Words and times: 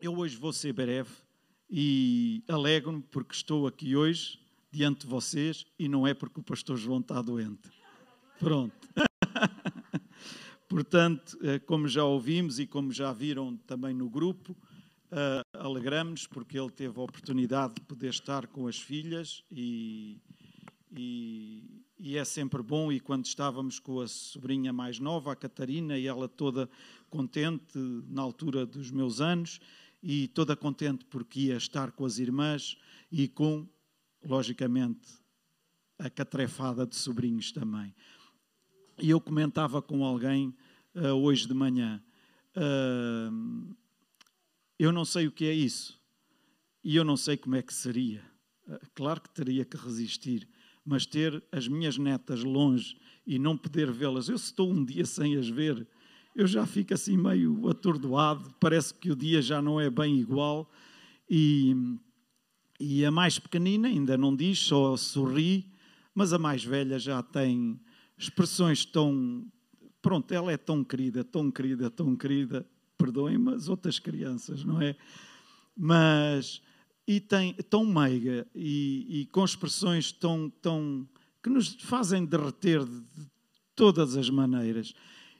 eu 0.00 0.16
hoje 0.16 0.36
vou 0.36 0.52
ser 0.52 0.72
breve 0.72 1.10
e 1.68 2.42
alegro-me 2.48 3.02
porque 3.02 3.34
estou 3.34 3.66
aqui 3.66 3.96
hoje 3.96 4.38
diante 4.70 5.00
de 5.00 5.06
vocês 5.06 5.66
e 5.78 5.88
não 5.88 6.06
é 6.06 6.14
porque 6.14 6.40
o 6.40 6.42
pastor 6.42 6.76
João 6.76 7.00
está 7.00 7.20
doente. 7.20 7.70
Pronto. 8.38 8.88
Portanto, 10.68 11.38
eh, 11.42 11.58
como 11.58 11.88
já 11.88 12.04
ouvimos 12.04 12.58
e 12.58 12.66
como 12.66 12.92
já 12.92 13.12
viram 13.12 13.56
também 13.66 13.94
no 13.94 14.08
grupo, 14.08 14.52
uh, 14.52 15.58
alegramos 15.58 16.26
porque 16.26 16.58
ele 16.58 16.70
teve 16.70 16.98
a 16.98 17.02
oportunidade 17.02 17.74
de 17.74 17.80
poder 17.80 18.10
estar 18.10 18.46
com 18.46 18.68
as 18.68 18.78
filhas 18.78 19.42
e, 19.50 20.20
e, 20.94 21.82
e, 21.98 22.16
é 22.18 22.24
sempre 22.24 22.62
bom. 22.62 22.92
E 22.92 23.00
quando 23.00 23.24
estávamos 23.24 23.78
com 23.78 24.00
a 24.00 24.06
sobrinha 24.06 24.72
mais 24.72 24.98
nova, 24.98 25.32
a 25.32 25.36
Catarina, 25.36 25.98
e 25.98 26.06
ela 26.06 26.28
toda 26.28 26.68
contente 27.08 27.78
na 28.08 28.20
altura 28.20 28.66
dos 28.66 28.90
meus 28.90 29.22
anos, 29.22 29.58
e 30.02 30.28
toda 30.28 30.56
contente 30.56 31.04
porque 31.04 31.40
ia 31.40 31.56
estar 31.56 31.92
com 31.92 32.04
as 32.04 32.18
irmãs 32.18 32.76
e 33.10 33.28
com, 33.28 33.68
logicamente, 34.24 35.08
a 35.98 36.08
catrefada 36.08 36.86
de 36.86 36.96
sobrinhos 36.96 37.50
também. 37.50 37.94
E 39.00 39.10
eu 39.10 39.20
comentava 39.20 39.82
com 39.82 40.04
alguém 40.04 40.54
uh, 40.94 41.14
hoje 41.14 41.46
de 41.46 41.54
manhã. 41.54 42.02
Uh, 42.56 43.76
eu 44.78 44.92
não 44.92 45.04
sei 45.04 45.26
o 45.26 45.32
que 45.32 45.44
é 45.44 45.52
isso. 45.52 46.00
E 46.82 46.96
eu 46.96 47.04
não 47.04 47.16
sei 47.16 47.36
como 47.36 47.56
é 47.56 47.62
que 47.62 47.74
seria. 47.74 48.22
Uh, 48.66 48.78
claro 48.94 49.20
que 49.20 49.30
teria 49.30 49.64
que 49.64 49.76
resistir. 49.76 50.48
Mas 50.84 51.04
ter 51.04 51.42
as 51.52 51.68
minhas 51.68 51.98
netas 51.98 52.42
longe 52.42 52.96
e 53.26 53.38
não 53.38 53.56
poder 53.56 53.92
vê-las. 53.92 54.28
Eu 54.28 54.36
estou 54.36 54.72
um 54.72 54.84
dia 54.84 55.04
sem 55.04 55.36
as 55.36 55.48
ver, 55.48 55.86
eu 56.38 56.46
já 56.46 56.64
fico 56.64 56.94
assim 56.94 57.16
meio 57.16 57.68
atordoado. 57.68 58.54
Parece 58.60 58.94
que 58.94 59.10
o 59.10 59.16
dia 59.16 59.42
já 59.42 59.60
não 59.60 59.80
é 59.80 59.90
bem 59.90 60.20
igual. 60.20 60.70
E, 61.28 61.74
e 62.78 63.04
a 63.04 63.10
mais 63.10 63.40
pequenina 63.40 63.88
ainda 63.88 64.16
não 64.16 64.36
diz, 64.36 64.60
só 64.60 64.96
sorri. 64.96 65.66
Mas 66.14 66.32
a 66.32 66.38
mais 66.38 66.62
velha 66.62 66.96
já 66.96 67.20
tem 67.24 67.80
expressões 68.16 68.84
tão. 68.84 69.50
Pronto, 70.00 70.32
ela 70.32 70.52
é 70.52 70.56
tão 70.56 70.84
querida, 70.84 71.24
tão 71.24 71.50
querida, 71.50 71.90
tão 71.90 72.14
querida, 72.14 72.64
perdoem-me 72.96 73.54
as 73.54 73.68
outras 73.68 73.98
crianças, 73.98 74.62
não 74.62 74.80
é? 74.80 74.94
Mas. 75.76 76.62
E 77.04 77.18
tem, 77.18 77.54
tão 77.54 77.84
meiga 77.84 78.46
e, 78.54 79.22
e 79.22 79.26
com 79.26 79.44
expressões 79.44 80.12
tão, 80.12 80.48
tão. 80.62 81.08
que 81.42 81.50
nos 81.50 81.74
fazem 81.80 82.24
derreter 82.24 82.84
de, 82.84 83.00
de 83.00 83.26
todas 83.74 84.16
as 84.16 84.30
maneiras. 84.30 84.94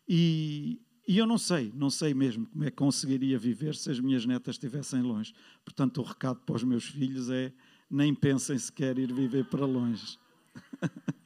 E, 0.09 0.81
e 1.09 1.17
eu 1.17 1.27
não 1.27 1.39
sei, 1.39 1.73
não 1.75 1.89
sei 1.89 2.13
mesmo 2.13 2.47
como 2.47 2.65
é 2.65 2.71
que 2.71 2.77
conseguiria 2.77 3.39
viver 3.39 3.75
se 3.75 3.91
as 3.91 3.99
minhas 3.99 4.27
netas 4.27 4.57
estivessem 4.57 5.01
longe. 5.01 5.35
Portanto, 5.65 6.03
o 6.03 6.05
recado 6.05 6.41
para 6.41 6.57
os 6.57 6.63
meus 6.63 6.85
filhos 6.85 7.31
é: 7.31 7.51
nem 7.91 8.15
pensem 8.15 8.59
sequer 8.59 8.99
ir 8.99 9.11
viver 9.13 9.47
para 9.47 9.65
longe. 9.65 10.19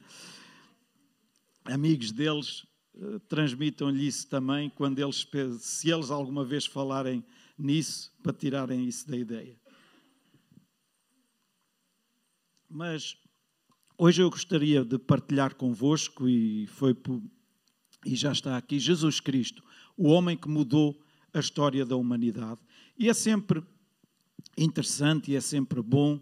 amigos 1.65 2.11
deles 2.11 2.65
uh, 2.95 3.19
transmitam-lhe 3.21 4.07
isso 4.07 4.27
também, 4.27 4.69
quando 4.69 4.99
eles, 4.99 5.27
se 5.59 5.89
eles 5.89 6.11
alguma 6.11 6.43
vez 6.43 6.65
falarem 6.65 7.23
nisso, 7.57 8.11
para 8.21 8.33
tirarem 8.33 8.85
isso 8.85 9.07
da 9.07 9.17
ideia. 9.17 9.59
Mas 12.69 13.17
hoje 13.97 14.21
eu 14.21 14.29
gostaria 14.29 14.83
de 14.83 14.97
partilhar 14.97 15.55
convosco, 15.55 16.27
e 16.27 16.67
foi 16.67 16.93
por, 16.93 17.21
e 18.05 18.15
já 18.15 18.31
está 18.31 18.57
aqui, 18.57 18.79
Jesus 18.79 19.19
Cristo, 19.19 19.63
o 19.97 20.09
homem 20.09 20.37
que 20.37 20.49
mudou 20.49 20.99
a 21.33 21.39
história 21.39 21.85
da 21.85 21.95
humanidade. 21.95 22.59
E 22.97 23.09
é 23.09 23.13
sempre 23.13 23.63
interessante 24.57 25.31
e 25.31 25.35
é 25.35 25.41
sempre 25.41 25.81
bom, 25.81 26.15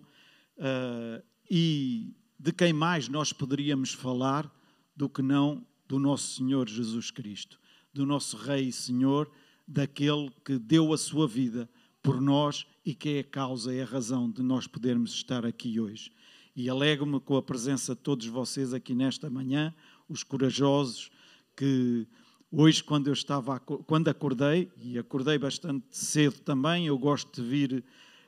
uh, 0.57 1.23
e 1.49 2.15
de 2.39 2.51
quem 2.51 2.73
mais 2.73 3.07
nós 3.07 3.33
poderíamos 3.33 3.93
falar 3.93 4.49
do 4.95 5.09
que 5.09 5.21
não 5.21 5.65
do 5.87 5.99
nosso 5.99 6.35
Senhor 6.35 6.67
Jesus 6.69 7.11
Cristo, 7.11 7.59
do 7.93 8.05
nosso 8.05 8.37
Rei 8.37 8.69
e 8.69 8.71
Senhor, 8.71 9.29
daquele 9.67 10.31
que 10.45 10.57
deu 10.57 10.93
a 10.93 10.97
sua 10.97 11.27
vida 11.27 11.69
por 12.01 12.21
nós 12.21 12.65
e 12.85 12.95
que 12.95 13.09
é 13.09 13.19
a 13.19 13.23
causa, 13.23 13.73
é 13.73 13.83
a 13.83 13.85
razão 13.85 14.31
de 14.31 14.41
nós 14.41 14.67
podermos 14.67 15.11
estar 15.13 15.45
aqui 15.45 15.79
hoje. 15.79 16.11
E 16.55 16.69
alegro-me 16.69 17.19
com 17.19 17.35
a 17.35 17.41
presença 17.41 17.95
de 17.95 18.01
todos 18.01 18.25
vocês 18.27 18.73
aqui 18.73 18.93
nesta 18.93 19.29
manhã, 19.29 19.73
os 20.09 20.23
corajosos, 20.23 21.09
que 21.55 22.07
hoje, 22.51 22.83
quando 22.83 23.07
eu 23.07 23.13
estava, 23.13 23.59
quando 23.59 24.09
acordei, 24.09 24.69
e 24.77 24.97
acordei 24.97 25.37
bastante 25.37 25.85
cedo 25.89 26.39
também, 26.39 26.87
eu 26.87 26.97
gosto 26.97 27.41
de 27.41 27.47
vir 27.47 27.83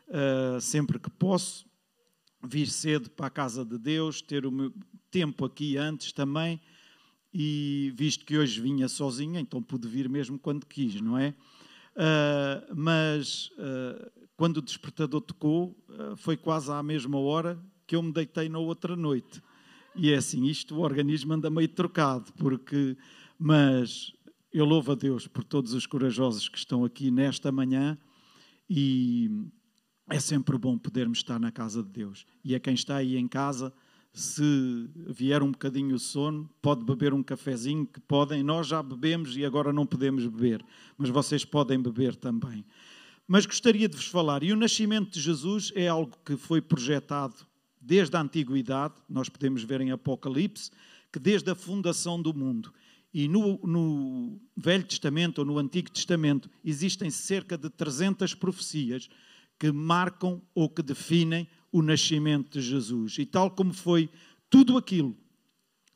uh, 0.07 0.61
sempre 0.61 0.97
que 0.97 1.09
posso, 1.09 1.65
vir 2.41 2.67
cedo 2.67 3.09
para 3.09 3.27
a 3.27 3.29
casa 3.29 3.65
de 3.65 3.77
Deus, 3.77 4.21
ter 4.21 4.45
o 4.45 4.51
meu 4.51 4.73
tempo 5.11 5.45
aqui 5.45 5.77
antes 5.77 6.11
também, 6.11 6.59
e 7.33 7.91
visto 7.95 8.25
que 8.25 8.37
hoje 8.37 8.61
vinha 8.61 8.87
sozinha, 8.87 9.39
então 9.39 9.61
pude 9.61 9.87
vir 9.87 10.07
mesmo 10.07 10.39
quando 10.39 10.65
quis, 10.65 11.01
não 11.01 11.17
é? 11.17 11.33
Uh, 11.95 12.75
mas 12.75 13.49
uh, 13.57 14.11
quando 14.35 14.57
o 14.57 14.61
despertador 14.61 15.21
tocou, 15.21 15.77
foi 16.17 16.35
quase 16.35 16.71
à 16.71 16.81
mesma 16.81 17.19
hora 17.19 17.59
que 17.85 17.95
eu 17.95 18.01
me 18.01 18.11
deitei 18.11 18.49
na 18.49 18.57
outra 18.57 18.95
noite. 18.95 19.41
E 19.95 20.11
é 20.11 20.15
assim, 20.15 20.45
isto 20.45 20.75
o 20.75 20.79
organismo 20.79 21.33
anda 21.33 21.49
meio 21.49 21.67
trocado, 21.67 22.33
porque, 22.33 22.97
mas 23.37 24.13
eu 24.51 24.65
louvo 24.65 24.91
a 24.91 24.95
Deus 24.95 25.27
por 25.27 25.43
todos 25.43 25.73
os 25.73 25.85
corajosos 25.85 26.47
que 26.47 26.57
estão 26.57 26.85
aqui 26.85 27.09
nesta 27.09 27.51
manhã 27.51 27.97
e 28.69 29.29
é 30.09 30.19
sempre 30.19 30.57
bom 30.57 30.77
podermos 30.77 31.19
estar 31.19 31.39
na 31.39 31.51
casa 31.51 31.81
de 31.81 31.89
Deus. 31.89 32.25
E 32.43 32.53
a 32.53 32.59
quem 32.59 32.73
está 32.73 32.97
aí 32.97 33.17
em 33.17 33.27
casa, 33.27 33.73
se 34.13 34.89
vier 35.07 35.41
um 35.41 35.51
bocadinho 35.51 35.95
o 35.95 35.99
sono, 35.99 36.49
pode 36.61 36.85
beber 36.85 37.13
um 37.13 37.23
cafezinho, 37.23 37.85
que 37.85 37.99
podem, 38.01 38.43
nós 38.43 38.67
já 38.67 38.83
bebemos 38.83 39.35
e 39.35 39.43
agora 39.43 39.73
não 39.73 39.85
podemos 39.85 40.27
beber, 40.27 40.63
mas 40.97 41.09
vocês 41.09 41.43
podem 41.43 41.81
beber 41.81 42.15
também. 42.15 42.63
Mas 43.27 43.45
gostaria 43.45 43.89
de 43.89 43.95
vos 43.95 44.07
falar, 44.07 44.43
e 44.43 44.51
o 44.51 44.55
nascimento 44.55 45.11
de 45.11 45.19
Jesus 45.19 45.71
é 45.75 45.87
algo 45.87 46.15
que 46.23 46.37
foi 46.37 46.61
projetado 46.61 47.35
desde 47.81 48.15
a 48.15 48.21
antiguidade, 48.21 48.95
nós 49.09 49.29
podemos 49.29 49.63
ver 49.63 49.81
em 49.81 49.91
Apocalipse, 49.91 50.69
que 51.11 51.19
desde 51.19 51.49
a 51.49 51.55
fundação 51.55 52.21
do 52.21 52.33
mundo. 52.33 52.73
E 53.13 53.27
no, 53.27 53.59
no 53.59 54.41
Velho 54.57 54.83
Testamento 54.83 55.39
ou 55.39 55.45
no 55.45 55.59
Antigo 55.59 55.91
Testamento 55.91 56.49
existem 56.65 57.11
cerca 57.11 57.57
de 57.57 57.69
300 57.69 58.33
profecias 58.33 59.07
que 59.59 59.71
marcam 59.71 60.41
ou 60.55 60.67
que 60.67 60.81
definem 60.81 61.47
o 61.71 61.81
nascimento 61.81 62.59
de 62.59 62.61
Jesus. 62.61 63.17
E 63.19 63.25
tal 63.25 63.51
como 63.51 63.71
foi 63.71 64.09
tudo 64.49 64.77
aquilo 64.77 65.15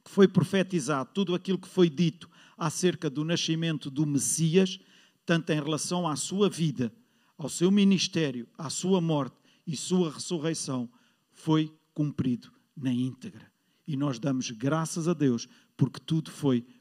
que 0.06 0.12
foi 0.12 0.28
profetizado, 0.28 1.10
tudo 1.14 1.34
aquilo 1.34 1.58
que 1.58 1.68
foi 1.68 1.90
dito 1.90 2.30
acerca 2.58 3.10
do 3.10 3.24
nascimento 3.24 3.90
do 3.90 4.06
Messias, 4.06 4.80
tanto 5.26 5.52
em 5.52 5.62
relação 5.62 6.08
à 6.08 6.16
sua 6.16 6.50
vida, 6.50 6.94
ao 7.38 7.50
seu 7.50 7.70
ministério, 7.70 8.48
à 8.58 8.70
sua 8.70 9.02
morte 9.02 9.36
e 9.66 9.76
sua 9.76 10.12
ressurreição, 10.12 10.90
foi 11.32 11.72
cumprido 11.94 12.52
na 12.76 12.92
íntegra. 12.92 13.52
E 13.88 13.96
nós 13.96 14.20
damos 14.20 14.50
graças 14.52 15.08
a 15.08 15.14
Deus 15.14 15.48
porque 15.76 16.00
tudo 16.00 16.32
foi 16.32 16.62
cumprido 16.62 16.77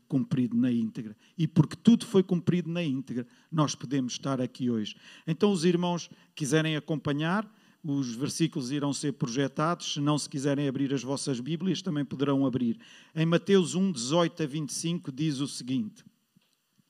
na 0.55 0.71
íntegra. 0.71 1.17
E 1.37 1.47
porque 1.47 1.77
tudo 1.77 2.07
foi 2.07 2.23
cumprido 2.23 2.71
na 2.71 2.83
íntegra, 2.83 3.27
nós 3.51 3.75
podemos 3.75 4.13
estar 4.15 4.41
aqui 4.41 4.71
hoje. 4.71 4.97
Então, 5.27 5.51
os 5.51 5.65
irmãos 5.65 6.09
quiserem 6.35 6.77
acompanhar, 6.77 7.51
os 7.85 8.15
versículos 8.15 8.73
irão 8.73 8.93
ser 8.93 9.13
projetados. 9.13 9.95
Se 9.95 10.01
não 10.01 10.19
se 10.19 10.29
quiserem 10.29 10.69
abrir 10.69 10.93
as 10.93 11.03
vossas 11.03 11.39
Bíblias, 11.39 11.83
também 11.83 12.05
poderão 12.05 12.45
abrir. 12.45 12.79
Em 13.15 13.25
Mateus 13.25 13.75
1, 13.75 13.93
18 13.93 14.43
a 14.43 14.47
25, 14.47 15.13
diz 15.13 15.41
o 15.41 15.47
seguinte: 15.47 16.05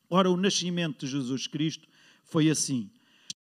Ora, 0.08 0.30
o 0.30 0.36
nascimento 0.36 1.04
de 1.04 1.12
Jesus 1.12 1.46
Cristo 1.46 1.86
foi 2.24 2.48
assim. 2.48 2.90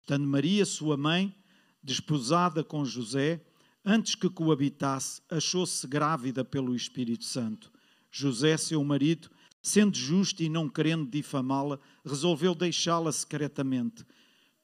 Estando 0.02 0.28
Maria, 0.28 0.66
sua 0.66 0.98
mãe, 0.98 1.34
desposada 1.82 2.64
com 2.64 2.84
José, 2.84 3.42
antes 3.84 4.16
que 4.16 4.30
coabitasse, 4.30 5.22
achou-se 5.30 5.88
grávida 5.88 6.44
pelo 6.44 6.76
Espírito 6.76 7.24
Santo. 7.24 7.72
José, 8.12 8.58
seu 8.58 8.84
marido, 8.84 9.30
Sendo 9.66 9.98
justo 9.98 10.44
e 10.44 10.48
não 10.48 10.70
querendo 10.70 11.10
difamá-la, 11.10 11.80
resolveu 12.06 12.54
deixá-la 12.54 13.12
secretamente. 13.12 14.06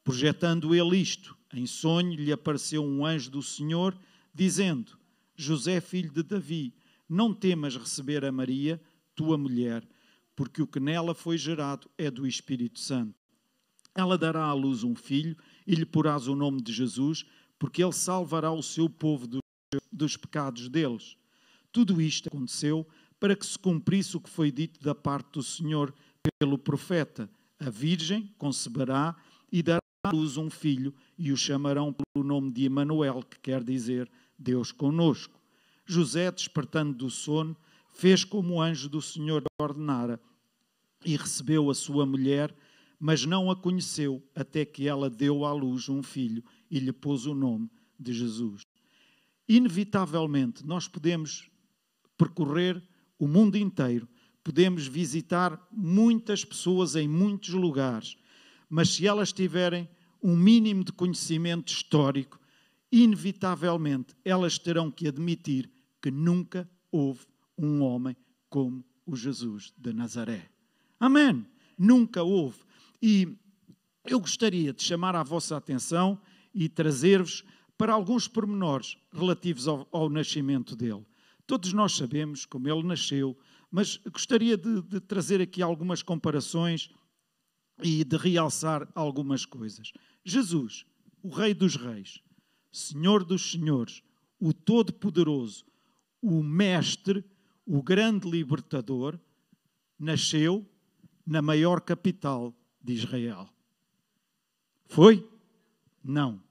Projetando 0.04 0.72
ele 0.76 0.96
isto, 0.96 1.36
em 1.52 1.66
sonho 1.66 2.14
lhe 2.14 2.30
apareceu 2.30 2.84
um 2.84 3.04
anjo 3.04 3.28
do 3.28 3.42
Senhor, 3.42 3.98
dizendo: 4.32 4.96
José, 5.34 5.80
filho 5.80 6.12
de 6.12 6.22
Davi, 6.22 6.72
não 7.08 7.34
temas 7.34 7.74
receber 7.74 8.24
a 8.24 8.30
Maria, 8.30 8.80
tua 9.12 9.36
mulher, 9.36 9.84
porque 10.36 10.62
o 10.62 10.68
que 10.68 10.78
nela 10.78 11.16
foi 11.16 11.36
gerado 11.36 11.90
é 11.98 12.08
do 12.08 12.24
Espírito 12.24 12.78
Santo. 12.78 13.18
Ela 13.96 14.16
dará 14.16 14.44
à 14.44 14.52
luz 14.52 14.84
um 14.84 14.94
filho 14.94 15.36
e 15.66 15.74
lhe 15.74 15.84
porás 15.84 16.28
o 16.28 16.36
nome 16.36 16.62
de 16.62 16.72
Jesus, 16.72 17.26
porque 17.58 17.82
ele 17.82 17.92
salvará 17.92 18.52
o 18.52 18.62
seu 18.62 18.88
povo 18.88 19.28
dos 19.90 20.16
pecados 20.16 20.68
deles. 20.68 21.16
Tudo 21.72 22.00
isto 22.00 22.28
aconteceu 22.28 22.86
para 23.22 23.36
que 23.36 23.46
se 23.46 23.56
cumprisse 23.56 24.16
o 24.16 24.20
que 24.20 24.28
foi 24.28 24.50
dito 24.50 24.82
da 24.82 24.96
parte 24.96 25.34
do 25.34 25.44
Senhor 25.44 25.94
pelo 26.40 26.58
profeta: 26.58 27.30
A 27.56 27.70
Virgem 27.70 28.34
conceberá 28.36 29.14
e 29.52 29.62
dará 29.62 29.78
à 30.04 30.10
luz 30.10 30.36
um 30.36 30.50
filho 30.50 30.92
e 31.16 31.30
o 31.30 31.36
chamarão 31.36 31.94
pelo 31.94 32.26
nome 32.26 32.50
de 32.50 32.64
Emanuel, 32.64 33.22
que 33.22 33.38
quer 33.38 33.62
dizer 33.62 34.10
Deus 34.36 34.72
conosco. 34.72 35.40
José, 35.86 36.32
despertando 36.32 36.94
do 36.94 37.08
sono, 37.08 37.56
fez 37.92 38.24
como 38.24 38.54
o 38.54 38.60
anjo 38.60 38.88
do 38.88 39.00
Senhor 39.00 39.44
ordenara 39.60 40.20
e 41.04 41.16
recebeu 41.16 41.70
a 41.70 41.76
sua 41.76 42.04
mulher, 42.04 42.52
mas 42.98 43.24
não 43.24 43.52
a 43.52 43.54
conheceu 43.54 44.20
até 44.34 44.64
que 44.64 44.88
ela 44.88 45.08
deu 45.08 45.44
à 45.44 45.52
luz 45.52 45.88
um 45.88 46.02
filho 46.02 46.42
e 46.68 46.80
lhe 46.80 46.92
pôs 46.92 47.24
o 47.26 47.34
nome 47.34 47.70
de 47.96 48.12
Jesus. 48.12 48.62
Inevitavelmente, 49.48 50.66
nós 50.66 50.88
podemos 50.88 51.48
percorrer 52.18 52.82
o 53.22 53.28
mundo 53.28 53.56
inteiro, 53.56 54.08
podemos 54.42 54.88
visitar 54.88 55.56
muitas 55.70 56.44
pessoas 56.44 56.96
em 56.96 57.06
muitos 57.06 57.50
lugares, 57.50 58.16
mas 58.68 58.88
se 58.88 59.06
elas 59.06 59.32
tiverem 59.32 59.88
um 60.20 60.36
mínimo 60.36 60.82
de 60.82 60.90
conhecimento 60.90 61.72
histórico, 61.72 62.40
inevitavelmente 62.90 64.16
elas 64.24 64.58
terão 64.58 64.90
que 64.90 65.06
admitir 65.06 65.70
que 66.02 66.10
nunca 66.10 66.68
houve 66.90 67.24
um 67.56 67.82
homem 67.82 68.16
como 68.50 68.84
o 69.06 69.14
Jesus 69.14 69.72
de 69.78 69.92
Nazaré. 69.92 70.50
Amém. 70.98 71.46
Nunca 71.78 72.24
houve. 72.24 72.58
E 73.00 73.38
eu 74.04 74.18
gostaria 74.18 74.72
de 74.72 74.82
chamar 74.82 75.14
a 75.14 75.22
vossa 75.22 75.56
atenção 75.56 76.20
e 76.52 76.68
trazer-vos 76.68 77.44
para 77.78 77.92
alguns 77.92 78.26
pormenores 78.26 78.96
relativos 79.12 79.68
ao, 79.68 79.86
ao, 79.92 80.10
nascimento 80.10 80.74
dele. 80.74 81.06
Todos 81.52 81.74
nós 81.74 81.92
sabemos 81.92 82.46
como 82.46 82.66
ele 82.66 82.82
nasceu, 82.82 83.36
mas 83.70 83.98
gostaria 84.10 84.56
de, 84.56 84.80
de 84.80 84.98
trazer 85.00 85.38
aqui 85.42 85.60
algumas 85.60 86.02
comparações 86.02 86.88
e 87.82 88.02
de 88.02 88.16
realçar 88.16 88.90
algumas 88.94 89.44
coisas. 89.44 89.92
Jesus, 90.24 90.86
o 91.22 91.28
Rei 91.28 91.52
dos 91.52 91.76
Reis, 91.76 92.22
Senhor 92.72 93.22
dos 93.22 93.52
Senhores, 93.52 94.02
o 94.40 94.54
Todo-Poderoso, 94.54 95.66
o 96.22 96.42
Mestre, 96.42 97.22
o 97.66 97.82
grande 97.82 98.30
libertador, 98.30 99.20
nasceu 99.98 100.66
na 101.26 101.42
maior 101.42 101.82
capital 101.82 102.56
de 102.82 102.94
Israel. 102.94 103.46
Foi? 104.86 105.28
Não. 106.02 106.42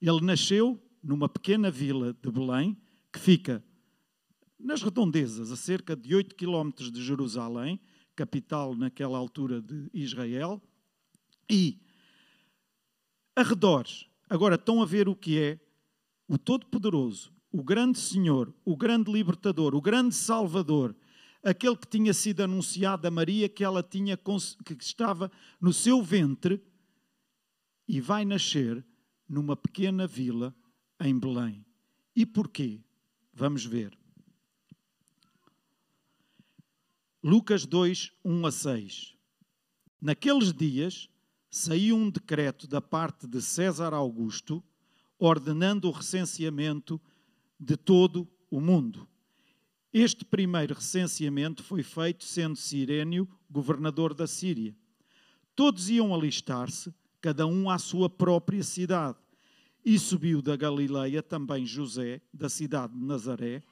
Ele 0.00 0.22
nasceu 0.22 0.82
numa 1.04 1.28
pequena 1.28 1.70
vila 1.70 2.16
de 2.22 2.30
Belém, 2.30 2.74
que 3.12 3.18
fica 3.18 3.62
nas 4.62 4.82
redondezas, 4.82 5.50
a 5.50 5.56
cerca 5.56 5.96
de 5.96 6.14
8 6.14 6.34
quilómetros 6.34 6.92
de 6.92 7.02
Jerusalém, 7.02 7.80
capital 8.14 8.74
naquela 8.74 9.18
altura 9.18 9.60
de 9.60 9.90
Israel, 9.92 10.62
e 11.50 11.80
arredores. 13.34 14.06
Agora 14.28 14.54
estão 14.54 14.82
a 14.82 14.86
ver 14.86 15.08
o 15.08 15.16
que 15.16 15.38
é 15.38 15.58
o 16.28 16.38
Todo-Poderoso, 16.38 17.32
o 17.50 17.64
grande 17.64 17.98
Senhor, 17.98 18.54
o 18.64 18.76
grande 18.76 19.10
Libertador, 19.10 19.74
o 19.74 19.80
grande 19.80 20.14
Salvador, 20.14 20.94
aquele 21.42 21.76
que 21.76 21.88
tinha 21.88 22.14
sido 22.14 22.42
anunciado 22.42 23.08
a 23.08 23.10
Maria 23.10 23.48
que 23.48 23.64
ela 23.64 23.82
tinha 23.82 24.16
que 24.16 24.76
estava 24.80 25.30
no 25.60 25.72
seu 25.72 26.02
ventre 26.02 26.62
e 27.88 28.00
vai 28.00 28.24
nascer 28.24 28.84
numa 29.28 29.56
pequena 29.56 30.06
vila 30.06 30.54
em 31.00 31.18
Belém. 31.18 31.64
E 32.14 32.24
porquê? 32.24 32.80
Vamos 33.32 33.64
ver. 33.64 33.99
Lucas 37.22 37.66
2, 37.66 38.12
1 38.24 38.46
a 38.46 38.50
6. 38.50 39.14
Naqueles 40.00 40.54
dias 40.54 41.06
saiu 41.50 41.94
um 41.94 42.08
decreto 42.08 42.66
da 42.66 42.80
parte 42.80 43.26
de 43.26 43.42
César 43.42 43.92
Augusto 43.92 44.64
ordenando 45.18 45.86
o 45.86 45.90
recenseamento 45.90 46.98
de 47.58 47.76
todo 47.76 48.26
o 48.50 48.58
mundo. 48.58 49.06
Este 49.92 50.24
primeiro 50.24 50.72
recenseamento 50.72 51.62
foi 51.62 51.82
feito 51.82 52.24
sendo 52.24 52.56
Sirénio 52.56 53.28
governador 53.50 54.14
da 54.14 54.26
Síria. 54.26 54.74
Todos 55.54 55.90
iam 55.90 56.14
alistar-se, 56.14 56.94
cada 57.20 57.46
um 57.46 57.68
à 57.68 57.76
sua 57.76 58.08
própria 58.08 58.62
cidade. 58.62 59.18
E 59.84 59.98
subiu 59.98 60.40
da 60.40 60.56
Galileia 60.56 61.22
também 61.22 61.66
José, 61.66 62.22
da 62.32 62.48
cidade 62.48 62.94
de 62.94 63.04
Nazaré, 63.04 63.62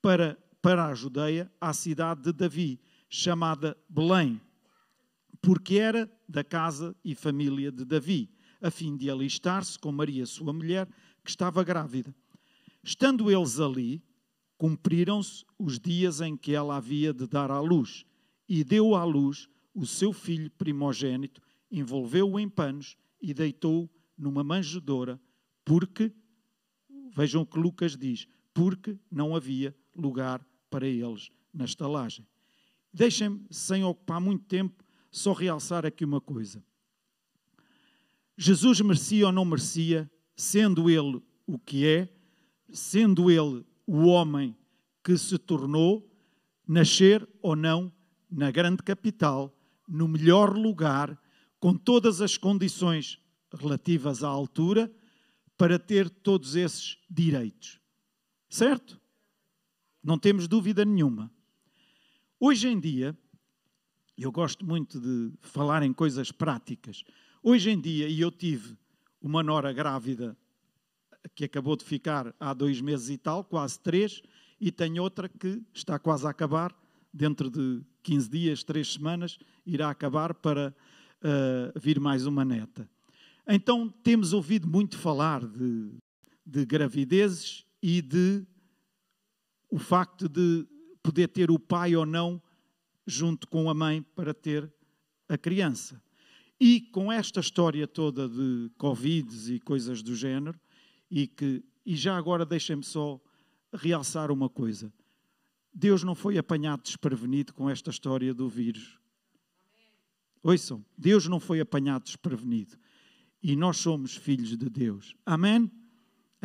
para, 0.00 0.38
para 0.64 0.86
a 0.86 0.94
Judeia, 0.94 1.52
à 1.60 1.74
cidade 1.74 2.22
de 2.22 2.32
Davi, 2.32 2.80
chamada 3.06 3.76
Belém, 3.86 4.40
porque 5.42 5.76
era 5.76 6.10
da 6.26 6.42
casa 6.42 6.96
e 7.04 7.14
família 7.14 7.70
de 7.70 7.84
Davi, 7.84 8.30
a 8.62 8.70
fim 8.70 8.96
de 8.96 9.10
alistar-se 9.10 9.78
com 9.78 9.92
Maria, 9.92 10.24
sua 10.24 10.54
mulher, 10.54 10.88
que 11.22 11.28
estava 11.28 11.62
grávida. 11.62 12.16
Estando 12.82 13.30
eles 13.30 13.60
ali, 13.60 14.02
cumpriram-se 14.56 15.44
os 15.58 15.78
dias 15.78 16.22
em 16.22 16.34
que 16.34 16.54
ela 16.54 16.78
havia 16.78 17.12
de 17.12 17.26
dar 17.26 17.50
à 17.50 17.60
luz, 17.60 18.06
e 18.48 18.64
deu 18.64 18.94
à 18.94 19.04
luz 19.04 19.50
o 19.74 19.84
seu 19.84 20.14
filho 20.14 20.50
primogênito, 20.52 21.42
envolveu-o 21.70 22.40
em 22.40 22.48
panos 22.48 22.96
e 23.20 23.34
deitou-o 23.34 23.90
numa 24.16 24.42
manjedoura, 24.42 25.20
porque, 25.62 26.10
vejam 27.14 27.42
o 27.42 27.46
que 27.46 27.58
Lucas 27.58 27.98
diz, 27.98 28.26
porque 28.54 28.98
não 29.10 29.36
havia 29.36 29.76
lugar 29.94 30.42
para 30.74 30.88
eles 30.88 31.30
na 31.52 31.64
estalagem. 31.64 32.26
Deixem-me, 32.92 33.46
sem 33.48 33.84
ocupar 33.84 34.20
muito 34.20 34.44
tempo, 34.46 34.84
só 35.08 35.32
realçar 35.32 35.86
aqui 35.86 36.04
uma 36.04 36.20
coisa. 36.20 36.64
Jesus 38.36 38.80
merecia 38.80 39.26
ou 39.26 39.32
não 39.32 39.44
merecia, 39.44 40.10
sendo 40.34 40.90
ele 40.90 41.22
o 41.46 41.60
que 41.60 41.86
é, 41.86 42.12
sendo 42.72 43.30
ele 43.30 43.64
o 43.86 43.98
homem 44.06 44.56
que 45.04 45.16
se 45.16 45.38
tornou, 45.38 46.12
nascer 46.66 47.24
ou 47.40 47.54
não 47.54 47.92
na 48.28 48.50
grande 48.50 48.82
capital, 48.82 49.56
no 49.86 50.08
melhor 50.08 50.56
lugar, 50.56 51.16
com 51.60 51.72
todas 51.76 52.20
as 52.20 52.36
condições 52.36 53.20
relativas 53.52 54.24
à 54.24 54.28
altura, 54.28 54.92
para 55.56 55.78
ter 55.78 56.10
todos 56.10 56.56
esses 56.56 56.98
direitos. 57.08 57.78
Certo? 58.48 59.03
Não 60.04 60.18
temos 60.18 60.46
dúvida 60.46 60.84
nenhuma. 60.84 61.32
Hoje 62.38 62.68
em 62.68 62.78
dia, 62.78 63.16
eu 64.18 64.30
gosto 64.30 64.64
muito 64.64 65.00
de 65.00 65.32
falar 65.40 65.82
em 65.82 65.94
coisas 65.94 66.30
práticas. 66.30 67.02
Hoje 67.42 67.70
em 67.70 67.80
dia, 67.80 68.06
e 68.06 68.20
eu 68.20 68.30
tive 68.30 68.76
uma 69.18 69.42
nora 69.42 69.72
grávida 69.72 70.36
que 71.34 71.46
acabou 71.46 71.74
de 71.74 71.84
ficar 71.86 72.34
há 72.38 72.52
dois 72.52 72.82
meses 72.82 73.08
e 73.08 73.16
tal, 73.16 73.42
quase 73.42 73.80
três, 73.80 74.20
e 74.60 74.70
tenho 74.70 75.02
outra 75.02 75.26
que 75.26 75.62
está 75.72 75.98
quase 75.98 76.26
a 76.26 76.30
acabar, 76.30 76.76
dentro 77.10 77.48
de 77.48 77.80
15 78.02 78.28
dias, 78.28 78.62
três 78.62 78.92
semanas, 78.92 79.38
irá 79.64 79.88
acabar 79.88 80.34
para 80.34 80.74
uh, 81.22 81.80
vir 81.80 81.98
mais 81.98 82.26
uma 82.26 82.44
neta. 82.44 82.86
Então 83.48 83.88
temos 83.88 84.34
ouvido 84.34 84.68
muito 84.68 84.98
falar 84.98 85.46
de, 85.46 85.92
de 86.44 86.66
gravidezes 86.66 87.64
e 87.82 88.02
de 88.02 88.46
o 89.74 89.78
facto 89.80 90.28
de 90.28 90.64
poder 91.02 91.26
ter 91.26 91.50
o 91.50 91.58
pai 91.58 91.96
ou 91.96 92.06
não 92.06 92.40
junto 93.04 93.48
com 93.48 93.68
a 93.68 93.74
mãe 93.74 94.02
para 94.14 94.32
ter 94.32 94.72
a 95.28 95.36
criança. 95.36 96.00
E 96.60 96.80
com 96.80 97.10
esta 97.10 97.40
história 97.40 97.84
toda 97.88 98.28
de 98.28 98.70
Covid 98.78 99.52
e 99.52 99.58
coisas 99.58 100.00
do 100.00 100.14
género, 100.14 100.56
e 101.10 101.26
que 101.26 101.64
e 101.84 101.96
já 101.96 102.16
agora 102.16 102.46
deixem-me 102.46 102.84
só 102.84 103.20
realçar 103.72 104.30
uma 104.30 104.48
coisa. 104.48 104.92
Deus 105.74 106.04
não 106.04 106.14
foi 106.14 106.38
apanhado 106.38 106.84
desprevenido 106.84 107.52
com 107.52 107.68
esta 107.68 107.90
história 107.90 108.32
do 108.32 108.48
vírus. 108.48 108.96
Ouçam, 110.40 110.84
Deus 110.96 111.26
não 111.26 111.40
foi 111.40 111.58
apanhado 111.58 112.04
desprevenido. 112.04 112.78
E 113.42 113.56
nós 113.56 113.78
somos 113.78 114.14
filhos 114.14 114.56
de 114.56 114.70
Deus. 114.70 115.16
Amém? 115.26 115.68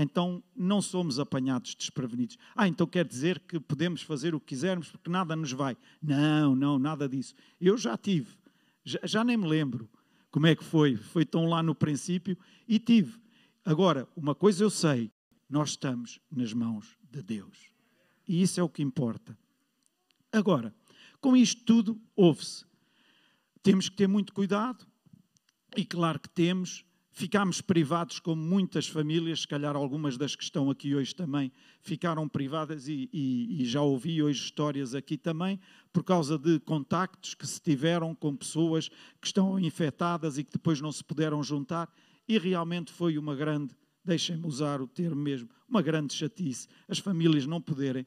Então 0.01 0.41
não 0.55 0.81
somos 0.81 1.19
apanhados 1.19 1.75
desprevenidos. 1.75 2.37
Ah, 2.55 2.69
então 2.69 2.87
quer 2.87 3.05
dizer 3.05 3.37
que 3.41 3.59
podemos 3.59 4.01
fazer 4.01 4.33
o 4.33 4.39
que 4.39 4.47
quisermos 4.47 4.89
porque 4.89 5.09
nada 5.09 5.35
nos 5.35 5.51
vai. 5.51 5.75
Não, 6.01 6.55
não, 6.55 6.79
nada 6.79 7.07
disso. 7.07 7.35
Eu 7.59 7.77
já 7.77 7.97
tive, 7.97 8.37
já, 8.81 8.99
já 9.03 9.23
nem 9.25 9.35
me 9.35 9.45
lembro 9.45 9.89
como 10.31 10.47
é 10.47 10.55
que 10.55 10.63
foi. 10.63 10.95
Foi 10.95 11.25
tão 11.25 11.45
lá 11.47 11.61
no 11.61 11.75
princípio 11.75 12.37
e 12.65 12.79
tive. 12.79 13.19
Agora, 13.65 14.07
uma 14.15 14.33
coisa 14.33 14.63
eu 14.63 14.69
sei: 14.69 15.11
nós 15.49 15.71
estamos 15.71 16.21
nas 16.31 16.53
mãos 16.53 16.97
de 17.11 17.21
Deus. 17.21 17.69
E 18.25 18.41
isso 18.41 18.57
é 18.57 18.63
o 18.63 18.69
que 18.69 18.81
importa. 18.81 19.37
Agora, 20.31 20.73
com 21.19 21.35
isto 21.35 21.61
tudo, 21.65 21.99
ouve-se. 22.15 22.63
Temos 23.61 23.89
que 23.89 23.97
ter 23.97 24.07
muito 24.07 24.33
cuidado, 24.33 24.87
e 25.75 25.83
claro 25.83 26.19
que 26.21 26.29
temos. 26.29 26.85
Ficámos 27.19 27.59
privados, 27.59 28.17
como 28.17 28.41
muitas 28.41 28.87
famílias, 28.87 29.41
se 29.41 29.47
calhar 29.49 29.75
algumas 29.75 30.15
das 30.15 30.37
que 30.37 30.43
estão 30.43 30.69
aqui 30.69 30.95
hoje 30.95 31.13
também 31.13 31.51
ficaram 31.81 32.29
privadas, 32.29 32.87
e, 32.87 33.09
e, 33.11 33.61
e 33.61 33.65
já 33.65 33.81
ouvi 33.81 34.23
hoje 34.23 34.41
histórias 34.41 34.95
aqui 34.95 35.17
também, 35.17 35.59
por 35.91 36.01
causa 36.01 36.37
de 36.37 36.61
contactos 36.61 37.33
que 37.33 37.45
se 37.45 37.59
tiveram 37.59 38.15
com 38.15 38.33
pessoas 38.33 38.87
que 39.19 39.27
estão 39.27 39.59
infectadas 39.59 40.37
e 40.37 40.45
que 40.45 40.53
depois 40.53 40.79
não 40.79 40.93
se 40.93 41.03
puderam 41.03 41.43
juntar. 41.43 41.93
e 42.25 42.37
realmente 42.37 42.89
foi 42.89 43.17
uma 43.17 43.35
grande, 43.35 43.75
deixem-me 44.01 44.47
usar 44.47 44.81
o 44.81 44.87
termo 44.87 45.21
mesmo, 45.21 45.49
uma 45.67 45.81
grande 45.81 46.13
chatice, 46.13 46.69
as 46.87 46.99
famílias 46.99 47.45
não 47.45 47.59
poderem 47.59 48.05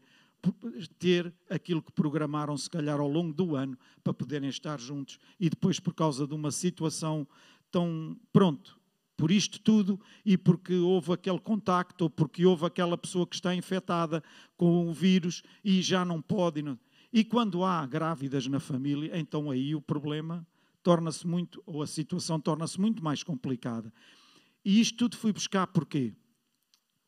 ter 0.99 1.35
aquilo 1.51 1.83
que 1.83 1.93
programaram, 1.93 2.57
se 2.57 2.71
calhar, 2.71 2.99
ao 2.99 3.09
longo 3.09 3.35
do 3.35 3.57
ano, 3.57 3.77
para 4.03 4.15
poderem 4.15 4.49
estar 4.49 4.81
juntos 4.81 5.19
e 5.39 5.51
depois, 5.51 5.79
por 5.79 5.93
causa 5.93 6.27
de 6.27 6.33
uma 6.33 6.51
situação 6.51 7.29
tão. 7.71 8.19
Pronto, 8.33 8.81
por 9.23 9.31
isto 9.31 9.61
tudo 9.61 10.01
e 10.27 10.37
porque 10.37 10.75
houve 10.75 11.13
aquele 11.13 11.39
contacto 11.39 12.03
ou 12.03 12.11
porque 12.11 12.45
houve 12.45 12.67
aquela 12.67 12.99
pessoa 12.99 13.25
que 13.25 13.37
está 13.37 13.55
infectada 13.55 14.21
com 14.57 14.89
o 14.89 14.93
vírus 14.93 15.45
e 15.63 15.81
já 15.81 16.05
não 16.05 16.21
pode. 16.21 16.65
E 17.13 17.23
quando 17.23 17.63
há 17.63 17.87
grávidas 17.87 18.49
na 18.49 18.59
família, 18.59 19.17
então 19.17 19.49
aí 19.49 19.77
o 19.77 19.81
problema 19.81 20.45
torna-se 20.83 21.25
muito, 21.25 21.63
ou 21.65 21.83
a 21.83 21.87
situação 21.87 22.41
torna-se 22.41 22.81
muito 22.81 23.01
mais 23.01 23.23
complicada. 23.23 23.95
E 24.65 24.81
isto 24.81 24.99
tudo 24.99 25.17
fui 25.17 25.33
buscar 25.33 25.69
porquê? 25.69 26.13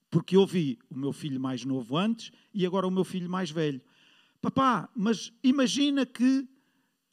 Porque 0.09 0.37
eu 0.37 0.47
vi 0.47 0.79
o 0.89 0.97
meu 0.97 1.13
filho 1.13 1.41
mais 1.41 1.65
novo 1.65 1.97
antes 1.97 2.31
e 2.55 2.65
agora 2.65 2.87
o 2.87 2.93
meu 2.93 3.03
filho 3.03 3.29
mais 3.29 3.51
velho. 3.51 3.83
Papá, 4.41 4.89
mas 4.95 5.33
imagina 5.43 6.07
que 6.07 6.49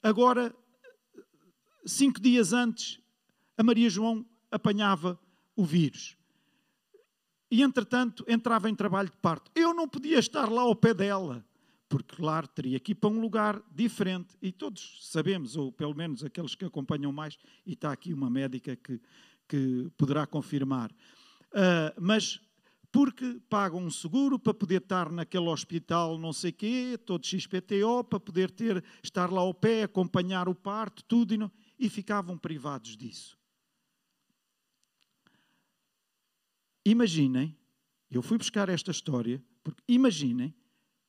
agora, 0.03 0.55
cinco 1.87 2.21
dias 2.21 2.53
antes, 2.53 3.01
a 3.57 3.63
Maria 3.63 3.89
João 3.89 4.23
apanhava 4.51 5.19
o 5.55 5.65
vírus. 5.65 6.17
E, 7.49 7.61
entretanto, 7.61 8.23
entrava 8.27 8.69
em 8.69 8.75
trabalho 8.75 9.09
de 9.09 9.17
parto. 9.17 9.51
Eu 9.55 9.73
não 9.73 9.87
podia 9.87 10.19
estar 10.19 10.49
lá 10.49 10.61
ao 10.61 10.75
pé 10.75 10.93
dela, 10.93 11.45
porque, 11.89 12.15
claro, 12.15 12.47
teria 12.47 12.79
que 12.79 12.93
ir 12.93 12.95
para 12.95 13.09
um 13.09 13.19
lugar 13.19 13.61
diferente. 13.69 14.37
E 14.41 14.51
todos 14.51 14.99
sabemos, 15.01 15.57
ou 15.57 15.71
pelo 15.71 15.93
menos 15.93 16.23
aqueles 16.23 16.55
que 16.55 16.63
acompanham 16.63 17.11
mais, 17.11 17.37
e 17.65 17.73
está 17.73 17.91
aqui 17.91 18.13
uma 18.13 18.29
médica 18.29 18.75
que, 18.75 19.01
que 19.47 19.91
poderá 19.97 20.25
confirmar. 20.25 20.91
Uh, 21.51 21.91
mas 21.99 22.39
porque 22.91 23.41
pagam 23.49 23.81
um 23.81 23.89
seguro 23.89 24.37
para 24.37 24.53
poder 24.53 24.81
estar 24.81 25.11
naquele 25.11 25.47
hospital 25.47 26.17
não 26.17 26.33
sei 26.33 26.51
quê, 26.51 26.99
todo 27.05 27.25
XPTO, 27.25 28.03
para 28.03 28.19
poder 28.19 28.51
ter, 28.51 28.83
estar 29.01 29.31
lá 29.31 29.41
ao 29.41 29.53
pé, 29.53 29.83
acompanhar 29.83 30.49
o 30.49 30.55
parto, 30.55 31.03
tudo, 31.05 31.33
e, 31.33 31.37
não, 31.37 31.51
e 31.79 31.89
ficavam 31.89 32.37
privados 32.37 32.97
disso. 32.97 33.40
Imaginem, 36.85 37.55
eu 38.09 38.21
fui 38.21 38.37
buscar 38.37 38.69
esta 38.69 38.91
história, 38.91 39.43
porque 39.63 39.81
imaginem 39.87 40.53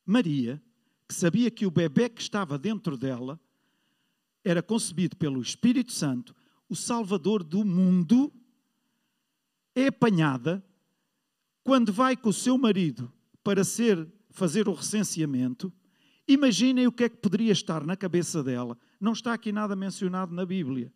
Maria, 0.05 0.61
que 1.07 1.13
sabia 1.13 1.49
que 1.49 1.65
o 1.65 1.71
bebê 1.71 2.09
que 2.09 2.21
estava 2.21 2.57
dentro 2.57 2.97
dela 2.97 3.39
era 4.43 4.61
concebido 4.61 5.15
pelo 5.15 5.41
Espírito 5.41 5.93
Santo, 5.93 6.35
o 6.67 6.75
Salvador 6.75 7.43
do 7.43 7.63
mundo, 7.63 8.31
é 9.75 9.87
apanhada 9.87 10.63
quando 11.63 11.93
vai 11.93 12.15
com 12.15 12.29
o 12.29 12.33
seu 12.33 12.57
marido 12.57 13.11
para 13.43 13.63
ser 13.63 14.07
fazer 14.29 14.67
o 14.67 14.73
recenseamento. 14.73 15.71
Imaginem 16.27 16.87
o 16.87 16.91
que 16.91 17.05
é 17.05 17.09
que 17.09 17.17
poderia 17.17 17.51
estar 17.51 17.85
na 17.85 17.95
cabeça 17.95 18.43
dela. 18.43 18.77
Não 18.99 19.13
está 19.13 19.33
aqui 19.33 19.51
nada 19.51 19.75
mencionado 19.75 20.33
na 20.33 20.45
Bíblia, 20.45 20.91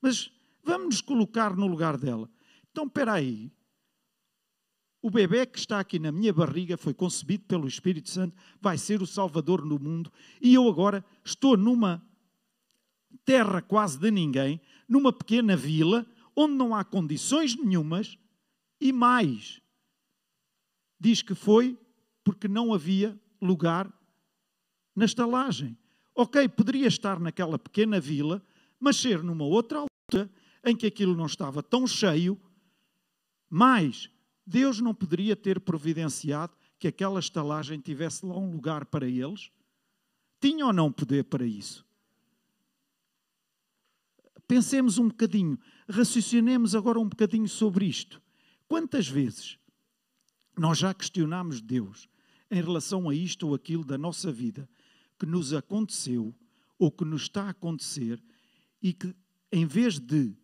mas 0.00 0.30
vamos 0.62 0.86
nos 0.86 1.00
colocar 1.00 1.56
no 1.56 1.66
lugar 1.66 1.96
dela. 1.96 2.30
Então, 2.70 2.84
espera 2.84 3.14
aí, 3.14 3.50
o 5.02 5.10
bebê 5.10 5.44
que 5.44 5.58
está 5.58 5.80
aqui 5.80 5.98
na 5.98 6.12
minha 6.12 6.32
barriga 6.32 6.76
foi 6.76 6.94
concebido 6.94 7.44
pelo 7.44 7.66
Espírito 7.66 8.08
Santo, 8.08 8.36
vai 8.60 8.78
ser 8.78 9.02
o 9.02 9.06
Salvador 9.06 9.66
no 9.66 9.78
mundo, 9.78 10.12
e 10.40 10.54
eu 10.54 10.68
agora 10.68 11.04
estou 11.24 11.56
numa 11.56 12.00
terra 13.24 13.60
quase 13.60 13.98
de 13.98 14.12
ninguém, 14.12 14.60
numa 14.88 15.12
pequena 15.12 15.56
vila, 15.56 16.06
onde 16.36 16.54
não 16.54 16.72
há 16.74 16.84
condições 16.84 17.56
nenhumas, 17.56 18.16
e 18.80 18.92
mais, 18.92 19.60
diz 20.98 21.20
que 21.20 21.34
foi 21.34 21.76
porque 22.22 22.46
não 22.46 22.72
havia 22.72 23.20
lugar 23.40 23.92
na 24.94 25.04
estalagem. 25.04 25.76
Ok, 26.14 26.48
poderia 26.50 26.86
estar 26.86 27.18
naquela 27.18 27.58
pequena 27.58 27.98
vila, 27.98 28.40
mas 28.78 28.96
ser 28.96 29.22
numa 29.22 29.44
outra 29.44 29.80
altura 29.80 30.30
em 30.64 30.76
que 30.76 30.86
aquilo 30.86 31.16
não 31.16 31.26
estava 31.26 31.62
tão 31.62 31.86
cheio, 31.86 32.40
mais 33.50 34.08
Deus 34.52 34.80
não 34.80 34.94
poderia 34.94 35.34
ter 35.34 35.58
providenciado 35.58 36.54
que 36.78 36.86
aquela 36.86 37.18
estalagem 37.18 37.80
tivesse 37.80 38.26
lá 38.26 38.36
um 38.36 38.52
lugar 38.52 38.84
para 38.84 39.08
eles? 39.08 39.50
Tinha 40.38 40.66
ou 40.66 40.74
não 40.74 40.92
poder 40.92 41.24
para 41.24 41.46
isso? 41.46 41.86
Pensemos 44.46 44.98
um 44.98 45.08
bocadinho, 45.08 45.58
raciocinemos 45.88 46.74
agora 46.74 47.00
um 47.00 47.08
bocadinho 47.08 47.48
sobre 47.48 47.86
isto. 47.86 48.20
Quantas 48.68 49.08
vezes 49.08 49.58
nós 50.58 50.76
já 50.76 50.92
questionámos 50.92 51.62
Deus 51.62 52.06
em 52.50 52.60
relação 52.60 53.08
a 53.08 53.14
isto 53.14 53.48
ou 53.48 53.54
aquilo 53.54 53.86
da 53.86 53.96
nossa 53.96 54.30
vida 54.30 54.68
que 55.18 55.24
nos 55.24 55.54
aconteceu 55.54 56.34
ou 56.78 56.92
que 56.92 57.06
nos 57.06 57.22
está 57.22 57.44
a 57.44 57.50
acontecer 57.50 58.22
e 58.82 58.92
que, 58.92 59.16
em 59.50 59.64
vez 59.64 59.98
de 59.98 60.36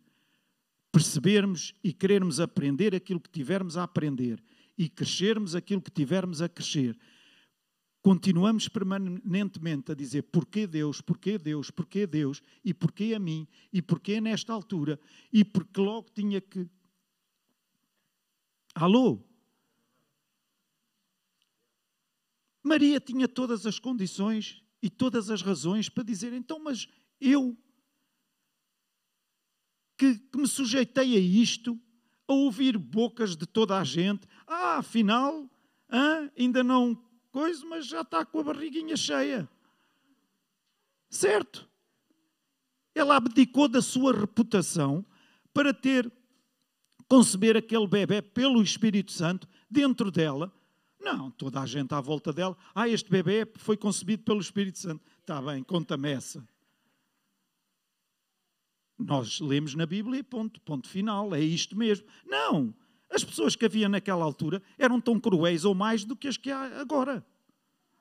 percebermos 0.91 1.75
e 1.83 1.93
querermos 1.93 2.41
aprender 2.41 2.95
aquilo 2.95 3.21
que 3.21 3.31
tivermos 3.31 3.77
a 3.77 3.83
aprender 3.83 4.43
e 4.77 4.89
crescermos 4.89 5.55
aquilo 5.55 5.83
que 5.83 5.91
tivermos 5.91 6.41
a 6.41 6.49
crescer, 6.49 6.97
continuamos 8.01 8.69
permanentemente 8.69 9.93
a 9.93 9.95
dizer 9.95 10.23
porquê 10.23 10.67
Deus, 10.67 11.01
porquê 11.01 11.37
Deus, 11.37 11.71
porquê 11.71 12.07
Deus, 12.07 12.41
e 12.65 12.73
porquê 12.73 13.13
a 13.15 13.19
mim, 13.19 13.47
e 13.73 13.83
porquê 13.83 14.21
nesta 14.21 14.53
altura, 14.53 14.99
e 15.33 15.45
porque 15.45 15.81
logo 15.81 16.09
tinha 16.15 16.41
que. 16.41 16.67
Alô? 18.75 19.25
Maria 22.63 23.01
tinha 23.01 23.27
todas 23.27 23.67
as 23.67 23.79
condições 23.79 24.63
e 24.81 24.89
todas 24.89 25.31
as 25.31 25.43
razões 25.43 25.89
para 25.89 26.05
dizer: 26.05 26.33
então, 26.33 26.59
mas 26.63 26.87
eu 27.21 27.57
que, 29.99 30.15
que 30.15 30.39
me 30.39 30.47
sujeitei 30.47 31.17
a 31.17 31.21
isto, 31.21 31.79
a 32.29 32.33
ouvir 32.33 32.79
bocas 32.79 33.37
de 33.37 33.45
toda 33.47 33.77
a 33.77 33.85
gente. 33.85 34.27
Ah, 34.47 34.79
afinal, 34.79 35.51
ainda 36.37 36.63
não 36.63 36.97
coisa, 37.33 37.67
mas 37.67 37.87
já 37.87 38.03
está 38.03 38.25
com 38.25 38.39
a 38.39 38.45
barriguinha 38.45 38.97
cheia. 38.97 39.49
Certo? 41.11 41.69
Ela 42.95 43.17
abdicou 43.17 43.69
da 43.69 43.83
sua 43.83 44.13
reputação 44.13 45.05
para 45.53 45.75
ter, 45.75 46.11
conceber 47.09 47.57
aquele 47.57 47.87
bebê 47.87 48.23
pelo 48.23 48.63
Espírito 48.63 49.11
Santo 49.11 49.49
dentro 49.69 50.11
dela. 50.11 50.53
Não, 51.01 51.31
toda 51.31 51.61
a 51.61 51.67
gente 51.67 51.93
à 51.95 52.01
volta 52.01 52.33
dela. 52.33 52.57
Ah, 52.75 52.89
este 52.89 53.11
bebê 53.11 53.51
foi 53.57 53.77
concebido 53.77 54.23
pelo 54.23 54.41
Espírito 54.41 54.79
Santo. 54.79 55.05
Está 55.21 55.41
bem, 55.41 55.63
conta-me 55.63 56.11
essa. 56.11 56.47
Nós 58.99 59.41
lemos 59.41 59.75
na 59.75 59.87
Bíblia, 59.87 60.25
ponto, 60.25 60.61
ponto 60.61 60.89
final, 60.89 61.35
é 61.35 61.41
isto 61.41 61.77
mesmo. 61.77 62.07
Não! 62.27 62.75
As 63.11 63.25
pessoas 63.25 63.57
que 63.57 63.65
havia 63.65 63.89
naquela 63.89 64.25
altura 64.25 64.63
eram 64.77 65.01
tão 65.01 65.19
cruéis 65.19 65.65
ou 65.65 65.75
mais 65.75 66.05
do 66.05 66.17
que 66.17 66.29
as 66.29 66.37
que 66.37 66.51
há 66.51 66.81
agora. 66.81 67.25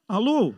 Alô? 0.07 0.53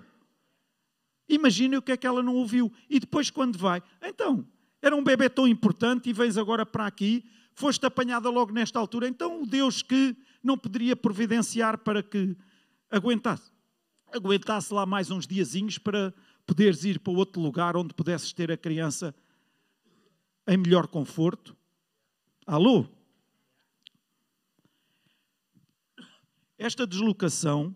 Imagine 1.27 1.77
o 1.77 1.81
que 1.81 1.91
é 1.91 1.97
que 1.97 2.07
ela 2.07 2.23
não 2.23 2.35
ouviu. 2.35 2.71
E 2.89 2.99
depois, 2.99 3.29
quando 3.29 3.57
vai, 3.57 3.83
então, 4.01 4.47
era 4.81 4.95
um 4.95 5.03
bebê 5.03 5.29
tão 5.29 5.47
importante 5.47 6.09
e 6.09 6.13
vens 6.13 6.37
agora 6.37 6.65
para 6.65 6.87
aqui, 6.87 7.23
foste 7.53 7.85
apanhada 7.85 8.29
logo 8.29 8.51
nesta 8.51 8.79
altura. 8.79 9.07
Então, 9.07 9.43
o 9.43 9.45
Deus 9.45 9.83
que 9.83 10.15
não 10.41 10.57
poderia 10.57 10.95
providenciar 10.95 11.77
para 11.77 12.01
que 12.01 12.35
aguentasse, 12.89 13.51
aguentasse 14.11 14.73
lá 14.73 14.85
mais 14.85 15.11
uns 15.11 15.27
diazinhos 15.27 15.77
para 15.77 16.13
poderes 16.45 16.83
ir 16.83 16.99
para 16.99 17.13
outro 17.13 17.39
lugar 17.39 17.77
onde 17.77 17.93
pudesses 17.93 18.33
ter 18.33 18.51
a 18.51 18.57
criança 18.57 19.13
em 20.49 20.57
melhor 20.57 20.87
conforto. 20.87 21.55
Alô? 22.43 22.87
Esta 26.57 26.87
deslocação 26.87 27.75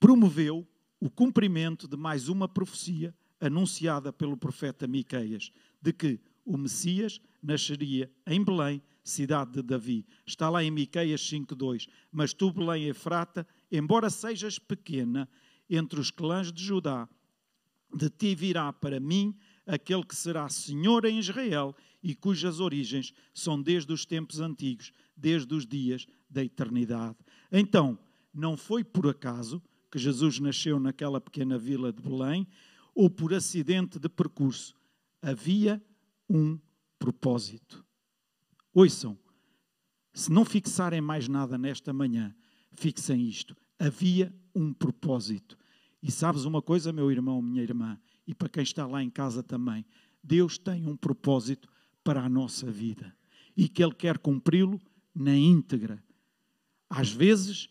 promoveu 0.00 0.66
o 0.98 1.08
cumprimento 1.08 1.86
de 1.86 1.96
mais 1.96 2.28
uma 2.28 2.48
profecia 2.48 3.14
anunciada 3.40 4.12
pelo 4.12 4.36
profeta 4.36 4.88
Miqueias, 4.88 5.52
de 5.80 5.92
que 5.92 6.20
o 6.44 6.58
Messias 6.58 7.20
nasceria 7.40 8.12
em 8.26 8.44
Belém, 8.44 8.82
cidade 9.04 9.52
de 9.52 9.62
Davi. 9.62 10.04
Está 10.26 10.50
lá 10.50 10.64
em 10.64 10.72
Miqueias 10.72 11.20
5:2. 11.20 11.86
Mas 12.10 12.34
tu, 12.34 12.52
Belém 12.52 12.88
Efrata, 12.88 13.46
embora 13.70 14.10
sejas 14.10 14.58
pequena 14.58 15.28
entre 15.70 16.00
os 16.00 16.10
clãs 16.10 16.52
de 16.52 16.64
Judá, 16.64 17.08
de 17.94 18.10
ti 18.10 18.34
virá 18.34 18.72
para 18.72 18.98
mim 18.98 19.36
aquele 19.70 20.04
que 20.04 20.16
será 20.16 20.48
Senhor 20.48 21.04
em 21.04 21.18
Israel 21.18 21.74
e 22.02 22.14
cujas 22.14 22.58
origens 22.58 23.12
são 23.32 23.60
desde 23.60 23.92
os 23.92 24.04
tempos 24.04 24.40
antigos, 24.40 24.92
desde 25.16 25.54
os 25.54 25.64
dias 25.64 26.06
da 26.28 26.42
eternidade. 26.42 27.16
Então, 27.52 27.96
não 28.34 28.56
foi 28.56 28.82
por 28.82 29.08
acaso 29.08 29.62
que 29.90 29.98
Jesus 29.98 30.40
nasceu 30.40 30.80
naquela 30.80 31.20
pequena 31.20 31.56
vila 31.56 31.92
de 31.92 32.02
Belém 32.02 32.46
ou 32.94 33.08
por 33.08 33.32
acidente 33.32 33.98
de 33.98 34.08
percurso. 34.08 34.74
Havia 35.22 35.82
um 36.28 36.58
propósito. 36.98 37.84
Ouçam, 38.74 39.16
se 40.12 40.32
não 40.32 40.44
fixarem 40.44 41.00
mais 41.00 41.28
nada 41.28 41.56
nesta 41.56 41.92
manhã, 41.92 42.34
fixem 42.72 43.26
isto. 43.28 43.56
Havia 43.78 44.34
um 44.54 44.72
propósito. 44.72 45.56
E 46.02 46.10
sabes 46.10 46.44
uma 46.44 46.60
coisa, 46.60 46.92
meu 46.92 47.10
irmão, 47.10 47.40
minha 47.40 47.62
irmã, 47.62 47.98
e 48.30 48.34
para 48.34 48.48
quem 48.48 48.62
está 48.62 48.86
lá 48.86 49.02
em 49.02 49.10
casa 49.10 49.42
também, 49.42 49.84
Deus 50.22 50.56
tem 50.56 50.86
um 50.86 50.96
propósito 50.96 51.68
para 52.04 52.22
a 52.22 52.28
nossa 52.28 52.70
vida 52.70 53.12
e 53.56 53.68
que 53.68 53.82
Ele 53.82 53.92
quer 53.92 54.18
cumpri-lo 54.18 54.80
na 55.12 55.34
íntegra. 55.34 56.00
Às 56.88 57.10
vezes, 57.10 57.68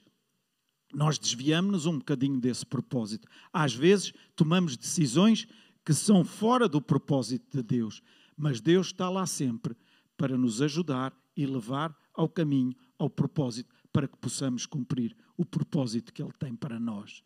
nós 0.94 1.18
desviamos-nos 1.18 1.86
um 1.86 1.98
bocadinho 1.98 2.42
desse 2.42 2.66
propósito. 2.66 3.26
Às 3.54 3.74
vezes, 3.74 4.12
tomamos 4.36 4.76
decisões 4.76 5.48
que 5.86 5.94
são 5.94 6.26
fora 6.26 6.68
do 6.68 6.82
propósito 6.82 7.56
de 7.56 7.64
Deus, 7.64 8.02
mas 8.36 8.60
Deus 8.60 8.88
está 8.88 9.10
lá 9.10 9.26
sempre 9.26 9.78
para 10.18 10.38
nos 10.38 10.62
ajudar 10.62 11.18
e 11.38 11.46
levar 11.46 11.98
ao 12.14 12.28
caminho, 12.28 12.76
ao 12.98 13.10
propósito, 13.10 13.74
para 13.94 14.10
que 14.10 14.18
possamos 14.18 14.66
cumprir 14.66 15.16
o 15.38 15.46
propósito 15.46 16.12
que 16.12 16.22
Ele 16.22 16.34
tem 16.38 16.54
para 16.54 16.78
nós. 16.82 17.24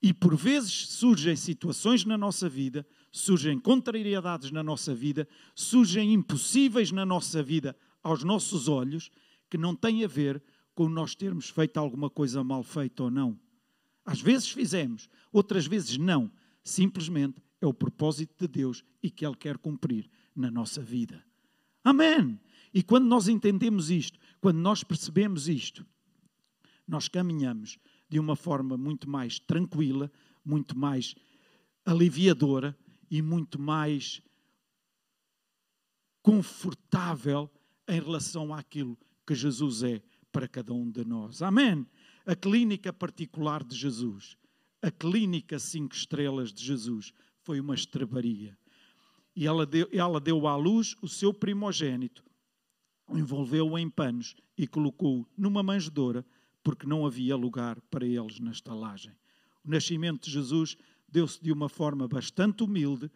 E 0.00 0.12
por 0.12 0.36
vezes 0.36 0.72
surgem 0.88 1.34
situações 1.34 2.04
na 2.04 2.16
nossa 2.16 2.48
vida, 2.48 2.86
surgem 3.10 3.58
contrariedades 3.58 4.50
na 4.50 4.62
nossa 4.62 4.94
vida, 4.94 5.28
surgem 5.54 6.12
impossíveis 6.12 6.92
na 6.92 7.04
nossa 7.04 7.42
vida 7.42 7.76
aos 8.02 8.22
nossos 8.22 8.68
olhos, 8.68 9.10
que 9.50 9.58
não 9.58 9.74
têm 9.74 10.04
a 10.04 10.08
ver 10.08 10.42
com 10.74 10.88
nós 10.88 11.14
termos 11.14 11.50
feito 11.50 11.78
alguma 11.78 12.08
coisa 12.08 12.44
mal 12.44 12.62
feita 12.62 13.02
ou 13.02 13.10
não. 13.10 13.38
Às 14.04 14.20
vezes 14.20 14.48
fizemos, 14.48 15.08
outras 15.32 15.66
vezes 15.66 15.98
não. 15.98 16.30
Simplesmente 16.62 17.42
é 17.60 17.66
o 17.66 17.74
propósito 17.74 18.34
de 18.38 18.46
Deus 18.46 18.84
e 19.02 19.10
que 19.10 19.26
Ele 19.26 19.36
quer 19.36 19.58
cumprir 19.58 20.08
na 20.34 20.50
nossa 20.50 20.80
vida. 20.80 21.24
Amém! 21.82 22.38
E 22.72 22.82
quando 22.82 23.06
nós 23.06 23.28
entendemos 23.28 23.90
isto, 23.90 24.18
quando 24.40 24.58
nós 24.58 24.84
percebemos 24.84 25.48
isto, 25.48 25.84
nós 26.86 27.08
caminhamos 27.08 27.78
de 28.08 28.18
uma 28.18 28.36
forma 28.36 28.76
muito 28.76 29.08
mais 29.08 29.38
tranquila, 29.38 30.10
muito 30.44 30.76
mais 30.76 31.14
aliviadora 31.84 32.76
e 33.10 33.20
muito 33.22 33.60
mais 33.60 34.22
confortável 36.22 37.50
em 37.88 38.00
relação 38.00 38.52
àquilo 38.52 38.98
que 39.26 39.34
Jesus 39.34 39.82
é 39.82 40.02
para 40.30 40.46
cada 40.46 40.72
um 40.72 40.90
de 40.90 41.04
nós. 41.04 41.42
Amém? 41.42 41.86
A 42.26 42.36
clínica 42.36 42.92
particular 42.92 43.64
de 43.64 43.74
Jesus, 43.74 44.36
a 44.82 44.90
clínica 44.90 45.58
cinco 45.58 45.94
estrelas 45.94 46.52
de 46.52 46.62
Jesus, 46.62 47.12
foi 47.40 47.60
uma 47.60 47.74
estrebaria. 47.74 48.58
E 49.34 49.46
ela 49.46 49.64
deu, 49.64 49.88
ela 49.92 50.20
deu 50.20 50.46
à 50.46 50.56
luz 50.56 50.94
o 51.00 51.08
seu 51.08 51.32
primogênito, 51.32 52.22
envolveu-o 53.10 53.78
em 53.78 53.88
panos 53.88 54.34
e 54.56 54.66
colocou-o 54.66 55.26
numa 55.36 55.62
manjedoura 55.62 56.26
porque 56.62 56.86
não 56.86 57.06
havia 57.06 57.36
lugar 57.36 57.80
para 57.82 58.06
eles 58.06 58.40
na 58.40 58.50
estalagem. 58.50 59.12
O 59.64 59.70
nascimento 59.70 60.24
de 60.24 60.30
Jesus 60.30 60.76
deu-se 61.08 61.42
de 61.42 61.52
uma 61.52 61.68
forma 61.68 62.06
bastante 62.06 62.62
humilde, 62.62 63.10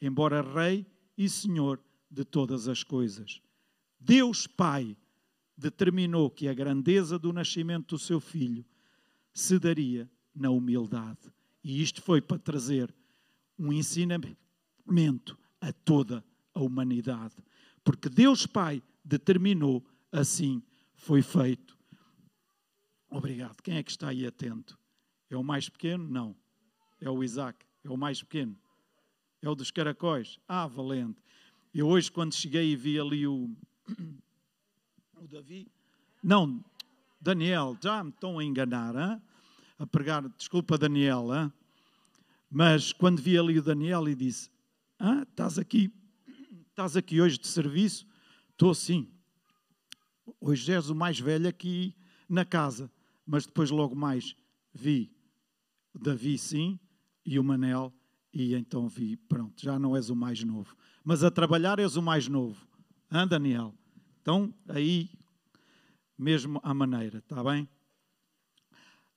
embora 0.00 0.42
Rei 0.42 0.86
e 1.16 1.28
Senhor 1.28 1.80
de 2.10 2.24
todas 2.24 2.68
as 2.68 2.82
coisas. 2.82 3.40
Deus 4.00 4.46
Pai 4.46 4.96
determinou 5.56 6.30
que 6.30 6.48
a 6.48 6.54
grandeza 6.54 7.18
do 7.18 7.32
nascimento 7.32 7.96
do 7.96 7.98
seu 7.98 8.20
filho 8.20 8.64
se 9.32 9.58
daria 9.58 10.08
na 10.34 10.50
humildade. 10.50 11.32
E 11.62 11.82
isto 11.82 12.00
foi 12.00 12.20
para 12.20 12.38
trazer 12.38 12.94
um 13.58 13.72
ensinamento 13.72 15.38
a 15.60 15.72
toda 15.72 16.24
a 16.54 16.60
humanidade. 16.60 17.34
Porque 17.82 18.08
Deus 18.08 18.46
Pai 18.46 18.82
determinou, 19.04 19.84
assim 20.12 20.62
foi 20.94 21.22
feito. 21.22 21.77
Obrigado. 23.10 23.62
Quem 23.62 23.76
é 23.76 23.82
que 23.82 23.90
está 23.90 24.08
aí 24.08 24.26
atento? 24.26 24.78
É 25.30 25.36
o 25.36 25.42
mais 25.42 25.68
pequeno? 25.68 26.06
Não. 26.08 26.36
É 27.00 27.08
o 27.08 27.24
Isaac. 27.24 27.64
É 27.82 27.88
o 27.88 27.96
mais 27.96 28.22
pequeno. 28.22 28.56
É 29.40 29.48
o 29.48 29.54
dos 29.54 29.70
caracóis. 29.70 30.38
Ah, 30.46 30.66
valente. 30.66 31.22
Eu 31.72 31.88
hoje, 31.88 32.12
quando 32.12 32.34
cheguei 32.34 32.72
e 32.72 32.76
vi 32.76 32.98
ali 32.98 33.26
o. 33.26 33.50
O 35.20 35.26
Davi. 35.26 35.66
Não, 36.22 36.64
Daniel. 37.20 37.76
Já 37.82 38.04
me 38.04 38.10
estão 38.10 38.38
a 38.38 38.44
enganar, 38.44 38.94
hein? 38.94 39.20
a 39.76 39.84
pregar. 39.84 40.28
Desculpa, 40.28 40.78
Daniel. 40.78 41.34
Hein? 41.34 41.52
Mas 42.48 42.92
quando 42.92 43.20
vi 43.20 43.36
ali 43.36 43.58
o 43.58 43.62
Daniel 43.62 44.08
e 44.08 44.14
disse: 44.14 44.48
ah, 44.96 45.22
Estás 45.28 45.58
aqui. 45.58 45.92
Estás 46.70 46.96
aqui 46.96 47.20
hoje 47.20 47.36
de 47.36 47.48
serviço? 47.48 48.06
Estou 48.52 48.72
sim. 48.76 49.10
Hoje 50.40 50.70
és 50.72 50.88
o 50.88 50.94
mais 50.94 51.18
velho 51.18 51.48
aqui 51.48 51.96
na 52.28 52.44
casa 52.44 52.88
mas 53.28 53.44
depois 53.44 53.70
logo 53.70 53.94
mais 53.94 54.34
vi 54.72 55.12
Davi 55.94 56.38
sim 56.38 56.80
e 57.26 57.38
o 57.38 57.44
Manel 57.44 57.92
e 58.32 58.54
então 58.54 58.88
vi, 58.88 59.16
pronto, 59.16 59.60
já 59.62 59.78
não 59.78 59.94
és 59.94 60.08
o 60.08 60.16
mais 60.16 60.42
novo, 60.42 60.74
mas 61.04 61.22
a 61.22 61.30
trabalhar 61.30 61.78
és 61.78 61.96
o 61.96 62.02
mais 62.02 62.26
novo, 62.26 62.66
hã 63.12 63.28
Daniel? 63.28 63.74
Então 64.22 64.54
aí 64.66 65.10
mesmo 66.16 66.58
à 66.64 66.72
maneira, 66.72 67.18
está 67.18 67.44
bem? 67.44 67.68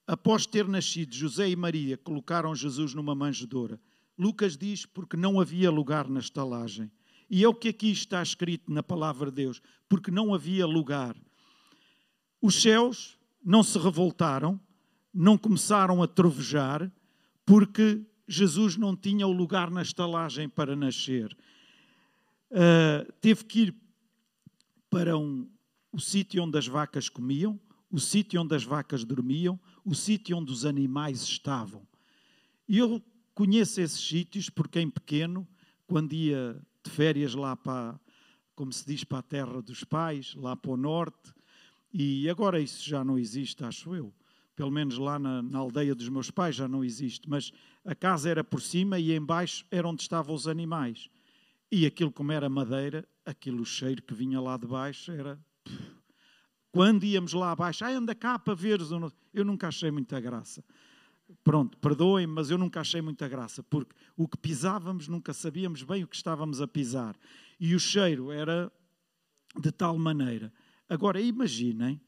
Após 0.05 0.45
ter 0.45 0.67
nascido, 0.67 1.15
José 1.15 1.49
e 1.49 1.55
Maria 1.55 1.97
colocaram 1.97 2.53
Jesus 2.53 2.93
numa 2.93 3.15
manjedoura. 3.15 3.79
Lucas 4.17 4.57
diz 4.57 4.85
porque 4.85 5.15
não 5.15 5.39
havia 5.39 5.71
lugar 5.71 6.09
na 6.09 6.19
estalagem. 6.19 6.91
E 7.29 7.43
é 7.43 7.47
o 7.47 7.55
que 7.55 7.69
aqui 7.69 7.91
está 7.91 8.21
escrito 8.21 8.71
na 8.71 8.83
palavra 8.83 9.31
de 9.31 9.37
Deus, 9.37 9.61
porque 9.87 10.11
não 10.11 10.33
havia 10.33 10.65
lugar. 10.65 11.15
Os 12.41 12.61
céus 12.61 13.17
não 13.43 13.63
se 13.63 13.77
revoltaram, 13.77 14.59
não 15.13 15.37
começaram 15.37 16.01
a 16.01 16.07
trovejar, 16.07 16.91
porque 17.45 18.01
Jesus 18.27 18.77
não 18.77 18.95
tinha 18.95 19.27
o 19.27 19.31
lugar 19.31 19.69
na 19.69 19.81
estalagem 19.81 20.47
para 20.47 20.75
nascer. 20.75 21.35
Uh, 22.51 23.11
teve 23.19 23.45
que 23.45 23.59
ir 23.61 23.75
para 24.89 25.17
um, 25.17 25.49
o 25.91 25.99
sítio 25.99 26.43
onde 26.43 26.57
as 26.57 26.67
vacas 26.67 27.09
comiam, 27.09 27.59
o 27.89 27.99
sítio 27.99 28.41
onde 28.41 28.55
as 28.55 28.63
vacas 28.63 29.03
dormiam, 29.03 29.59
o 29.83 29.93
sítio 29.93 30.37
onde 30.37 30.51
os 30.51 30.65
animais 30.65 31.21
estavam. 31.23 31.85
E 32.67 32.77
eu 32.77 33.01
conheço 33.33 33.81
esses 33.81 33.99
sítios 33.99 34.49
porque 34.49 34.79
em 34.79 34.89
pequeno, 34.89 35.47
quando 35.87 36.13
ia 36.13 36.61
de 36.83 36.89
férias 36.89 37.33
lá 37.35 37.55
para, 37.55 37.99
como 38.55 38.71
se 38.71 38.85
diz, 38.85 39.03
para 39.03 39.19
a 39.19 39.23
terra 39.23 39.61
dos 39.61 39.83
pais, 39.83 40.33
lá 40.35 40.55
para 40.55 40.71
o 40.71 40.77
norte, 40.77 41.33
e 41.93 42.29
agora 42.29 42.59
isso 42.59 42.87
já 42.87 43.03
não 43.03 43.19
existe, 43.19 43.63
acho 43.63 43.93
eu. 43.93 44.13
Pelo 44.55 44.71
menos 44.71 44.97
lá 44.97 45.17
na, 45.17 45.41
na, 45.41 45.59
aldeia 45.59 45.95
dos 45.95 46.07
meus 46.07 46.29
pais 46.29 46.55
já 46.55 46.67
não 46.67 46.83
existe. 46.83 47.29
Mas 47.29 47.51
a 47.83 47.95
casa 47.95 48.29
era 48.29 48.43
por 48.43 48.61
cima 48.61 48.99
e 48.99 49.15
embaixo 49.15 49.65
era 49.71 49.87
onde 49.87 50.01
estavam 50.01 50.35
os 50.35 50.47
animais. 50.47 51.09
E 51.71 51.85
aquilo, 51.85 52.11
como 52.11 52.31
era 52.31 52.49
madeira, 52.49 53.07
aquilo 53.25 53.65
cheiro 53.65 54.01
que 54.03 54.13
vinha 54.13 54.39
lá 54.39 54.57
de 54.57 54.67
baixo 54.67 55.11
era. 55.11 55.39
Quando 56.71 57.03
íamos 57.03 57.33
lá 57.33 57.51
abaixo, 57.51 57.83
ah, 57.83 57.89
anda 57.89 58.15
cá 58.15 58.39
para 58.39 58.53
ver. 58.53 58.79
Eu 59.33 59.43
nunca 59.43 59.67
achei 59.67 59.91
muita 59.91 60.19
graça. 60.19 60.63
Pronto, 61.43 61.77
perdoem, 61.77 62.27
mas 62.27 62.49
eu 62.49 62.57
nunca 62.57 62.81
achei 62.81 63.01
muita 63.01 63.27
graça, 63.27 63.63
porque 63.63 63.95
o 64.17 64.27
que 64.27 64.37
pisávamos 64.37 65.07
nunca 65.07 65.33
sabíamos 65.33 65.81
bem 65.81 66.03
o 66.03 66.07
que 66.07 66.15
estávamos 66.15 66.61
a 66.61 66.67
pisar. 66.67 67.15
E 67.59 67.73
o 67.73 67.79
cheiro 67.79 68.31
era 68.31 68.71
de 69.57 69.71
tal 69.71 69.97
maneira 69.97 70.51
Agora 70.91 71.21
imaginem, 71.21 72.01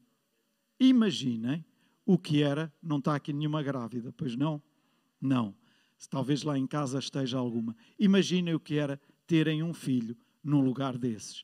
imaginem 0.78 1.64
o 2.04 2.18
que 2.18 2.42
era, 2.42 2.70
não 2.82 2.98
está 2.98 3.14
aqui 3.14 3.32
nenhuma 3.32 3.62
grávida, 3.62 4.12
pois 4.12 4.36
não? 4.36 4.62
Não. 5.18 5.56
Talvez 6.10 6.42
lá 6.42 6.58
em 6.58 6.66
casa 6.66 6.98
esteja 6.98 7.38
alguma. 7.38 7.74
Imaginem 7.98 8.54
o 8.54 8.60
que 8.60 8.76
era 8.76 9.00
terem 9.26 9.62
um 9.62 9.72
filho 9.72 10.14
num 10.42 10.60
lugar 10.60 10.98
desses. 10.98 11.42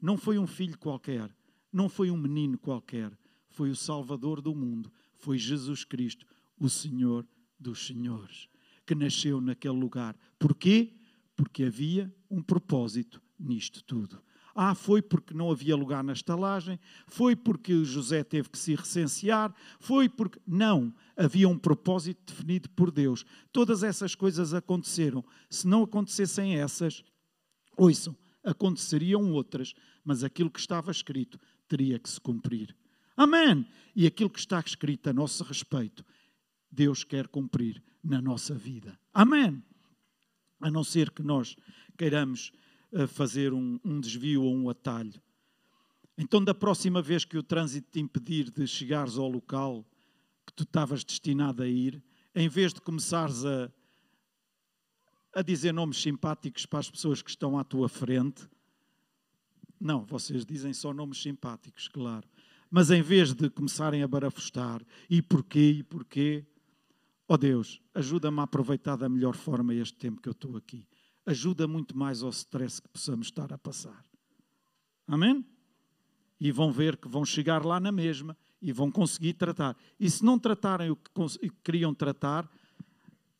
Não 0.00 0.16
foi 0.16 0.38
um 0.38 0.46
filho 0.46 0.78
qualquer, 0.78 1.28
não 1.72 1.88
foi 1.88 2.08
um 2.08 2.16
menino 2.16 2.56
qualquer, 2.56 3.10
foi 3.48 3.68
o 3.68 3.74
Salvador 3.74 4.40
do 4.40 4.54
mundo, 4.54 4.92
foi 5.16 5.36
Jesus 5.36 5.82
Cristo, 5.82 6.24
o 6.56 6.68
Senhor 6.68 7.26
dos 7.58 7.84
Senhores, 7.84 8.48
que 8.86 8.94
nasceu 8.94 9.40
naquele 9.40 9.76
lugar. 9.76 10.16
Porquê? 10.38 10.94
Porque 11.34 11.64
havia 11.64 12.14
um 12.30 12.40
propósito 12.40 13.20
nisto 13.36 13.82
tudo. 13.82 14.22
Ah, 14.54 14.74
foi 14.74 15.02
porque 15.02 15.34
não 15.34 15.50
havia 15.50 15.74
lugar 15.74 16.04
na 16.04 16.12
estalagem, 16.12 16.78
foi 17.08 17.34
porque 17.34 17.84
José 17.84 18.22
teve 18.22 18.48
que 18.48 18.58
se 18.58 18.74
recensear, 18.74 19.52
foi 19.80 20.08
porque. 20.08 20.38
Não, 20.46 20.94
havia 21.16 21.48
um 21.48 21.58
propósito 21.58 22.32
definido 22.32 22.70
por 22.70 22.92
Deus. 22.92 23.24
Todas 23.52 23.82
essas 23.82 24.14
coisas 24.14 24.54
aconteceram. 24.54 25.24
Se 25.50 25.66
não 25.66 25.82
acontecessem 25.82 26.56
essas, 26.56 27.02
ouçam, 27.76 28.16
aconteceriam 28.44 29.32
outras, 29.32 29.74
mas 30.04 30.22
aquilo 30.22 30.50
que 30.50 30.60
estava 30.60 30.92
escrito 30.92 31.40
teria 31.66 31.98
que 31.98 32.08
se 32.08 32.20
cumprir. 32.20 32.76
Amém! 33.16 33.66
E 33.94 34.06
aquilo 34.06 34.30
que 34.30 34.38
está 34.38 34.60
escrito 34.60 35.08
a 35.08 35.12
nosso 35.12 35.42
respeito, 35.42 36.04
Deus 36.70 37.02
quer 37.02 37.26
cumprir 37.26 37.82
na 38.02 38.20
nossa 38.20 38.54
vida. 38.54 38.98
Amém! 39.12 39.62
A 40.60 40.70
não 40.70 40.84
ser 40.84 41.10
que 41.10 41.22
nós 41.22 41.56
queiramos 41.96 42.52
uh, 42.94 43.06
fazer 43.06 43.52
um, 43.52 43.78
um 43.84 44.00
desvio 44.00 44.42
ou 44.42 44.54
um 44.54 44.70
atalho. 44.70 45.20
Então, 46.16 46.42
da 46.42 46.54
próxima 46.54 47.02
vez 47.02 47.24
que 47.24 47.36
o 47.36 47.42
trânsito 47.42 47.90
te 47.90 48.00
impedir 48.00 48.50
de 48.50 48.66
chegares 48.66 49.18
ao 49.18 49.28
local 49.28 49.84
que 50.46 50.52
tu 50.52 50.62
estavas 50.62 51.02
destinado 51.04 51.62
a 51.62 51.68
ir, 51.68 52.02
em 52.34 52.48
vez 52.48 52.72
de 52.72 52.80
começares 52.80 53.44
a, 53.44 53.70
a 55.34 55.42
dizer 55.42 55.72
nomes 55.72 56.00
simpáticos 56.00 56.66
para 56.66 56.78
as 56.78 56.90
pessoas 56.90 57.20
que 57.20 57.30
estão 57.30 57.58
à 57.58 57.64
tua 57.64 57.88
frente, 57.88 58.48
não, 59.80 60.04
vocês 60.04 60.46
dizem 60.46 60.72
só 60.72 60.94
nomes 60.94 61.20
simpáticos, 61.20 61.88
claro. 61.88 62.26
Mas 62.70 62.90
em 62.90 63.02
vez 63.02 63.34
de 63.34 63.50
começarem 63.50 64.02
a 64.02 64.08
barafustar, 64.08 64.82
e 65.10 65.20
porquê, 65.20 65.70
e 65.78 65.82
porquê, 65.82 66.46
ó 67.28 67.34
oh 67.34 67.36
Deus, 67.36 67.80
ajuda-me 67.94 68.40
a 68.40 68.44
aproveitar 68.44 68.96
da 68.96 69.08
melhor 69.08 69.34
forma 69.34 69.74
este 69.74 69.98
tempo 69.98 70.20
que 70.20 70.28
eu 70.28 70.32
estou 70.32 70.56
aqui. 70.56 70.86
Ajuda 71.26 71.66
muito 71.66 71.96
mais 71.96 72.22
ao 72.22 72.30
stress 72.30 72.80
que 72.80 72.88
possamos 72.88 73.28
estar 73.28 73.52
a 73.52 73.58
passar. 73.58 74.04
Amém? 75.06 75.44
E 76.40 76.52
vão 76.52 76.72
ver 76.72 76.96
que 76.96 77.08
vão 77.08 77.24
chegar 77.24 77.64
lá 77.64 77.80
na 77.80 77.92
mesma 77.92 78.36
e 78.60 78.72
vão 78.72 78.90
conseguir 78.90 79.34
tratar. 79.34 79.76
E 79.98 80.10
se 80.10 80.24
não 80.24 80.38
tratarem 80.38 80.90
o 80.90 80.96
que 80.96 81.10
queriam 81.62 81.94
tratar, 81.94 82.50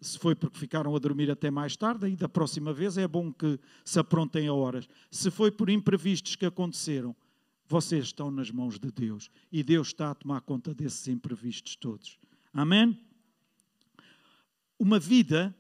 se 0.01 0.19
foi 0.19 0.35
porque 0.35 0.59
ficaram 0.59 0.95
a 0.95 0.99
dormir 0.99 1.31
até 1.31 1.51
mais 1.51 1.77
tarde, 1.77 2.07
aí 2.07 2.17
da 2.17 2.29
próxima 2.29 2.73
vez 2.73 2.99
é 2.99 3.09
bom 3.09 3.33
que 3.33 3.59
se 3.85 3.99
aprontem 3.99 4.47
a 4.49 4.53
horas. 4.53 4.87
Se 5.11 5.31
foi 5.31 5.51
por 5.51 5.71
imprevistos 5.71 6.37
que 6.37 6.45
aconteceram, 6.45 7.17
vocês 7.67 8.05
estão 8.05 8.31
nas 8.31 8.51
mãos 8.51 8.79
de 8.79 8.91
Deus 8.91 9.31
e 9.51 9.63
Deus 9.63 9.89
está 9.89 10.11
a 10.11 10.15
tomar 10.15 10.43
conta 10.43 10.75
desses 10.75 11.09
imprevistos 11.09 11.75
todos. 11.77 12.19
Amém? 12.53 13.01
Uma 14.79 14.99
vida, 14.99 15.57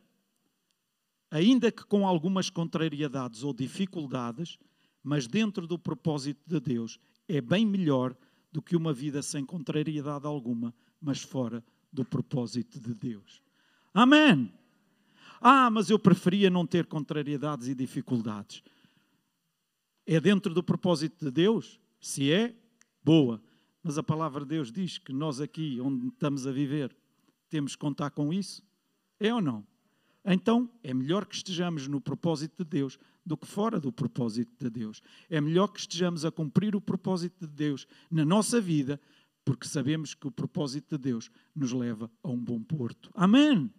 ainda 1.34 1.72
que 1.72 1.84
com 1.84 2.06
algumas 2.06 2.48
contrariedades 2.48 3.42
ou 3.42 3.52
dificuldades, 3.52 4.56
mas 5.02 5.26
dentro 5.26 5.66
do 5.66 5.76
propósito 5.76 6.40
de 6.46 6.60
Deus, 6.60 7.00
é 7.26 7.40
bem 7.40 7.66
melhor 7.66 8.16
do 8.52 8.62
que 8.62 8.76
uma 8.76 8.92
vida 8.92 9.20
sem 9.20 9.44
contrariedade 9.44 10.28
alguma, 10.28 10.72
mas 11.00 11.22
fora 11.22 11.64
do 11.92 12.04
propósito 12.04 12.78
de 12.78 12.94
Deus. 12.94 13.42
Amém. 13.92 14.52
Ah, 15.40 15.68
mas 15.70 15.90
eu 15.90 15.98
preferia 15.98 16.48
não 16.48 16.64
ter 16.64 16.86
contrariedades 16.86 17.66
e 17.66 17.74
dificuldades. 17.74 18.62
É 20.06 20.20
dentro 20.20 20.54
do 20.54 20.62
propósito 20.62 21.24
de 21.24 21.32
Deus? 21.32 21.80
Se 22.00 22.30
é, 22.30 22.54
boa. 23.02 23.42
Mas 23.82 23.98
a 23.98 24.04
palavra 24.04 24.44
de 24.44 24.50
Deus 24.50 24.70
diz 24.70 24.98
que 24.98 25.12
nós 25.12 25.40
aqui, 25.40 25.80
onde 25.80 26.06
estamos 26.06 26.46
a 26.46 26.52
viver, 26.52 26.96
temos 27.50 27.74
que 27.74 27.80
contar 27.80 28.10
com 28.10 28.32
isso? 28.32 28.62
É 29.18 29.34
ou 29.34 29.40
não? 29.40 29.66
Então, 30.24 30.70
é 30.82 30.94
melhor 30.94 31.26
que 31.26 31.34
estejamos 31.34 31.86
no 31.86 32.00
propósito 32.00 32.64
de 32.64 32.70
Deus 32.70 32.98
do 33.24 33.36
que 33.36 33.46
fora 33.46 33.78
do 33.78 33.92
propósito 33.92 34.52
de 34.58 34.70
Deus. 34.70 35.02
É 35.28 35.40
melhor 35.40 35.68
que 35.68 35.80
estejamos 35.80 36.24
a 36.24 36.30
cumprir 36.30 36.74
o 36.74 36.80
propósito 36.80 37.46
de 37.46 37.52
Deus 37.52 37.86
na 38.10 38.24
nossa 38.24 38.60
vida, 38.60 39.00
porque 39.44 39.68
sabemos 39.68 40.14
que 40.14 40.26
o 40.26 40.30
propósito 40.30 40.96
de 40.96 41.02
Deus 41.10 41.30
nos 41.54 41.72
leva 41.72 42.10
a 42.22 42.28
um 42.28 42.42
bom 42.42 42.62
porto. 42.62 43.10
Amém 43.14 43.70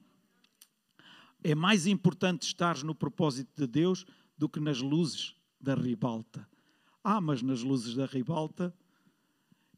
é 1.46 1.54
mais 1.54 1.86
importante 1.86 2.42
estar 2.42 2.84
no 2.84 2.96
propósito 2.96 3.52
de 3.56 3.68
Deus 3.68 4.04
do 4.36 4.50
que 4.50 4.60
nas 4.60 4.82
luzes 4.82 5.36
da 5.62 5.76
ribalta. 5.76 6.50
Ah, 7.04 7.22
mas 7.22 7.44
nas 7.44 7.62
luzes 7.62 7.94
da 7.94 8.08
ribalta 8.08 8.74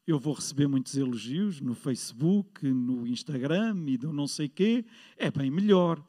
eu 0.08 0.17
vou 0.17 0.34
receber 0.34 0.65
muitos 0.65 0.95
elogios 0.95 1.60
no 1.60 1.75
Facebook, 1.75 2.65
no 2.65 3.06
Instagram 3.06 3.84
e 3.86 3.97
do 3.97 4.13
não 4.13 4.27
sei 4.27 4.47
quê. 4.47 4.86
É 5.17 5.30
bem 5.30 5.51
melhor. 5.51 6.01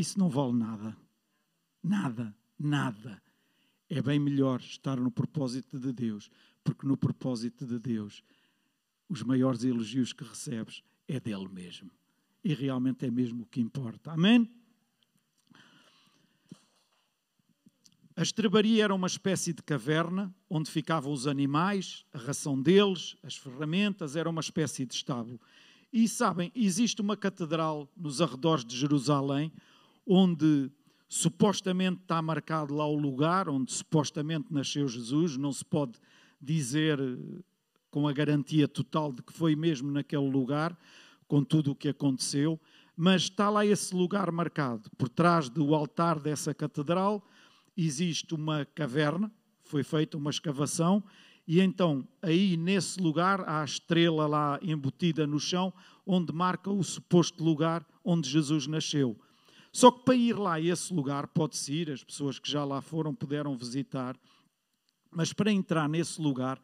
Isso 0.00 0.18
não 0.18 0.30
vale 0.30 0.54
nada. 0.54 0.96
Nada, 1.82 2.34
nada. 2.58 3.22
É 3.86 4.00
bem 4.00 4.18
melhor 4.18 4.58
estar 4.58 4.98
no 4.98 5.10
propósito 5.10 5.78
de 5.78 5.92
Deus, 5.92 6.30
porque 6.64 6.86
no 6.86 6.96
propósito 6.96 7.66
de 7.66 7.78
Deus, 7.78 8.24
os 9.10 9.22
maiores 9.22 9.62
elogios 9.62 10.14
que 10.14 10.24
recebes 10.24 10.82
é 11.06 11.20
dele 11.20 11.48
mesmo 11.48 11.90
e 12.42 12.54
realmente 12.54 13.04
é 13.04 13.10
mesmo 13.10 13.42
o 13.42 13.46
que 13.46 13.60
importa. 13.60 14.12
Amém? 14.12 14.50
A 18.16 18.22
estrebaria 18.22 18.84
era 18.84 18.94
uma 18.94 19.06
espécie 19.06 19.52
de 19.52 19.62
caverna 19.62 20.34
onde 20.48 20.70
ficavam 20.70 21.12
os 21.12 21.26
animais, 21.26 22.06
a 22.10 22.18
ração 22.18 22.58
deles, 22.58 23.18
as 23.22 23.36
ferramentas, 23.36 24.16
era 24.16 24.30
uma 24.30 24.40
espécie 24.40 24.86
de 24.86 24.94
estábulo. 24.94 25.38
E 25.92 26.08
sabem, 26.08 26.50
existe 26.54 27.02
uma 27.02 27.18
catedral 27.18 27.86
nos 27.94 28.22
arredores 28.22 28.64
de 28.64 28.74
Jerusalém 28.74 29.52
onde 30.12 30.68
supostamente 31.08 32.00
está 32.02 32.20
marcado 32.20 32.74
lá 32.74 32.84
o 32.84 32.96
lugar 32.96 33.48
onde 33.48 33.72
supostamente 33.72 34.52
nasceu 34.52 34.88
Jesus, 34.88 35.36
não 35.36 35.52
se 35.52 35.64
pode 35.64 36.00
dizer 36.40 36.98
com 37.92 38.08
a 38.08 38.12
garantia 38.12 38.66
total 38.66 39.12
de 39.12 39.22
que 39.22 39.32
foi 39.32 39.54
mesmo 39.54 39.88
naquele 39.92 40.28
lugar, 40.28 40.76
com 41.28 41.44
tudo 41.44 41.70
o 41.70 41.76
que 41.76 41.88
aconteceu, 41.88 42.60
mas 42.96 43.22
está 43.22 43.48
lá 43.48 43.64
esse 43.64 43.94
lugar 43.94 44.32
marcado. 44.32 44.90
Por 44.98 45.08
trás 45.08 45.48
do 45.48 45.76
altar 45.76 46.18
dessa 46.18 46.52
catedral 46.52 47.24
existe 47.76 48.34
uma 48.34 48.64
caverna, 48.64 49.30
foi 49.62 49.84
feita 49.84 50.16
uma 50.16 50.30
escavação, 50.30 51.04
e 51.46 51.60
então 51.60 52.06
aí 52.20 52.56
nesse 52.56 53.00
lugar 53.00 53.42
há 53.42 53.62
a 53.62 53.64
estrela 53.64 54.26
lá 54.26 54.58
embutida 54.60 55.24
no 55.24 55.38
chão, 55.38 55.72
onde 56.04 56.32
marca 56.32 56.68
o 56.68 56.82
suposto 56.82 57.44
lugar 57.44 57.86
onde 58.04 58.28
Jesus 58.28 58.66
nasceu. 58.66 59.16
Só 59.72 59.90
que 59.90 60.04
para 60.04 60.14
ir 60.14 60.36
lá 60.36 60.54
a 60.54 60.60
esse 60.60 60.92
lugar, 60.92 61.28
pode-se 61.28 61.72
ir, 61.72 61.90
as 61.90 62.02
pessoas 62.02 62.38
que 62.38 62.50
já 62.50 62.64
lá 62.64 62.80
foram 62.80 63.14
puderam 63.14 63.56
visitar, 63.56 64.18
mas 65.10 65.32
para 65.32 65.52
entrar 65.52 65.88
nesse 65.88 66.20
lugar 66.20 66.60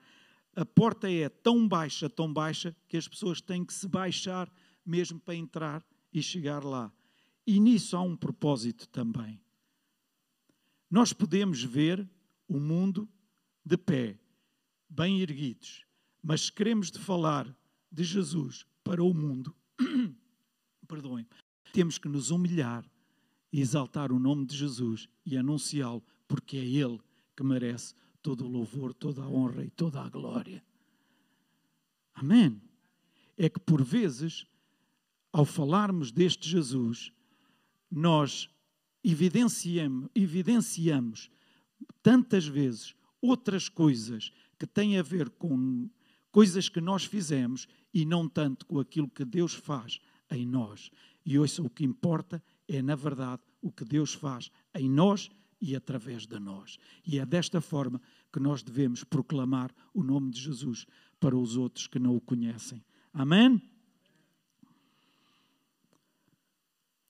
a 0.56 0.64
porta 0.64 1.10
é 1.10 1.28
tão 1.28 1.68
baixa, 1.68 2.08
tão 2.08 2.32
baixa, 2.32 2.74
que 2.88 2.96
as 2.96 3.06
pessoas 3.06 3.42
têm 3.42 3.62
que 3.62 3.74
se 3.74 3.86
baixar 3.86 4.50
mesmo 4.84 5.20
para 5.20 5.34
entrar 5.34 5.84
e 6.10 6.22
chegar 6.22 6.64
lá. 6.64 6.90
E 7.46 7.60
nisso 7.60 7.94
há 7.94 8.00
um 8.00 8.16
propósito 8.16 8.88
também. 8.88 9.38
Nós 10.90 11.12
podemos 11.12 11.62
ver 11.62 12.08
o 12.48 12.58
mundo 12.58 13.06
de 13.62 13.76
pé, 13.76 14.18
bem 14.88 15.20
erguidos, 15.20 15.84
mas 16.22 16.46
se 16.46 16.52
queremos 16.52 16.90
de 16.90 16.98
falar 17.00 17.54
de 17.92 18.02
Jesus 18.02 18.64
para 18.82 19.04
o 19.04 19.12
mundo, 19.12 19.54
perdoem, 20.88 21.26
temos 21.70 21.98
que 21.98 22.08
nos 22.08 22.30
humilhar 22.30 22.88
exaltar 23.60 24.12
o 24.12 24.18
nome 24.18 24.44
de 24.46 24.56
Jesus 24.56 25.08
e 25.24 25.36
anunciá-lo, 25.36 26.02
porque 26.28 26.56
é 26.56 26.64
Ele 26.64 27.00
que 27.36 27.42
merece 27.42 27.94
todo 28.22 28.44
o 28.44 28.48
louvor, 28.48 28.92
toda 28.92 29.22
a 29.22 29.28
honra 29.28 29.64
e 29.64 29.70
toda 29.70 30.00
a 30.00 30.08
glória. 30.08 30.62
Amém. 32.14 32.60
É 33.36 33.48
que 33.48 33.60
por 33.60 33.84
vezes, 33.84 34.46
ao 35.32 35.44
falarmos 35.44 36.10
deste 36.10 36.48
Jesus, 36.48 37.12
nós 37.90 38.48
evidenciamos, 39.04 40.08
evidenciamos 40.14 41.30
tantas 42.02 42.46
vezes 42.46 42.94
outras 43.20 43.68
coisas 43.68 44.32
que 44.58 44.66
têm 44.66 44.98
a 44.98 45.02
ver 45.02 45.30
com 45.30 45.88
coisas 46.32 46.68
que 46.68 46.80
nós 46.80 47.04
fizemos 47.04 47.68
e 47.92 48.04
não 48.04 48.28
tanto 48.28 48.66
com 48.66 48.80
aquilo 48.80 49.08
que 49.08 49.24
Deus 49.24 49.54
faz 49.54 50.00
em 50.30 50.46
nós. 50.46 50.90
E 51.24 51.38
hoje 51.38 51.60
o 51.60 51.70
que 51.70 51.84
importa 51.84 52.42
é, 52.68 52.82
na 52.82 52.94
verdade, 52.94 53.42
o 53.60 53.70
que 53.70 53.84
Deus 53.84 54.14
faz 54.14 54.50
em 54.74 54.88
nós 54.88 55.30
e 55.60 55.74
através 55.74 56.26
de 56.26 56.38
nós. 56.38 56.78
E 57.04 57.18
é 57.18 57.26
desta 57.26 57.60
forma 57.60 58.00
que 58.32 58.40
nós 58.40 58.62
devemos 58.62 59.02
proclamar 59.04 59.74
o 59.94 60.02
nome 60.02 60.30
de 60.30 60.40
Jesus 60.40 60.86
para 61.18 61.36
os 61.36 61.56
outros 61.56 61.86
que 61.86 61.98
não 61.98 62.14
o 62.16 62.20
conhecem. 62.20 62.84
Amém? 63.12 63.60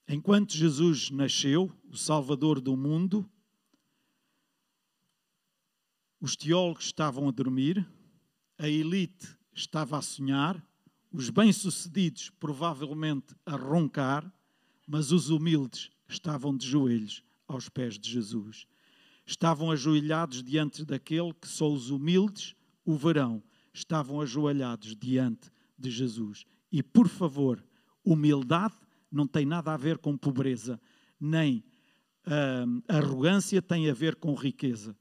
Enquanto 0.09 0.57
Jesus 0.57 1.11
nasceu, 1.11 1.73
o 1.91 1.97
Salvador 1.97 2.61
do 2.61 2.77
mundo, 2.77 3.29
os 6.21 6.37
teólogos 6.37 6.85
estavam 6.85 7.29
a 7.29 7.33
dormir, 7.33 7.85
a 8.57 8.69
elite 8.69 9.37
estava 9.53 9.99
a 9.99 10.03
sonhar, 10.03 10.65
os 11.11 11.29
bem-sucedidos 11.29 12.31
provavelmente 12.31 13.35
a 13.45 13.57
roncar, 13.57 14.33
mas 14.87 15.11
os 15.11 15.29
humildes 15.29 15.91
estavam 16.09 16.57
de 16.57 16.67
joelhos 16.67 17.23
aos 17.47 17.69
pés 17.69 17.99
de 17.99 18.11
Jesus. 18.11 18.67
Estavam 19.25 19.71
ajoelhados 19.71 20.43
diante 20.43 20.85
daquele 20.85 21.33
que 21.35 21.49
só 21.49 21.71
os 21.71 21.91
humildes 21.91 22.55
o 22.85 22.95
verão. 22.95 23.43
Estavam 23.73 24.21
ajoelhados 24.21 24.95
diante 24.97 25.51
de 25.79 25.91
Jesus. 25.91 26.45
E, 26.71 26.83
por 26.83 27.09
favor, 27.09 27.63
humildade 28.05 28.75
não 29.11 29.27
tem 29.27 29.45
nada 29.45 29.73
a 29.73 29.77
ver 29.77 29.99
com 29.99 30.17
pobreza, 30.17 30.81
nem 31.21 31.65
uh, 32.27 32.83
arrogância 32.89 33.61
tem 33.61 33.89
a 33.91 33.95
ver 33.95 34.17
com 34.17 34.35
riqueza. 34.35 34.97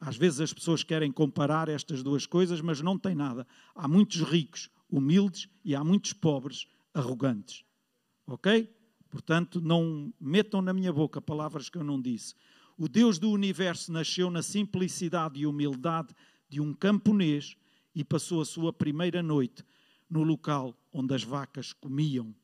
Às 0.00 0.16
vezes 0.16 0.40
as 0.40 0.52
pessoas 0.52 0.82
querem 0.82 1.12
comparar 1.12 1.68
estas 1.68 2.02
duas 2.02 2.26
coisas, 2.26 2.60
mas 2.60 2.80
não 2.80 2.98
tem 2.98 3.14
nada. 3.14 3.46
Há 3.74 3.86
muitos 3.86 4.22
ricos, 4.22 4.70
humildes, 4.88 5.48
e 5.64 5.74
há 5.74 5.84
muitos 5.84 6.12
pobres, 6.12 6.66
arrogantes. 6.94 7.64
Ok? 8.26 8.68
Portanto, 9.10 9.60
não 9.60 10.14
metam 10.20 10.62
na 10.62 10.72
minha 10.72 10.92
boca 10.92 11.20
palavras 11.20 11.68
que 11.68 11.76
eu 11.76 11.84
não 11.84 12.00
disse. 12.00 12.34
O 12.78 12.88
Deus 12.88 13.18
do 13.18 13.30
universo 13.30 13.92
nasceu 13.92 14.30
na 14.30 14.42
simplicidade 14.42 15.40
e 15.40 15.46
humildade 15.46 16.14
de 16.48 16.60
um 16.60 16.72
camponês 16.72 17.56
e 17.94 18.04
passou 18.04 18.40
a 18.40 18.44
sua 18.44 18.72
primeira 18.72 19.22
noite 19.22 19.64
no 20.08 20.22
local 20.22 20.74
onde 20.92 21.14
as 21.14 21.24
vacas 21.24 21.72
comiam. 21.72 22.34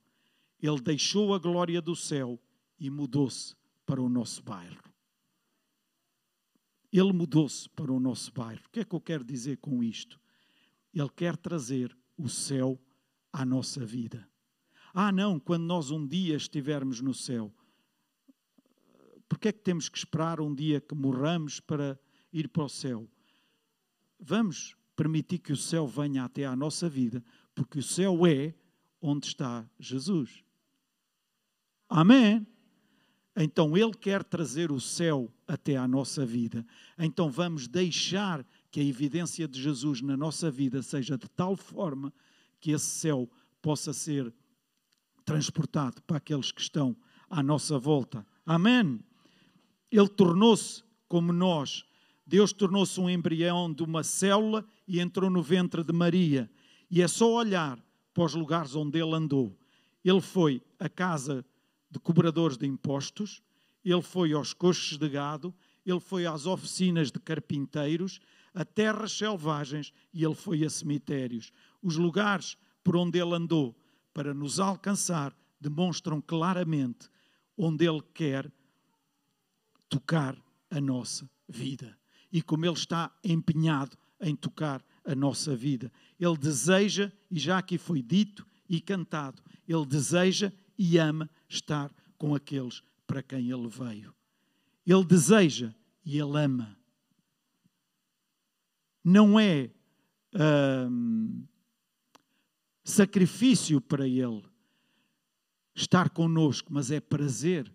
Ele 0.61 0.81
deixou 0.81 1.35
a 1.35 1.39
glória 1.39 1.81
do 1.81 1.95
céu 1.95 2.41
e 2.79 2.91
mudou-se 2.91 3.55
para 3.85 4.03
o 4.03 4.09
nosso 4.09 4.43
bairro. 4.43 4.83
Ele 6.93 7.13
mudou-se 7.13 7.69
para 7.71 7.93
o 7.93 8.01
nosso 8.01 8.33
bairro. 8.33 8.63
O 8.67 8.71
que 8.71 8.81
é 8.81 8.85
que 8.85 8.95
eu 8.95 9.01
quero 9.01 9.25
dizer 9.25 9.59
com 9.59 9.83
isto? 9.83 10.21
Ele 10.93 11.11
quer 11.11 11.37
trazer 11.37 11.97
o 12.17 12.29
céu 12.29 12.81
à 13.33 13.45
nossa 13.45 13.85
vida. 13.85 14.27
Ah, 14.99 15.13
não, 15.13 15.39
quando 15.39 15.65
nós 15.65 15.91
um 15.91 16.07
dia 16.07 16.35
estivermos 16.37 17.03
no 17.03 17.13
céu. 17.13 17.53
Porque 19.29 19.49
é 19.49 19.53
que 19.53 19.59
temos 19.59 19.91
que 19.91 19.99
esperar 19.99 20.41
um 20.41 20.55
dia 20.55 20.81
que 20.81 20.95
morramos 20.95 21.61
para 21.61 22.01
ir 22.33 22.49
para 22.49 22.65
o 22.65 22.69
céu? 22.71 23.07
Vamos 24.19 24.75
permitir 24.97 25.41
que 25.41 25.53
o 25.53 25.57
céu 25.57 25.87
venha 25.87 26.25
até 26.25 26.47
à 26.47 26.57
nossa 26.57 26.89
vida, 26.89 27.23
porque 27.55 27.79
o 27.79 27.83
céu 27.83 28.27
é 28.27 28.55
onde 28.99 29.27
está 29.27 29.69
Jesus. 29.79 30.43
Amém? 31.91 32.47
Então 33.37 33.77
Ele 33.77 33.93
quer 33.93 34.25
trazer 34.25 34.73
o 34.73 34.81
céu 34.81 35.31
até 35.47 35.77
à 35.77 35.87
nossa 35.87 36.25
vida. 36.25 36.67
Então 36.99 37.31
vamos 37.31 37.69
deixar 37.69 38.43
que 38.71 38.81
a 38.81 38.85
evidência 38.85 39.47
de 39.47 39.61
Jesus 39.61 40.01
na 40.01 40.17
nossa 40.17 40.51
vida 40.51 40.81
seja 40.83 41.19
de 41.19 41.29
tal 41.29 41.55
forma 41.55 42.11
que 42.59 42.71
esse 42.71 42.87
céu 42.87 43.31
possa 43.61 43.93
ser 43.93 44.33
transportado 45.27 46.01
para 46.03 46.17
aqueles 46.17 46.53
que 46.53 46.63
estão 46.63 46.97
à 47.29 47.43
nossa 47.43 47.79
volta. 47.79 48.25
Amém? 48.47 49.01
Ele 49.91 50.09
tornou-se 50.09 50.83
como 51.09 51.33
nós. 51.33 51.85
Deus 52.25 52.53
tornou-se 52.53 52.99
um 53.01 53.11
embrião 53.11 53.73
de 53.73 53.83
uma 53.83 54.03
célula 54.03 54.65
e 54.87 55.01
entrou 55.01 55.29
no 55.29 55.43
ventre 55.43 55.83
de 55.83 55.93
Maria. 55.93 56.49
E 56.89 57.03
é 57.03 57.09
só 57.09 57.35
olhar 57.35 57.79
para 58.15 58.25
os 58.25 58.35
lugares 58.35 58.75
onde 58.77 58.99
ele 58.99 59.15
andou. 59.15 59.55
Ele 60.05 60.21
foi 60.21 60.63
à 60.79 60.89
casa 60.89 61.45
de 61.91 61.99
cobradores 61.99 62.57
de 62.57 62.67
impostos, 62.67 63.43
ele 63.85 64.03
foi 64.03 64.33
aos 64.33 64.53
coxos 64.53 64.97
de 64.97 65.09
gado, 65.09 65.55
ele 65.85 66.01
foi 66.01 66.27
às 66.27 66.47
oficinas 66.47 67.11
de 67.11 67.19
carpinteiros, 67.19 68.21
a 68.55 68.65
terras 68.65 69.13
selvagens 69.13 69.93
e 70.13 70.25
ele 70.25 70.35
foi 70.35 70.65
a 70.65 70.71
cemitérios. 70.71 71.53
Os 71.83 71.97
lugares 71.97 72.57
por 72.83 72.97
onde 72.97 73.19
ele 73.19 73.35
andou 73.35 73.77
para 74.17 74.33
nos 74.33 74.59
alcançar 74.59 75.37
demonstram 75.61 76.23
claramente 76.23 77.11
onde 77.55 77.87
ele 77.87 78.01
quer 78.15 78.51
tocar 79.91 80.35
a 80.71 80.81
nossa 80.81 81.29
vida 81.47 81.95
e 82.33 82.41
como 82.41 82.65
ele 82.65 82.73
está 82.73 83.15
empenhado 83.23 83.95
em 84.19 84.35
tocar 84.35 84.83
a 85.05 85.15
nossa 85.15 85.55
vida. 85.55 85.93
Ele 86.19 86.35
deseja, 86.39 87.13
e 87.31 87.39
já 87.39 87.59
aqui 87.59 87.77
foi 87.77 88.01
dito 88.01 88.47
e 88.67 88.81
cantado, 88.81 89.43
ele 89.69 89.85
deseja 89.85 90.51
e 90.79 90.97
ama 90.97 91.29
estar 91.47 91.95
com 92.17 92.35
aqueles 92.35 92.83
para 93.07 93.23
quem 93.23 93.51
ele 93.51 93.69
veio. 93.69 94.15
Ele 94.87 95.05
deseja 95.05 95.75
e 96.03 96.19
ele 96.19 96.39
ama. 96.39 96.75
Não 99.05 99.39
é 99.39 99.71
hum, 100.89 101.45
sacrifício 102.91 103.81
para 103.81 104.07
ele 104.07 104.43
estar 105.75 106.09
conosco, 106.11 106.73
mas 106.73 106.91
é 106.91 107.01
prazer 107.01 107.71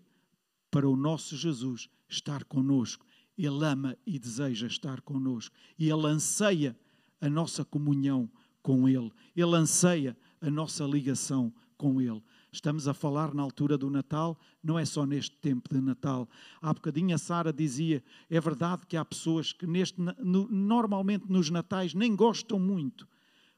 para 0.70 0.88
o 0.88 0.96
nosso 0.96 1.36
Jesus 1.36 1.88
estar 2.08 2.44
conosco. 2.44 3.06
Ele 3.36 3.64
ama 3.64 3.96
e 4.06 4.18
deseja 4.18 4.66
estar 4.66 5.00
conosco. 5.02 5.54
E 5.78 5.88
ele 5.88 6.06
anseia 6.06 6.76
a 7.20 7.28
nossa 7.28 7.64
comunhão 7.64 8.28
com 8.62 8.88
Ele. 8.88 9.12
Ele 9.36 9.54
anseia 9.54 10.16
a 10.40 10.50
nossa 10.50 10.84
ligação 10.84 11.52
com 11.76 12.00
Ele. 12.00 12.22
Estamos 12.50 12.86
a 12.86 12.94
falar 12.94 13.34
na 13.34 13.42
altura 13.42 13.78
do 13.78 13.90
Natal, 13.90 14.38
não 14.62 14.78
é 14.78 14.84
só 14.84 15.06
neste 15.06 15.36
tempo 15.36 15.72
de 15.72 15.80
Natal. 15.80 16.28
Há 16.60 16.72
bocadinho 16.72 17.14
a 17.14 17.18
Sara 17.18 17.52
dizia: 17.52 18.02
é 18.28 18.40
verdade 18.40 18.86
que 18.86 18.96
há 18.96 19.04
pessoas 19.04 19.52
que 19.52 19.66
neste, 19.66 20.00
no, 20.00 20.48
normalmente 20.48 21.30
nos 21.30 21.48
Natais 21.50 21.94
nem 21.94 22.14
gostam 22.14 22.58
muito, 22.58 23.08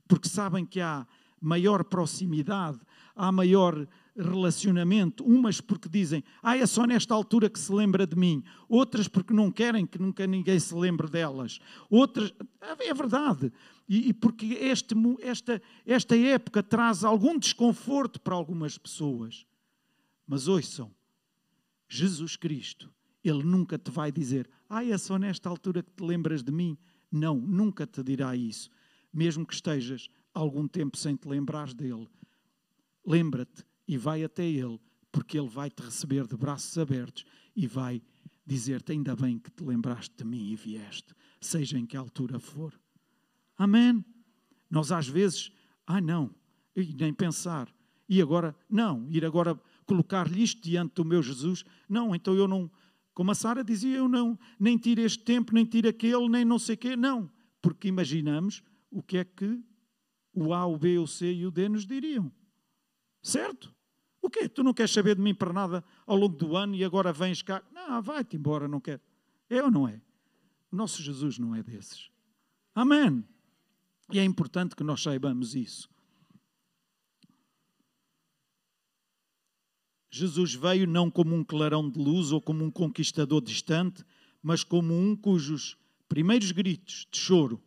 porque 0.06 0.28
sabem 0.28 0.64
que 0.64 0.80
há 0.80 1.06
maior 1.44 1.84
proximidade, 1.84 2.80
há 3.14 3.30
maior 3.30 3.86
relacionamento. 4.16 5.24
Umas 5.24 5.60
porque 5.60 5.88
dizem, 5.88 6.24
ah, 6.42 6.56
é 6.56 6.66
só 6.66 6.84
nesta 6.84 7.14
altura 7.14 7.50
que 7.50 7.58
se 7.58 7.72
lembra 7.72 8.06
de 8.06 8.16
mim. 8.16 8.42
Outras 8.68 9.08
porque 9.08 9.34
não 9.34 9.50
querem 9.50 9.86
que 9.86 9.98
nunca 9.98 10.26
ninguém 10.26 10.58
se 10.58 10.74
lembre 10.74 11.08
delas. 11.08 11.58
Outras, 11.90 12.32
é 12.80 12.94
verdade. 12.94 13.52
E, 13.88 14.08
e 14.08 14.12
porque 14.12 14.46
este, 14.54 14.94
esta, 15.20 15.60
esta 15.84 16.16
época 16.16 16.62
traz 16.62 17.04
algum 17.04 17.38
desconforto 17.38 18.20
para 18.20 18.34
algumas 18.34 18.78
pessoas. 18.78 19.46
Mas 20.26 20.48
ouçam, 20.48 20.90
Jesus 21.88 22.36
Cristo, 22.36 22.90
Ele 23.22 23.42
nunca 23.42 23.78
te 23.78 23.90
vai 23.90 24.10
dizer, 24.10 24.48
ah, 24.68 24.84
é 24.84 24.96
só 24.96 25.18
nesta 25.18 25.48
altura 25.48 25.82
que 25.82 25.92
te 25.92 26.02
lembras 26.02 26.42
de 26.42 26.50
mim. 26.50 26.78
Não, 27.12 27.36
nunca 27.36 27.86
te 27.86 28.02
dirá 28.02 28.34
isso. 28.34 28.70
Mesmo 29.12 29.46
que 29.46 29.54
estejas 29.54 30.08
algum 30.34 30.66
tempo 30.66 30.98
sem 30.98 31.16
te 31.16 31.28
lembrares 31.28 31.72
dele. 31.72 32.08
Lembra-te 33.06 33.64
e 33.86 33.96
vai 33.96 34.24
até 34.24 34.44
Ele, 34.44 34.80
porque 35.12 35.38
Ele 35.38 35.48
vai 35.48 35.70
te 35.70 35.82
receber 35.82 36.26
de 36.26 36.36
braços 36.36 36.76
abertos 36.76 37.24
e 37.54 37.66
vai 37.66 38.02
dizer-te: 38.44 38.92
Ainda 38.92 39.14
bem 39.14 39.38
que 39.38 39.50
te 39.50 39.64
lembraste 39.64 40.14
de 40.16 40.24
mim 40.24 40.50
e 40.50 40.56
vieste, 40.56 41.14
seja 41.40 41.78
em 41.78 41.86
que 41.86 41.96
altura 41.96 42.38
for. 42.38 42.78
Amém? 43.56 44.04
Nós 44.68 44.90
às 44.90 45.06
vezes, 45.06 45.52
ah, 45.86 46.00
não, 46.00 46.34
nem 46.74 47.14
pensar. 47.14 47.72
E 48.08 48.20
agora, 48.20 48.54
não, 48.68 49.08
ir 49.08 49.24
agora 49.24 49.58
colocar-lhe 49.86 50.42
isto 50.42 50.62
diante 50.62 50.94
do 50.94 51.04
meu 51.04 51.22
Jesus, 51.22 51.64
não, 51.88 52.14
então 52.14 52.34
eu 52.34 52.48
não, 52.48 52.70
como 53.14 53.30
a 53.30 53.34
Sara 53.34 53.62
dizia, 53.62 53.96
eu 53.98 54.08
não, 54.08 54.38
nem 54.58 54.76
tiro 54.76 55.00
este 55.00 55.22
tempo, 55.22 55.54
nem 55.54 55.64
tiro 55.64 55.88
aquele, 55.88 56.28
nem 56.28 56.44
não 56.44 56.58
sei 56.58 56.74
o 56.74 56.78
quê, 56.78 56.96
não, 56.96 57.30
porque 57.62 57.88
imaginamos 57.88 58.62
o 58.90 59.02
que 59.02 59.18
é 59.18 59.24
que 59.24 59.62
o 60.34 60.52
A, 60.52 60.66
o 60.66 60.76
B, 60.76 60.98
o 60.98 61.06
C 61.06 61.32
e 61.32 61.46
o 61.46 61.50
D 61.50 61.68
nos 61.68 61.86
diriam. 61.86 62.30
Certo? 63.22 63.74
O 64.20 64.28
quê? 64.28 64.48
Tu 64.48 64.62
não 64.62 64.74
queres 64.74 64.90
saber 64.90 65.16
de 65.16 65.22
mim 65.22 65.34
para 65.34 65.52
nada 65.52 65.84
ao 66.06 66.16
longo 66.16 66.36
do 66.36 66.56
ano 66.56 66.74
e 66.74 66.82
agora 66.84 67.12
vens 67.12 67.42
cá? 67.42 67.62
Não, 67.72 68.02
vai-te 68.02 68.36
embora, 68.36 68.66
não 68.66 68.80
quero. 68.80 69.00
É 69.48 69.62
ou 69.62 69.70
não 69.70 69.88
é? 69.88 70.00
O 70.72 70.76
nosso 70.76 71.02
Jesus 71.02 71.38
não 71.38 71.54
é 71.54 71.62
desses. 71.62 72.10
Amém. 72.74 73.24
E 74.12 74.18
é 74.18 74.24
importante 74.24 74.74
que 74.74 74.82
nós 74.82 75.02
saibamos 75.02 75.54
isso. 75.54 75.88
Jesus 80.10 80.54
veio 80.54 80.86
não 80.86 81.10
como 81.10 81.34
um 81.34 81.42
clarão 81.42 81.90
de 81.90 81.98
luz 81.98 82.30
ou 82.30 82.40
como 82.40 82.64
um 82.64 82.70
conquistador 82.70 83.42
distante, 83.42 84.04
mas 84.42 84.62
como 84.62 84.94
um 84.94 85.16
cujos 85.16 85.76
primeiros 86.08 86.52
gritos 86.52 87.06
de 87.10 87.18
choro 87.18 87.60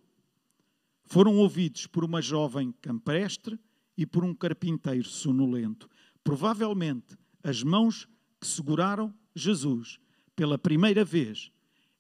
foram 1.07 1.37
ouvidos 1.37 1.87
por 1.87 2.03
uma 2.03 2.21
jovem 2.21 2.73
campestre 2.81 3.57
e 3.97 4.05
por 4.05 4.23
um 4.23 4.33
carpinteiro 4.33 5.07
sonolento. 5.07 5.89
Provavelmente 6.23 7.17
as 7.41 7.63
mãos 7.63 8.07
que 8.39 8.45
seguraram 8.45 9.13
Jesus 9.33 9.97
pela 10.35 10.57
primeira 10.57 11.03
vez 11.05 11.49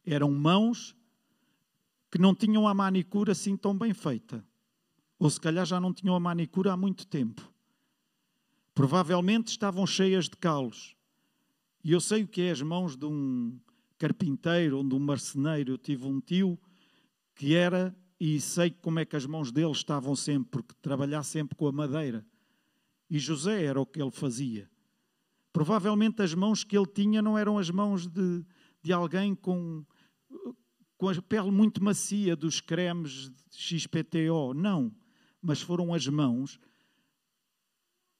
eram 0.05 0.29
mãos 0.31 0.95
que 2.11 2.19
não 2.19 2.35
tinham 2.35 2.67
a 2.67 2.73
manicura 2.73 3.31
assim 3.31 3.55
tão 3.55 3.77
bem 3.77 3.93
feita. 3.93 4.45
Ou 5.17 5.29
se 5.29 5.39
calhar 5.39 5.65
já 5.65 5.79
não 5.79 5.93
tinham 5.93 6.13
a 6.13 6.19
manicura 6.19 6.73
há 6.73 6.77
muito 6.77 7.07
tempo. 7.07 7.41
Provavelmente 8.75 9.47
estavam 9.47 9.87
cheias 9.87 10.25
de 10.25 10.35
calos. 10.37 10.95
E 11.83 11.93
eu 11.93 12.01
sei 12.01 12.23
o 12.23 12.27
que 12.27 12.41
é 12.41 12.51
as 12.51 12.61
mãos 12.61 12.95
de 12.95 13.05
um 13.05 13.57
carpinteiro 13.97 14.77
ou 14.77 14.83
de 14.83 14.93
um 14.93 14.99
marceneiro. 14.99 15.71
Eu 15.71 15.77
tive 15.77 16.05
um 16.05 16.19
tio 16.19 16.59
que 17.33 17.55
era 17.55 17.95
e 18.19 18.41
sei 18.41 18.71
como 18.71 18.99
é 18.99 19.05
que 19.05 19.15
as 19.15 19.25
mãos 19.25 19.51
dele 19.51 19.71
estavam 19.71 20.15
sempre, 20.15 20.49
porque 20.49 20.73
trabalhar 20.81 21.23
sempre 21.23 21.55
com 21.55 21.67
a 21.67 21.71
madeira. 21.71 22.25
E 23.09 23.19
José 23.19 23.63
era 23.63 23.79
o 23.79 23.85
que 23.85 24.01
ele 24.01 24.11
fazia. 24.11 24.69
Provavelmente 25.53 26.21
as 26.21 26.33
mãos 26.33 26.63
que 26.63 26.77
ele 26.77 26.87
tinha 26.87 27.21
não 27.21 27.37
eram 27.37 27.57
as 27.57 27.69
mãos 27.69 28.07
de, 28.07 28.45
de 28.81 28.91
alguém 28.91 29.33
com, 29.33 29.85
com 30.97 31.09
a 31.09 31.21
pele 31.21 31.51
muito 31.51 31.83
macia 31.83 32.35
dos 32.35 32.59
cremes 32.59 33.31
XPTO, 33.51 34.53
não. 34.53 34.93
Mas 35.41 35.61
foram 35.61 35.93
as 35.93 36.07
mãos 36.07 36.59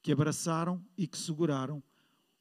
que 0.02 0.12
abraçaram 0.12 0.84
e 0.98 1.08
que 1.08 1.18
seguraram 1.18 1.84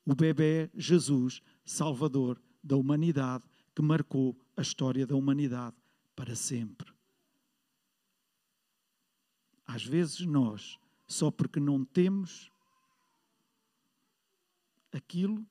o 0.04 0.14
bebê 0.14 0.70
Jesus, 0.74 1.42
Salvador 1.64 2.40
da 2.62 2.76
humanidade, 2.76 3.44
que 3.74 3.82
marcou 3.82 4.38
a 4.56 4.62
história 4.62 5.06
da 5.06 5.16
humanidade 5.16 5.76
para 6.14 6.36
sempre. 6.36 6.95
Às 9.66 9.84
vezes 9.84 10.20
nós, 10.20 10.78
só 11.06 11.30
porque 11.30 11.58
não 11.58 11.84
temos 11.84 12.50
aquilo 14.92 15.46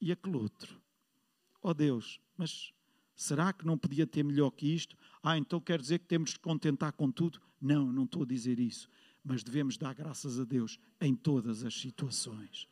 e 0.00 0.12
aquele 0.12 0.36
outro. 0.36 0.80
Oh 1.62 1.74
Deus, 1.74 2.20
mas 2.36 2.72
será 3.16 3.52
que 3.52 3.66
não 3.66 3.78
podia 3.78 4.06
ter 4.06 4.22
melhor 4.22 4.50
que 4.50 4.66
isto? 4.66 4.96
Ah, 5.22 5.38
então 5.38 5.60
quer 5.60 5.80
dizer 5.80 5.98
que 5.98 6.06
temos 6.06 6.30
de 6.30 6.38
contentar 6.38 6.92
com 6.92 7.10
tudo? 7.10 7.40
Não, 7.60 7.90
não 7.90 8.04
estou 8.04 8.22
a 8.22 8.26
dizer 8.26 8.60
isso. 8.60 8.88
Mas 9.24 9.42
devemos 9.42 9.78
dar 9.78 9.94
graças 9.94 10.38
a 10.38 10.44
Deus 10.44 10.78
em 11.00 11.14
todas 11.14 11.64
as 11.64 11.74
situações. 11.74 12.68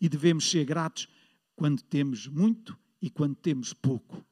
E 0.00 0.08
devemos 0.08 0.50
ser 0.50 0.64
gratos 0.64 1.08
quando 1.54 1.82
temos 1.82 2.26
muito 2.26 2.78
e 3.00 3.08
quando 3.08 3.34
temos 3.34 3.72
pouco. 3.72 4.22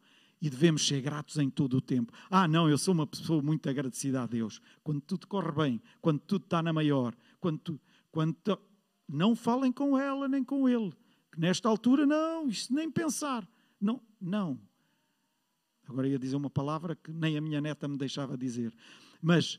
E 0.44 0.50
devemos 0.50 0.86
ser 0.86 1.00
gratos 1.00 1.38
em 1.38 1.48
todo 1.48 1.78
o 1.78 1.80
tempo. 1.80 2.12
Ah, 2.28 2.46
não, 2.46 2.68
eu 2.68 2.76
sou 2.76 2.92
uma 2.92 3.06
pessoa 3.06 3.40
muito 3.40 3.66
agradecida 3.66 4.22
a 4.22 4.26
Deus. 4.26 4.60
Quando 4.82 5.00
tudo 5.00 5.26
corre 5.26 5.50
bem, 5.50 5.82
quando 6.02 6.20
tudo 6.20 6.44
está 6.44 6.62
na 6.62 6.70
maior, 6.70 7.16
quando, 7.40 7.58
tu, 7.60 7.80
quando 8.12 8.34
tu, 8.34 8.60
não 9.08 9.34
falem 9.34 9.72
com 9.72 9.96
ela 9.98 10.28
nem 10.28 10.44
com 10.44 10.68
ele. 10.68 10.92
Nesta 11.34 11.66
altura, 11.66 12.04
não, 12.04 12.46
isto 12.46 12.74
nem 12.74 12.90
pensar. 12.90 13.48
Não, 13.80 14.02
não. 14.20 14.60
Agora 15.88 16.06
ia 16.06 16.18
dizer 16.18 16.36
uma 16.36 16.50
palavra 16.50 16.94
que 16.94 17.10
nem 17.10 17.38
a 17.38 17.40
minha 17.40 17.62
neta 17.62 17.88
me 17.88 17.96
deixava 17.96 18.36
dizer. 18.36 18.76
Mas 19.22 19.58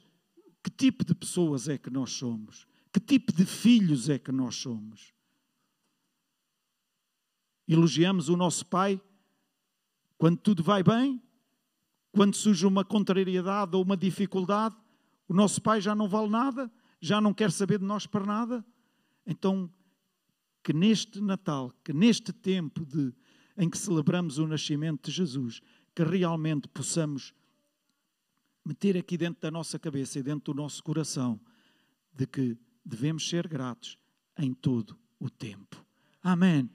que 0.62 0.69
tipo 0.69 1.04
de 1.04 1.15
pessoas 1.15 1.67
é 1.67 1.80
que 1.80 1.89
nós 1.89 2.12
somos? 2.12 2.67
Que 2.93 3.00
tipo 3.00 3.34
de 3.34 3.43
filhos 3.43 4.08
é 4.08 4.19
que 4.19 4.32
nós 4.32 4.54
somos? 4.54 5.12
Elogiamos 7.67 8.30
o 8.30 8.38
nosso 8.38 8.67
pai 8.67 9.02
quando 10.17 10.38
tudo 10.38 10.63
vai 10.63 10.84
bem? 10.84 11.21
Quando 12.12 12.36
surge 12.36 12.65
uma 12.65 12.86
contrariedade 12.86 13.75
ou 13.75 13.84
uma 13.84 13.97
dificuldade? 13.97 14.75
O 15.28 15.34
nosso 15.34 15.62
pai 15.62 15.82
já 15.82 15.93
não 15.93 16.08
vale 16.08 16.30
nada? 16.30 16.71
Já 17.01 17.19
não 17.19 17.34
quer 17.34 17.51
saber 17.51 17.80
de 17.80 17.86
nós 17.86 18.08
para 18.08 18.25
nada? 18.25 18.65
Então, 19.25 19.69
que 20.63 20.71
neste 20.71 21.19
Natal, 21.21 21.73
que 21.84 21.91
neste 21.91 22.32
tempo 22.32 22.86
de, 22.86 23.13
em 23.58 23.69
que 23.69 23.78
celebramos 23.78 24.38
o 24.38 24.47
nascimento 24.47 25.10
de 25.10 25.15
Jesus, 25.15 25.62
que 25.93 26.04
realmente 26.04 26.67
possamos 26.67 27.34
meter 28.65 28.97
aqui 28.97 29.17
dentro 29.17 29.41
da 29.41 29.51
nossa 29.51 29.78
cabeça 29.78 30.19
e 30.19 30.23
dentro 30.23 30.54
do 30.54 30.58
nosso 30.58 30.84
coração 30.84 31.39
de 32.13 32.25
que 32.25 32.58
devemos 32.84 33.28
ser 33.28 33.47
gratos 33.47 33.97
em 34.38 34.54
todo 34.54 34.97
o 35.19 35.30
tempo. 35.30 35.86
Amém. 36.23 36.69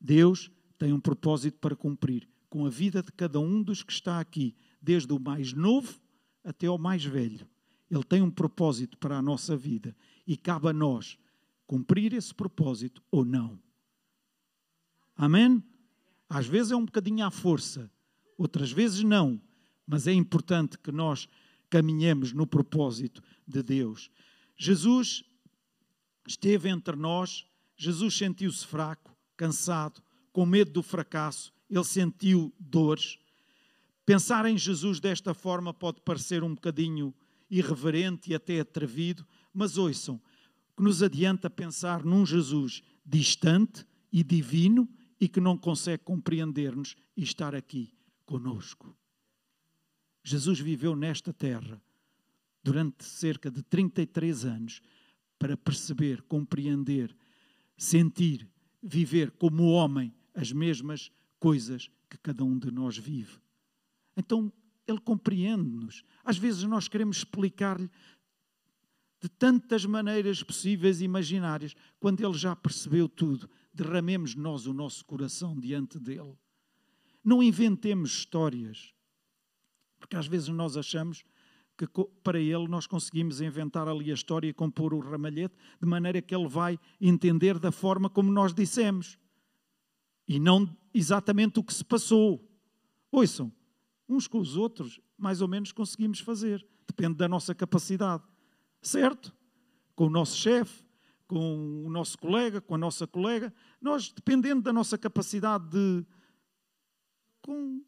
Deus 0.00 0.50
tem 0.78 0.92
um 0.92 1.00
propósito 1.00 1.58
para 1.58 1.76
cumprir 1.76 2.28
com 2.56 2.64
a 2.64 2.70
vida 2.70 3.02
de 3.02 3.12
cada 3.12 3.38
um 3.38 3.62
dos 3.62 3.82
que 3.82 3.92
está 3.92 4.18
aqui, 4.18 4.56
desde 4.80 5.12
o 5.12 5.20
mais 5.20 5.52
novo 5.52 6.00
até 6.42 6.66
ao 6.66 6.78
mais 6.78 7.04
velho. 7.04 7.46
Ele 7.90 8.02
tem 8.02 8.22
um 8.22 8.30
propósito 8.30 8.96
para 8.96 9.18
a 9.18 9.20
nossa 9.20 9.54
vida 9.54 9.94
e 10.26 10.38
cabe 10.38 10.66
a 10.66 10.72
nós 10.72 11.18
cumprir 11.66 12.14
esse 12.14 12.34
propósito 12.34 13.02
ou 13.10 13.26
não. 13.26 13.60
Amém? 15.14 15.62
Às 16.30 16.46
vezes 16.46 16.72
é 16.72 16.76
um 16.76 16.86
bocadinho 16.86 17.26
à 17.26 17.30
força, 17.30 17.90
outras 18.38 18.72
vezes 18.72 19.02
não, 19.02 19.38
mas 19.86 20.06
é 20.06 20.14
importante 20.14 20.78
que 20.78 20.90
nós 20.90 21.28
caminhemos 21.68 22.32
no 22.32 22.46
propósito 22.46 23.22
de 23.46 23.62
Deus. 23.62 24.10
Jesus 24.56 25.22
esteve 26.26 26.70
entre 26.70 26.96
nós, 26.96 27.44
Jesus 27.76 28.16
sentiu-se 28.16 28.66
fraco, 28.66 29.14
cansado, 29.36 30.02
com 30.32 30.46
medo 30.46 30.70
do 30.70 30.82
fracasso, 30.82 31.54
ele 31.68 31.84
sentiu 31.84 32.52
dores. 32.58 33.18
Pensar 34.04 34.46
em 34.46 34.56
Jesus 34.56 35.00
desta 35.00 35.34
forma 35.34 35.74
pode 35.74 36.00
parecer 36.00 36.42
um 36.42 36.54
bocadinho 36.54 37.14
irreverente 37.50 38.30
e 38.30 38.34
até 38.34 38.60
atrevido, 38.60 39.26
mas 39.52 39.78
ouçam, 39.78 40.20
que 40.76 40.82
nos 40.82 41.02
adianta 41.02 41.48
pensar 41.48 42.04
num 42.04 42.24
Jesus 42.24 42.82
distante 43.04 43.86
e 44.12 44.22
divino 44.22 44.88
e 45.20 45.28
que 45.28 45.40
não 45.40 45.56
consegue 45.56 46.04
compreender-nos 46.04 46.96
e 47.16 47.22
estar 47.22 47.54
aqui 47.54 47.92
conosco. 48.24 48.94
Jesus 50.22 50.58
viveu 50.58 50.94
nesta 50.94 51.32
terra 51.32 51.80
durante 52.62 53.04
cerca 53.04 53.50
de 53.50 53.62
33 53.62 54.44
anos 54.44 54.82
para 55.38 55.56
perceber, 55.56 56.22
compreender, 56.22 57.16
sentir, 57.76 58.48
viver 58.82 59.30
como 59.30 59.70
homem 59.70 60.12
as 60.34 60.52
mesmas 60.52 61.10
coisas 61.38 61.90
que 62.08 62.18
cada 62.18 62.44
um 62.44 62.58
de 62.58 62.70
nós 62.70 62.96
vive. 62.96 63.38
Então, 64.16 64.52
Ele 64.86 65.00
compreende-nos. 65.00 66.04
Às 66.24 66.38
vezes 66.38 66.62
nós 66.64 66.88
queremos 66.88 67.18
explicar-lhe 67.18 67.90
de 69.20 69.28
tantas 69.28 69.84
maneiras 69.84 70.42
possíveis 70.42 71.00
e 71.00 71.04
imaginárias, 71.04 71.74
quando 71.98 72.20
Ele 72.24 72.36
já 72.36 72.54
percebeu 72.54 73.08
tudo. 73.08 73.48
Derramemos 73.72 74.34
nós 74.34 74.66
o 74.66 74.72
nosso 74.72 75.04
coração 75.04 75.58
diante 75.58 75.98
dEle. 75.98 76.36
Não 77.24 77.42
inventemos 77.42 78.10
histórias, 78.10 78.94
porque 79.98 80.16
às 80.16 80.26
vezes 80.26 80.48
nós 80.48 80.76
achamos 80.76 81.24
que 81.76 81.86
para 82.22 82.40
ele 82.40 82.66
nós 82.68 82.86
conseguimos 82.86 83.40
inventar 83.40 83.86
ali 83.86 84.10
a 84.10 84.14
história 84.14 84.48
e 84.48 84.54
compor 84.54 84.94
o 84.94 85.00
ramalhete 85.00 85.54
de 85.80 85.86
maneira 85.86 86.22
que 86.22 86.34
ele 86.34 86.48
vai 86.48 86.78
entender 86.98 87.58
da 87.58 87.70
forma 87.70 88.08
como 88.08 88.32
nós 88.32 88.54
dissemos 88.54 89.18
e 90.26 90.40
não 90.40 90.66
exatamente 90.96 91.58
o 91.58 91.64
que 91.64 91.74
se 91.74 91.84
passou. 91.84 92.42
Ouçam, 93.12 93.52
uns 94.08 94.26
com 94.26 94.38
os 94.38 94.56
outros, 94.56 95.00
mais 95.16 95.40
ou 95.40 95.48
menos 95.48 95.72
conseguimos 95.72 96.20
fazer, 96.20 96.66
depende 96.86 97.16
da 97.16 97.28
nossa 97.28 97.54
capacidade, 97.54 98.24
certo? 98.80 99.34
Com 99.94 100.06
o 100.06 100.10
nosso 100.10 100.36
chefe, 100.36 100.84
com 101.26 101.84
o 101.84 101.90
nosso 101.90 102.16
colega, 102.18 102.60
com 102.60 102.74
a 102.74 102.78
nossa 102.78 103.06
colega, 103.06 103.52
nós, 103.80 104.10
dependendo 104.10 104.62
da 104.62 104.72
nossa 104.72 104.96
capacidade 104.96 105.68
de. 105.68 106.06
com. 107.42 107.82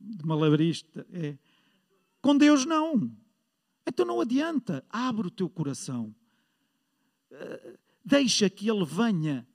de 0.00 0.24
malabarista, 0.24 1.06
é. 1.10 1.36
Com 2.22 2.36
Deus, 2.36 2.64
não. 2.64 3.10
Então 3.86 4.04
não 4.04 4.20
adianta. 4.20 4.84
Abre 4.88 5.28
o 5.28 5.30
teu 5.30 5.48
coração. 5.48 6.14
Eh, 7.30 7.78
deixa 8.04 8.50
que 8.50 8.68
Ele 8.68 8.84
venha, 8.84 9.46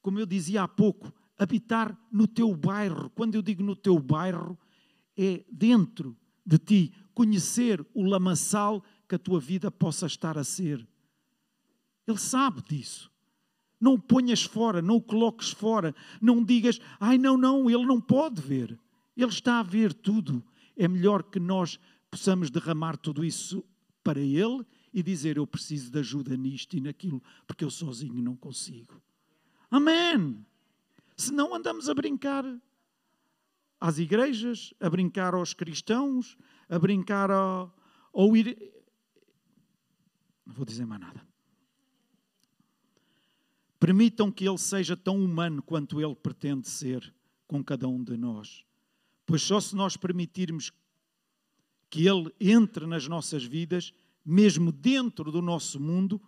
como 0.00 0.18
eu 0.18 0.26
dizia 0.26 0.62
há 0.62 0.68
pouco, 0.68 1.12
habitar 1.38 1.98
no 2.10 2.26
teu 2.26 2.54
bairro. 2.54 3.10
Quando 3.10 3.34
eu 3.34 3.42
digo 3.42 3.62
no 3.62 3.76
teu 3.76 3.98
bairro, 3.98 4.58
é 5.16 5.44
dentro 5.50 6.16
de 6.44 6.58
ti, 6.58 6.94
conhecer 7.14 7.84
o 7.94 8.04
lamaçal 8.04 8.82
que 9.08 9.14
a 9.14 9.18
tua 9.18 9.40
vida 9.40 9.70
possa 9.70 10.06
estar 10.06 10.36
a 10.36 10.44
ser. 10.44 10.86
Ele 12.06 12.18
sabe 12.18 12.62
disso. 12.62 13.10
Não 13.80 13.94
o 13.94 13.98
ponhas 13.98 14.42
fora, 14.42 14.80
não 14.80 14.96
o 14.96 15.02
coloques 15.02 15.50
fora, 15.50 15.94
não 16.20 16.42
digas, 16.42 16.80
ai 16.98 17.18
não, 17.18 17.36
não, 17.36 17.68
ele 17.68 17.84
não 17.84 18.00
pode 18.00 18.40
ver. 18.40 18.78
Ele 19.16 19.30
está 19.30 19.60
a 19.60 19.62
ver 19.62 19.92
tudo. 19.92 20.44
É 20.76 20.88
melhor 20.88 21.22
que 21.22 21.38
nós 21.38 21.78
possamos 22.10 22.50
derramar 22.50 22.96
tudo 22.96 23.24
isso 23.24 23.64
para 24.02 24.20
ele 24.20 24.64
e 24.92 25.02
dizer: 25.02 25.36
Eu 25.36 25.46
preciso 25.46 25.90
de 25.90 25.98
ajuda 25.98 26.36
nisto 26.36 26.76
e 26.76 26.80
naquilo, 26.80 27.22
porque 27.46 27.64
eu 27.64 27.70
sozinho 27.70 28.22
não 28.22 28.36
consigo. 28.36 29.00
Amém. 29.70 30.44
Se 31.16 31.32
não 31.32 31.54
andamos 31.54 31.88
a 31.88 31.94
brincar 31.94 32.44
às 33.80 33.98
igrejas, 33.98 34.72
a 34.80 34.88
brincar 34.88 35.34
aos 35.34 35.52
cristãos, 35.52 36.36
a 36.68 36.78
brincar 36.78 37.30
ao, 37.30 37.74
ao 38.12 38.36
ir. 38.36 38.56
Não 40.46 40.54
vou 40.54 40.64
dizer 40.64 40.86
mais 40.86 41.00
nada. 41.00 41.26
Permitam 43.78 44.32
que 44.32 44.48
Ele 44.48 44.56
seja 44.56 44.96
tão 44.96 45.22
humano 45.22 45.62
quanto 45.62 46.00
Ele 46.00 46.14
pretende 46.14 46.68
ser 46.68 47.14
com 47.46 47.62
cada 47.62 47.86
um 47.86 48.02
de 48.02 48.16
nós. 48.16 48.64
Pois 49.26 49.42
só 49.42 49.60
se 49.60 49.76
nós 49.76 49.96
permitirmos 49.96 50.72
que 51.90 52.08
Ele 52.08 52.34
entre 52.40 52.86
nas 52.86 53.06
nossas 53.06 53.44
vidas, 53.44 53.92
mesmo 54.24 54.72
dentro 54.72 55.30
do 55.30 55.42
nosso 55.42 55.78
mundo, 55.78 56.20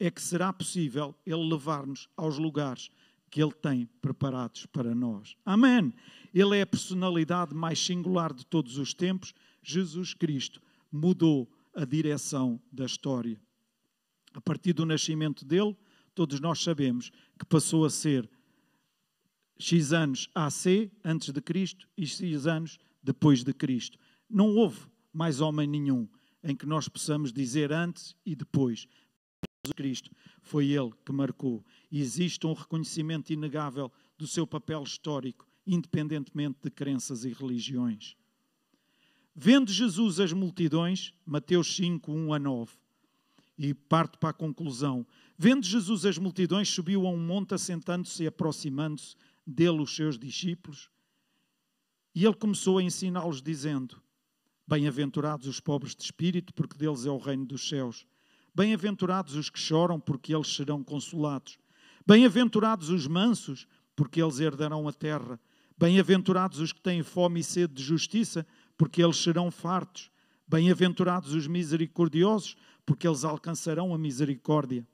é 0.00 0.10
que 0.10 0.22
será 0.22 0.52
possível 0.52 1.14
Ele 1.26 1.50
levar-nos 1.50 2.08
aos 2.16 2.38
lugares 2.38 2.90
que 3.34 3.42
Ele 3.42 3.50
tem 3.50 3.86
preparados 4.00 4.64
para 4.66 4.94
nós. 4.94 5.36
Amém. 5.44 5.92
Ele 6.32 6.56
é 6.56 6.62
a 6.62 6.66
personalidade 6.66 7.52
mais 7.52 7.84
singular 7.84 8.32
de 8.32 8.46
todos 8.46 8.78
os 8.78 8.94
tempos. 8.94 9.34
Jesus 9.60 10.14
Cristo 10.14 10.62
mudou 10.90 11.50
a 11.74 11.84
direção 11.84 12.62
da 12.70 12.86
história. 12.86 13.40
A 14.34 14.40
partir 14.40 14.72
do 14.72 14.86
nascimento 14.86 15.44
dele, 15.44 15.76
todos 16.14 16.38
nós 16.38 16.62
sabemos 16.62 17.10
que 17.36 17.44
passou 17.44 17.84
a 17.84 17.90
ser 17.90 18.30
X 19.58 19.92
anos 19.92 20.30
AC, 20.32 20.92
antes 21.04 21.32
de 21.32 21.40
Cristo, 21.40 21.88
e 21.98 22.06
X 22.06 22.46
anos 22.46 22.78
depois 23.02 23.42
de 23.42 23.52
Cristo. 23.52 23.98
Não 24.30 24.54
houve 24.54 24.86
mais 25.12 25.40
homem 25.40 25.66
nenhum 25.66 26.08
em 26.44 26.54
que 26.54 26.66
nós 26.66 26.88
possamos 26.88 27.32
dizer 27.32 27.72
antes 27.72 28.14
e 28.24 28.36
depois. 28.36 28.86
Jesus 29.64 29.72
Cristo 29.74 30.10
foi 30.42 30.66
Ele 30.68 30.92
que 31.04 31.12
marcou. 31.12 31.64
Existe 31.90 32.46
um 32.46 32.52
reconhecimento 32.52 33.32
inegável 33.32 33.90
do 34.18 34.26
seu 34.26 34.46
papel 34.46 34.82
histórico, 34.82 35.46
independentemente 35.66 36.58
de 36.62 36.70
crenças 36.70 37.24
e 37.24 37.32
religiões. 37.32 38.14
Vendo 39.34 39.72
Jesus 39.72 40.20
as 40.20 40.32
multidões, 40.32 41.14
Mateus 41.24 41.74
5, 41.74 42.12
1 42.12 42.34
a 42.34 42.38
9, 42.38 42.72
e 43.58 43.72
parto 43.72 44.18
para 44.18 44.30
a 44.30 44.34
conclusão. 44.34 45.06
Vendo 45.38 45.64
Jesus 45.64 46.04
as 46.04 46.18
multidões, 46.18 46.68
subiu 46.68 47.06
a 47.06 47.10
um 47.10 47.18
monte, 47.18 47.54
assentando-se 47.54 48.22
e 48.22 48.26
aproximando-se 48.26 49.16
dele 49.46 49.80
os 49.80 49.96
seus 49.96 50.18
discípulos. 50.18 50.90
E 52.14 52.24
ele 52.24 52.34
começou 52.34 52.78
a 52.78 52.82
ensiná-los, 52.82 53.42
dizendo: 53.42 54.00
Bem-aventurados 54.66 55.46
os 55.46 55.58
pobres 55.58 55.96
de 55.96 56.02
espírito, 56.02 56.52
porque 56.52 56.76
deles 56.76 57.06
é 57.06 57.10
o 57.10 57.18
reino 57.18 57.46
dos 57.46 57.68
céus. 57.68 58.06
Bem-aventurados 58.56 59.34
os 59.34 59.50
que 59.50 59.58
choram, 59.58 59.98
porque 59.98 60.32
eles 60.32 60.54
serão 60.54 60.84
consolados. 60.84 61.58
Bem-aventurados 62.06 62.88
os 62.88 63.04
mansos, 63.08 63.66
porque 63.96 64.22
eles 64.22 64.38
herdarão 64.38 64.86
a 64.86 64.92
terra. 64.92 65.40
Bem-aventurados 65.76 66.60
os 66.60 66.72
que 66.72 66.80
têm 66.80 67.02
fome 67.02 67.40
e 67.40 67.44
sede 67.44 67.74
de 67.74 67.82
justiça, 67.82 68.46
porque 68.78 69.02
eles 69.02 69.16
serão 69.16 69.50
fartos. 69.50 70.08
Bem-aventurados 70.46 71.34
os 71.34 71.48
misericordiosos, 71.48 72.56
porque 72.86 73.08
eles 73.08 73.24
alcançarão 73.24 73.92
a 73.92 73.98
misericórdia. 73.98 74.86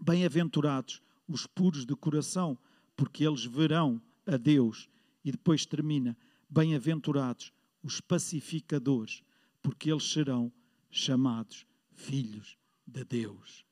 Bem-aventurados 0.00 1.02
os 1.26 1.48
puros 1.48 1.84
de 1.84 1.96
coração, 1.96 2.56
porque 2.96 3.26
eles 3.26 3.44
verão 3.44 4.00
a 4.24 4.36
Deus. 4.36 4.88
E 5.24 5.32
depois 5.32 5.66
termina: 5.66 6.16
Bem-aventurados 6.48 7.52
os 7.82 8.00
pacificadores, 8.00 9.24
porque 9.60 9.90
eles 9.90 10.04
serão 10.04 10.52
chamados 10.90 11.66
filhos 11.92 12.57
de 12.88 13.04
Deus. 13.04 13.64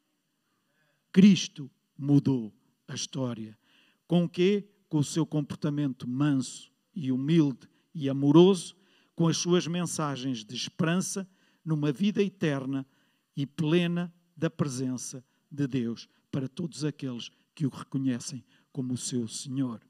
Cristo 1.12 1.70
mudou 1.96 2.52
a 2.86 2.94
história. 2.94 3.58
Com 4.06 4.24
o 4.24 4.28
quê? 4.28 4.68
Com 4.88 4.98
o 4.98 5.04
seu 5.04 5.24
comportamento 5.24 6.06
manso 6.06 6.70
e 6.94 7.10
humilde 7.10 7.68
e 7.94 8.08
amoroso, 8.08 8.76
com 9.14 9.26
as 9.26 9.38
suas 9.38 9.66
mensagens 9.66 10.44
de 10.44 10.54
esperança 10.54 11.28
numa 11.64 11.90
vida 11.90 12.22
eterna 12.22 12.86
e 13.34 13.46
plena 13.46 14.14
da 14.36 14.50
presença 14.50 15.24
de 15.50 15.66
Deus 15.66 16.08
para 16.30 16.48
todos 16.48 16.84
aqueles 16.84 17.30
que 17.54 17.66
o 17.66 17.70
reconhecem 17.70 18.44
como 18.70 18.92
o 18.92 18.98
seu 18.98 19.26
Senhor. 19.26 19.80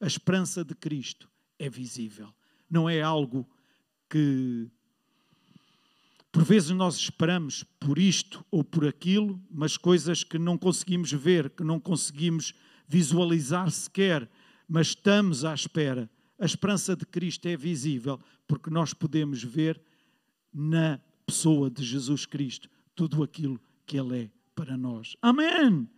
A 0.00 0.06
esperança 0.06 0.62
de 0.62 0.74
Cristo 0.74 1.30
é 1.58 1.68
visível, 1.68 2.32
não 2.70 2.88
é 2.88 3.00
algo 3.00 3.48
que 4.08 4.70
por 6.38 6.44
vezes 6.44 6.70
nós 6.70 6.94
esperamos 6.94 7.64
por 7.80 7.98
isto 7.98 8.46
ou 8.48 8.62
por 8.62 8.86
aquilo, 8.86 9.42
mas 9.50 9.76
coisas 9.76 10.22
que 10.22 10.38
não 10.38 10.56
conseguimos 10.56 11.10
ver, 11.10 11.50
que 11.50 11.64
não 11.64 11.80
conseguimos 11.80 12.54
visualizar 12.86 13.68
sequer, 13.72 14.30
mas 14.68 14.90
estamos 14.90 15.44
à 15.44 15.52
espera. 15.52 16.08
A 16.38 16.46
esperança 16.46 16.94
de 16.94 17.04
Cristo 17.04 17.46
é 17.46 17.56
visível 17.56 18.20
porque 18.46 18.70
nós 18.70 18.94
podemos 18.94 19.42
ver 19.42 19.82
na 20.54 21.00
pessoa 21.26 21.68
de 21.68 21.82
Jesus 21.82 22.24
Cristo 22.24 22.70
tudo 22.94 23.24
aquilo 23.24 23.60
que 23.84 23.98
Ele 23.98 24.26
é 24.26 24.30
para 24.54 24.76
nós. 24.76 25.16
Amém! 25.20 25.90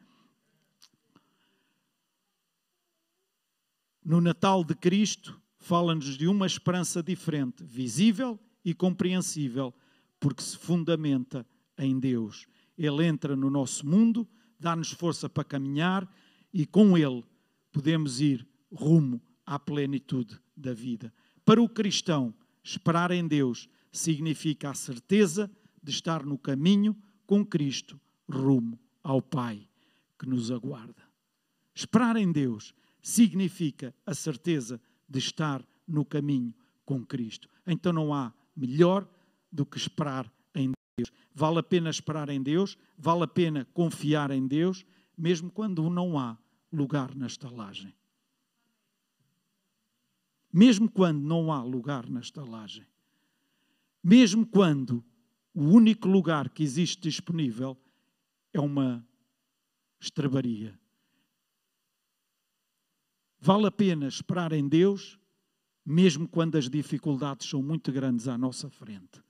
No 4.02 4.22
Natal 4.22 4.64
de 4.64 4.74
Cristo, 4.74 5.38
fala-nos 5.58 6.16
de 6.16 6.26
uma 6.26 6.46
esperança 6.46 7.02
diferente, 7.02 7.62
visível 7.62 8.40
e 8.64 8.72
compreensível, 8.72 9.74
porque 10.20 10.42
se 10.42 10.56
fundamenta 10.56 11.46
em 11.76 11.98
Deus. 11.98 12.46
Ele 12.76 13.04
entra 13.06 13.34
no 13.34 13.50
nosso 13.50 13.86
mundo, 13.86 14.28
dá-nos 14.58 14.92
força 14.92 15.28
para 15.28 15.42
caminhar 15.42 16.08
e 16.52 16.66
com 16.66 16.96
Ele 16.96 17.24
podemos 17.72 18.20
ir 18.20 18.46
rumo 18.70 19.20
à 19.46 19.58
plenitude 19.58 20.38
da 20.56 20.72
vida. 20.72 21.12
Para 21.44 21.60
o 21.60 21.68
cristão, 21.68 22.34
esperar 22.62 23.10
em 23.10 23.26
Deus 23.26 23.68
significa 23.90 24.70
a 24.70 24.74
certeza 24.74 25.50
de 25.82 25.90
estar 25.90 26.24
no 26.24 26.38
caminho 26.38 26.96
com 27.26 27.44
Cristo 27.44 27.98
rumo 28.28 28.78
ao 29.02 29.20
Pai 29.22 29.68
que 30.18 30.28
nos 30.28 30.50
aguarda. 30.50 31.02
Esperar 31.74 32.16
em 32.16 32.30
Deus 32.30 32.74
significa 33.02 33.94
a 34.04 34.14
certeza 34.14 34.80
de 35.08 35.18
estar 35.18 35.64
no 35.88 36.04
caminho 36.04 36.54
com 36.84 37.04
Cristo. 37.04 37.48
Então 37.66 37.92
não 37.92 38.12
há 38.12 38.32
melhor 38.54 39.08
do 39.50 39.66
que 39.66 39.78
esperar 39.78 40.30
em 40.54 40.72
Deus. 40.96 41.12
Vale 41.34 41.58
a 41.58 41.62
pena 41.62 41.90
esperar 41.90 42.28
em 42.28 42.42
Deus, 42.42 42.76
vale 42.96 43.24
a 43.24 43.28
pena 43.28 43.64
confiar 43.72 44.30
em 44.30 44.46
Deus, 44.46 44.84
mesmo 45.16 45.50
quando 45.50 45.88
não 45.88 46.18
há 46.18 46.38
lugar 46.72 47.14
na 47.14 47.26
estalagem. 47.26 47.94
Mesmo 50.52 50.90
quando 50.90 51.20
não 51.20 51.52
há 51.52 51.62
lugar 51.62 52.08
na 52.08 52.20
estalagem. 52.20 52.86
Mesmo 54.02 54.46
quando 54.46 55.04
o 55.54 55.64
único 55.64 56.08
lugar 56.08 56.48
que 56.48 56.62
existe 56.62 57.02
disponível 57.02 57.76
é 58.52 58.60
uma 58.60 59.06
estrebaria. 60.00 60.78
Vale 63.38 63.66
a 63.66 63.70
pena 63.70 64.06
esperar 64.06 64.52
em 64.52 64.68
Deus, 64.68 65.18
mesmo 65.84 66.28
quando 66.28 66.56
as 66.56 66.68
dificuldades 66.68 67.48
são 67.48 67.62
muito 67.62 67.90
grandes 67.90 68.28
à 68.28 68.36
nossa 68.36 68.68
frente, 68.68 69.22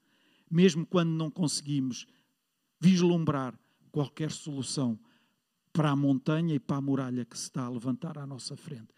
mesmo 0.51 0.85
quando 0.85 1.11
não 1.11 1.31
conseguimos 1.31 2.05
vislumbrar 2.79 3.57
qualquer 3.91 4.31
solução 4.31 4.99
para 5.71 5.91
a 5.91 5.95
montanha 5.95 6.55
e 6.55 6.59
para 6.59 6.77
a 6.77 6.81
muralha 6.81 7.25
que 7.25 7.37
se 7.37 7.45
está 7.45 7.63
a 7.63 7.69
levantar 7.69 8.17
à 8.17 8.27
nossa 8.27 8.57
frente. 8.57 8.93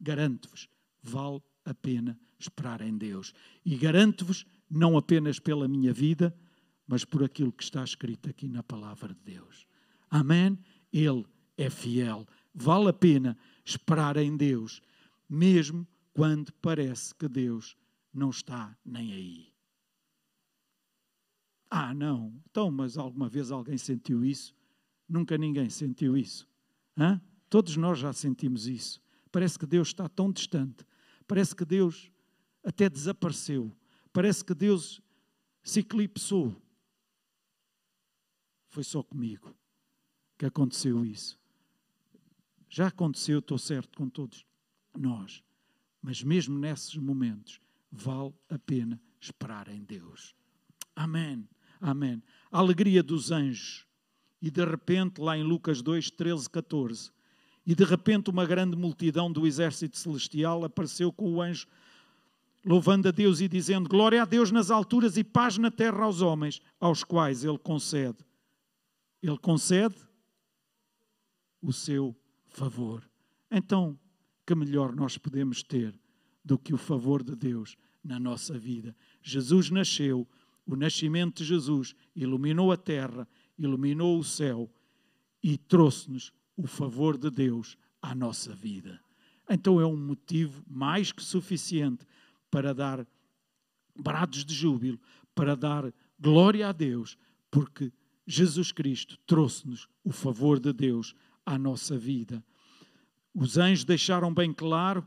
Garanto-vos, 0.00 0.68
vale 1.02 1.40
a 1.64 1.74
pena 1.74 2.18
esperar 2.38 2.80
em 2.80 2.96
Deus. 2.96 3.32
E 3.64 3.76
garanto-vos, 3.76 4.44
não 4.68 4.96
apenas 4.96 5.38
pela 5.38 5.68
minha 5.68 5.92
vida, 5.92 6.34
mas 6.86 7.04
por 7.04 7.22
aquilo 7.22 7.52
que 7.52 7.62
está 7.62 7.84
escrito 7.84 8.28
aqui 8.28 8.48
na 8.48 8.62
palavra 8.62 9.14
de 9.14 9.20
Deus. 9.34 9.66
Amém? 10.10 10.58
Ele 10.92 11.24
é 11.56 11.70
fiel. 11.70 12.26
Vale 12.52 12.88
a 12.88 12.92
pena 12.92 13.38
esperar 13.64 14.16
em 14.16 14.36
Deus, 14.36 14.82
mesmo 15.28 15.86
quando 16.12 16.52
parece 16.54 17.14
que 17.14 17.28
Deus 17.28 17.76
não 18.12 18.30
está 18.30 18.76
nem 18.84 19.12
aí. 19.12 19.52
Ah, 21.70 21.94
não. 21.94 22.34
Então, 22.50 22.70
mas 22.70 22.98
alguma 22.98 23.28
vez 23.28 23.52
alguém 23.52 23.78
sentiu 23.78 24.24
isso? 24.24 24.54
Nunca 25.08 25.38
ninguém 25.38 25.70
sentiu 25.70 26.16
isso. 26.16 26.48
Hã? 26.98 27.20
Todos 27.48 27.76
nós 27.76 27.98
já 27.98 28.12
sentimos 28.12 28.66
isso. 28.66 29.00
Parece 29.30 29.58
que 29.58 29.66
Deus 29.66 29.88
está 29.88 30.08
tão 30.08 30.32
distante. 30.32 30.84
Parece 31.26 31.54
que 31.54 31.64
Deus 31.64 32.10
até 32.64 32.90
desapareceu. 32.90 33.72
Parece 34.12 34.44
que 34.44 34.54
Deus 34.54 35.00
se 35.62 35.80
eclipsou. 35.80 36.60
Foi 38.68 38.82
só 38.82 39.02
comigo 39.02 39.54
que 40.36 40.46
aconteceu 40.46 41.04
isso. 41.04 41.38
Já 42.68 42.86
aconteceu, 42.86 43.40
estou 43.40 43.58
certo, 43.58 43.96
com 43.96 44.08
todos 44.08 44.46
nós. 44.96 45.42
Mas 46.00 46.22
mesmo 46.22 46.58
nesses 46.58 46.96
momentos, 46.96 47.60
vale 47.90 48.32
a 48.48 48.58
pena 48.58 49.00
esperar 49.20 49.68
em 49.68 49.82
Deus. 49.82 50.34
Amém. 50.94 51.48
Amém. 51.80 52.22
A 52.50 52.58
alegria 52.58 53.02
dos 53.02 53.30
anjos. 53.30 53.86
E 54.42 54.50
de 54.50 54.64
repente, 54.64 55.20
lá 55.20 55.36
em 55.36 55.42
Lucas 55.42 55.82
2, 55.82 56.10
13, 56.10 56.48
14, 56.48 57.10
e 57.66 57.74
de 57.74 57.84
repente 57.84 58.30
uma 58.30 58.46
grande 58.46 58.76
multidão 58.76 59.30
do 59.30 59.46
exército 59.46 59.98
celestial 59.98 60.64
apareceu 60.64 61.12
com 61.12 61.34
o 61.34 61.42
anjo, 61.42 61.66
louvando 62.64 63.08
a 63.08 63.10
Deus 63.10 63.40
e 63.40 63.48
dizendo: 63.48 63.88
Glória 63.88 64.22
a 64.22 64.24
Deus 64.24 64.50
nas 64.50 64.70
alturas 64.70 65.16
e 65.16 65.24
paz 65.24 65.58
na 65.58 65.70
terra 65.70 66.04
aos 66.04 66.22
homens, 66.22 66.60
aos 66.78 67.04
quais 67.04 67.44
Ele 67.44 67.58
concede. 67.58 68.18
Ele 69.22 69.38
concede 69.38 69.96
o 71.60 71.72
seu 71.72 72.16
favor. 72.46 73.08
Então, 73.50 73.98
que 74.46 74.54
melhor 74.54 74.94
nós 74.94 75.18
podemos 75.18 75.62
ter 75.62 75.98
do 76.44 76.58
que 76.58 76.72
o 76.72 76.78
favor 76.78 77.22
de 77.22 77.36
Deus 77.36 77.76
na 78.02 78.18
nossa 78.18 78.58
vida? 78.58 78.96
Jesus 79.22 79.70
nasceu, 79.70 80.26
o 80.66 80.76
nascimento 80.76 81.38
de 81.38 81.44
Jesus 81.44 81.94
iluminou 82.14 82.70
a 82.72 82.76
terra, 82.76 83.28
iluminou 83.58 84.18
o 84.18 84.24
céu 84.24 84.70
e 85.42 85.56
trouxe-nos 85.56 86.32
o 86.56 86.66
favor 86.66 87.16
de 87.16 87.30
Deus 87.30 87.76
à 88.00 88.14
nossa 88.14 88.54
vida. 88.54 89.00
Então 89.48 89.80
é 89.80 89.86
um 89.86 89.96
motivo 89.96 90.62
mais 90.68 91.10
que 91.10 91.22
suficiente 91.22 92.06
para 92.50 92.72
dar 92.72 93.06
brados 93.98 94.44
de 94.44 94.54
júbilo, 94.54 95.00
para 95.34 95.56
dar 95.56 95.92
glória 96.18 96.68
a 96.68 96.72
Deus, 96.72 97.18
porque 97.50 97.92
Jesus 98.26 98.70
Cristo 98.70 99.18
trouxe-nos 99.26 99.88
o 100.04 100.12
favor 100.12 100.60
de 100.60 100.72
Deus 100.72 101.14
à 101.44 101.58
nossa 101.58 101.98
vida. 101.98 102.44
Os 103.34 103.58
anjos 103.58 103.84
deixaram 103.84 104.32
bem 104.32 104.52
claro 104.52 105.06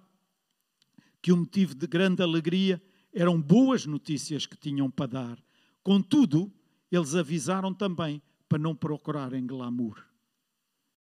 que 1.21 1.31
o 1.31 1.37
motivo 1.37 1.73
de 1.73 1.87
grande 1.87 2.21
alegria 2.21 2.81
eram 3.13 3.41
boas 3.41 3.85
notícias 3.85 4.45
que 4.45 4.57
tinham 4.57 4.89
para 4.89 5.07
dar. 5.07 5.43
Contudo, 5.83 6.51
eles 6.91 7.15
avisaram 7.15 7.73
também 7.73 8.21
para 8.49 8.57
não 8.57 8.75
procurarem 8.75 9.45
glamour. 9.45 10.03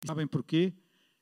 Sabem 0.06 0.28
porquê? 0.28 0.74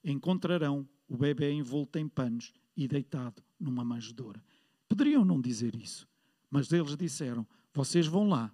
Encontrarão 0.03 0.88
o 1.07 1.17
bebê 1.17 1.51
envolto 1.51 1.97
em 1.97 2.07
panos 2.07 2.53
e 2.75 2.88
deitado 2.88 3.41
numa 3.59 3.84
manjedoura. 3.84 4.43
Poderiam 4.88 5.25
não 5.25 5.41
dizer 5.41 5.75
isso, 5.75 6.07
mas 6.49 6.71
eles 6.71 6.95
disseram: 6.95 7.45
vocês 7.73 8.07
vão 8.07 8.30
lá 8.30 8.51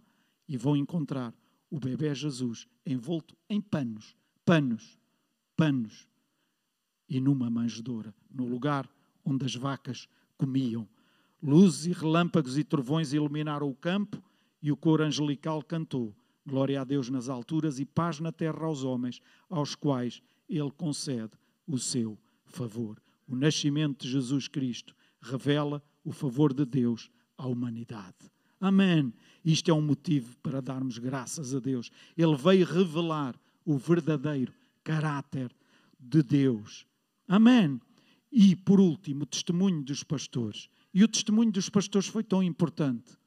e 0.47 0.57
vão 0.57 0.75
encontrar 0.75 1.33
o 1.69 1.79
bebê 1.79 2.13
Jesus 2.13 2.67
envolto 2.85 3.35
em 3.49 3.59
panos, 3.59 4.15
panos, 4.45 4.99
panos 5.55 6.07
e 7.09 7.19
numa 7.19 7.49
manjedoura, 7.49 8.13
no 8.31 8.45
lugar 8.45 8.89
onde 9.25 9.45
as 9.45 9.55
vacas 9.55 10.07
comiam. 10.37 10.87
Luzes 11.43 11.87
e 11.87 11.91
relâmpagos 11.91 12.57
e 12.57 12.63
trovões 12.63 13.11
iluminaram 13.11 13.69
o 13.69 13.75
campo 13.75 14.23
e 14.61 14.71
o 14.71 14.77
coro 14.77 15.03
angelical 15.03 15.61
cantou. 15.61 16.15
Glória 16.47 16.79
a 16.79 16.85
Deus 16.85 17.09
nas 17.09 17.27
alturas 17.27 17.79
e 17.79 17.85
paz 17.85 18.21
na 18.21 18.31
terra 18.31 18.65
aos 18.65 18.85
homens, 18.85 19.19
aos 19.49 19.75
quais 19.75 20.21
Ele 20.47 20.71
concede 20.71 21.33
o 21.67 21.77
seu 21.77 22.17
favor. 22.45 22.97
O 23.27 23.35
nascimento 23.35 24.03
de 24.03 24.11
Jesus 24.11 24.47
Cristo 24.47 24.95
revela 25.19 25.83
o 26.01 26.13
favor 26.13 26.53
de 26.53 26.63
Deus 26.65 27.11
à 27.37 27.45
humanidade. 27.45 28.31
Amém. 28.57 29.13
Isto 29.43 29.69
é 29.69 29.73
um 29.73 29.81
motivo 29.81 30.37
para 30.37 30.61
darmos 30.61 30.97
graças 30.97 31.53
a 31.53 31.59
Deus. 31.59 31.91
Ele 32.15 32.37
veio 32.37 32.65
revelar 32.65 33.35
o 33.65 33.77
verdadeiro 33.77 34.53
caráter 34.81 35.53
de 35.99 36.23
Deus. 36.23 36.85
Amém. 37.27 37.81
E, 38.31 38.55
por 38.55 38.79
último, 38.79 39.23
o 39.23 39.25
testemunho 39.25 39.83
dos 39.83 40.03
pastores. 40.03 40.69
E 40.93 41.03
o 41.03 41.07
testemunho 41.07 41.51
dos 41.51 41.69
pastores 41.69 42.07
foi 42.07 42.23
tão 42.23 42.43
importante. 42.43 43.17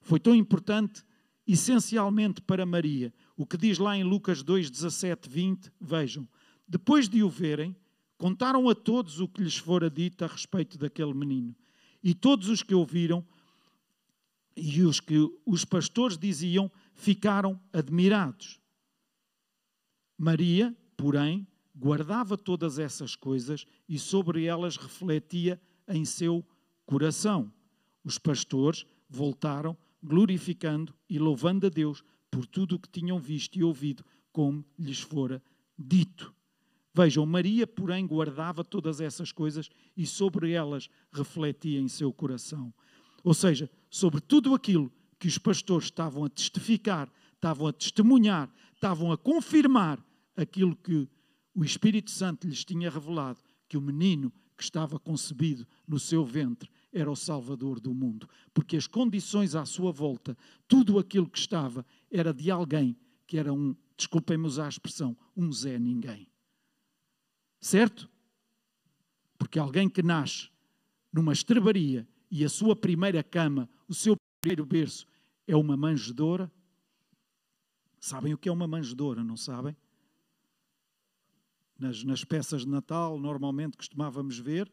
Foi 0.00 0.18
tão 0.18 0.34
importante, 0.34 1.04
essencialmente 1.46 2.40
para 2.40 2.64
Maria. 2.64 3.12
O 3.36 3.44
que 3.44 3.56
diz 3.56 3.78
lá 3.78 3.96
em 3.96 4.02
Lucas 4.02 4.42
2, 4.42 4.70
17, 4.70 5.28
20, 5.28 5.72
vejam. 5.80 6.26
Depois 6.66 7.08
de 7.08 7.22
o 7.22 7.28
verem, 7.28 7.76
contaram 8.16 8.68
a 8.68 8.74
todos 8.74 9.20
o 9.20 9.28
que 9.28 9.42
lhes 9.42 9.56
fora 9.56 9.90
dito 9.90 10.24
a 10.24 10.28
respeito 10.28 10.78
daquele 10.78 11.12
menino. 11.12 11.54
E 12.02 12.14
todos 12.14 12.48
os 12.48 12.62
que 12.62 12.74
ouviram 12.74 13.24
e 14.56 14.82
os 14.82 15.00
que 15.00 15.16
os 15.44 15.64
pastores 15.64 16.16
diziam 16.16 16.70
ficaram 16.94 17.60
admirados. 17.72 18.58
Maria, 20.16 20.74
porém, 20.96 21.46
guardava 21.74 22.38
todas 22.38 22.78
essas 22.78 23.14
coisas 23.14 23.66
e 23.86 23.98
sobre 23.98 24.44
elas 24.46 24.78
refletia 24.78 25.60
em 25.86 26.04
seu 26.06 26.36
coração. 26.36 26.55
Os 28.04 28.18
pastores 28.18 28.86
voltaram 29.08 29.76
glorificando 30.02 30.94
e 31.08 31.18
louvando 31.18 31.66
a 31.66 31.70
Deus 31.70 32.04
por 32.30 32.46
tudo 32.46 32.76
o 32.76 32.78
que 32.78 32.88
tinham 32.88 33.18
visto 33.18 33.56
e 33.56 33.64
ouvido, 33.64 34.04
como 34.32 34.64
lhes 34.78 35.00
fora 35.00 35.42
dito. 35.78 36.34
Vejam, 36.94 37.26
Maria, 37.26 37.66
porém, 37.66 38.06
guardava 38.06 38.64
todas 38.64 39.00
essas 39.00 39.32
coisas 39.32 39.68
e 39.96 40.06
sobre 40.06 40.52
elas 40.52 40.88
refletia 41.12 41.80
em 41.80 41.88
seu 41.88 42.12
coração. 42.12 42.72
Ou 43.22 43.34
seja, 43.34 43.68
sobre 43.90 44.20
tudo 44.20 44.54
aquilo 44.54 44.90
que 45.18 45.28
os 45.28 45.36
pastores 45.36 45.86
estavam 45.86 46.24
a 46.24 46.28
testificar, 46.30 47.10
estavam 47.34 47.66
a 47.66 47.72
testemunhar, 47.72 48.50
estavam 48.74 49.12
a 49.12 49.18
confirmar 49.18 50.02
aquilo 50.36 50.76
que 50.76 51.08
o 51.54 51.64
Espírito 51.64 52.10
Santo 52.10 52.46
lhes 52.46 52.64
tinha 52.64 52.90
revelado, 52.90 53.40
que 53.68 53.76
o 53.76 53.80
menino 53.80 54.32
que 54.56 54.62
estava 54.62 54.98
concebido 54.98 55.66
no 55.86 55.98
seu 55.98 56.24
ventre 56.24 56.70
era 56.92 57.10
o 57.10 57.16
Salvador 57.16 57.78
do 57.78 57.94
mundo. 57.94 58.28
Porque 58.54 58.76
as 58.76 58.86
condições 58.86 59.54
à 59.54 59.66
sua 59.66 59.92
volta, 59.92 60.36
tudo 60.66 60.98
aquilo 60.98 61.28
que 61.28 61.38
estava, 61.38 61.84
era 62.10 62.32
de 62.32 62.50
alguém 62.50 62.96
que 63.26 63.38
era 63.38 63.52
um, 63.52 63.76
desculpem-me 63.96 64.48
a 64.60 64.68
expressão, 64.68 65.16
um 65.36 65.52
Zé 65.52 65.78
Ninguém. 65.78 66.28
Certo? 67.60 68.08
Porque 69.36 69.58
alguém 69.58 69.88
que 69.88 70.02
nasce 70.02 70.48
numa 71.12 71.32
estrebaria 71.32 72.08
e 72.30 72.44
a 72.44 72.48
sua 72.48 72.74
primeira 72.74 73.22
cama, 73.22 73.68
o 73.88 73.94
seu 73.94 74.16
primeiro 74.40 74.64
berço, 74.64 75.06
é 75.46 75.56
uma 75.56 75.76
manjedoura. 75.76 76.50
Sabem 77.98 78.32
o 78.32 78.38
que 78.38 78.48
é 78.48 78.52
uma 78.52 78.66
manjedoura, 78.66 79.22
não 79.24 79.36
sabem? 79.36 79.76
Nas, 81.78 82.02
nas 82.04 82.24
peças 82.24 82.62
de 82.62 82.68
Natal, 82.68 83.18
normalmente 83.18 83.76
costumávamos 83.76 84.38
ver, 84.38 84.70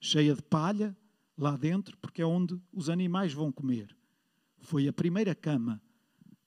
cheia 0.00 0.34
de 0.34 0.42
palha 0.42 0.96
lá 1.36 1.56
dentro, 1.56 1.96
porque 1.98 2.22
é 2.22 2.26
onde 2.26 2.60
os 2.72 2.88
animais 2.88 3.32
vão 3.32 3.52
comer. 3.52 3.94
Foi 4.58 4.88
a 4.88 4.92
primeira 4.92 5.34
cama 5.34 5.80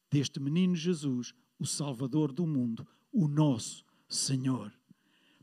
deste 0.09 0.39
menino 0.39 0.75
Jesus, 0.75 1.33
o 1.57 1.65
Salvador 1.65 2.31
do 2.31 2.45
mundo, 2.45 2.85
o 3.11 3.27
nosso 3.27 3.85
Senhor. 4.09 4.73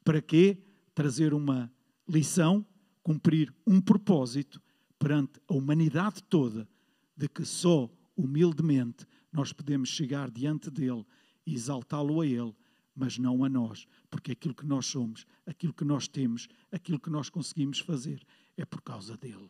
Para 0.04 0.20
quê? 0.20 0.58
Trazer 0.94 1.32
uma 1.32 1.72
lição, 2.08 2.66
cumprir 3.02 3.54
um 3.66 3.80
propósito 3.80 4.60
perante 4.98 5.40
a 5.48 5.54
humanidade 5.54 6.22
toda, 6.24 6.68
de 7.16 7.28
que 7.28 7.44
só 7.44 7.90
humildemente 8.16 9.06
nós 9.32 9.52
podemos 9.52 9.88
chegar 9.88 10.30
diante 10.30 10.70
dele 10.70 11.06
e 11.46 11.54
exaltá-lo 11.54 12.20
a 12.20 12.26
ele, 12.26 12.54
mas 12.98 13.16
não 13.16 13.44
a 13.44 13.48
nós, 13.48 13.86
porque 14.10 14.32
aquilo 14.32 14.54
que 14.54 14.66
nós 14.66 14.86
somos, 14.86 15.24
aquilo 15.46 15.72
que 15.72 15.84
nós 15.84 16.08
temos, 16.08 16.48
aquilo 16.72 16.98
que 16.98 17.08
nós 17.08 17.30
conseguimos 17.30 17.78
fazer 17.78 18.26
é 18.56 18.64
por 18.64 18.82
causa 18.82 19.16
dele. 19.16 19.48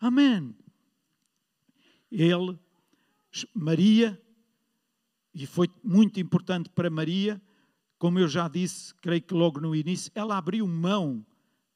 Amém. 0.00 0.54
Ele, 2.10 2.58
Maria, 3.54 4.20
e 5.32 5.46
foi 5.46 5.68
muito 5.84 6.18
importante 6.18 6.68
para 6.70 6.90
Maria, 6.90 7.40
como 7.96 8.18
eu 8.18 8.26
já 8.26 8.48
disse, 8.48 8.92
creio 8.96 9.22
que 9.22 9.34
logo 9.34 9.60
no 9.60 9.76
início, 9.76 10.10
ela 10.14 10.36
abriu 10.36 10.66
mão 10.66 11.24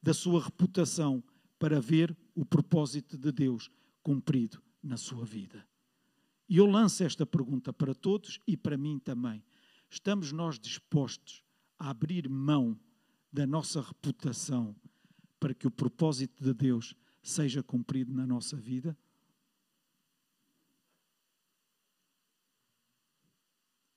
da 0.03 0.13
sua 0.13 0.43
reputação 0.43 1.23
para 1.57 1.79
ver 1.79 2.15
o 2.35 2.43
propósito 2.43 3.17
de 3.17 3.31
Deus 3.31 3.69
cumprido 4.03 4.61
na 4.83 4.97
sua 4.97 5.23
vida. 5.23 5.65
E 6.49 6.57
eu 6.57 6.65
lanço 6.65 7.03
esta 7.03 7.25
pergunta 7.25 7.71
para 7.71 7.95
todos 7.95 8.39
e 8.45 8.57
para 8.57 8.77
mim 8.77 8.99
também. 8.99 9.41
Estamos 9.89 10.31
nós 10.31 10.59
dispostos 10.59 11.43
a 11.77 11.89
abrir 11.89 12.29
mão 12.29 12.79
da 13.31 13.45
nossa 13.45 13.81
reputação 13.81 14.75
para 15.39 15.53
que 15.53 15.67
o 15.67 15.71
propósito 15.71 16.43
de 16.43 16.53
Deus 16.53 16.95
seja 17.21 17.61
cumprido 17.61 18.13
na 18.13 18.25
nossa 18.25 18.55
vida? 18.55 18.97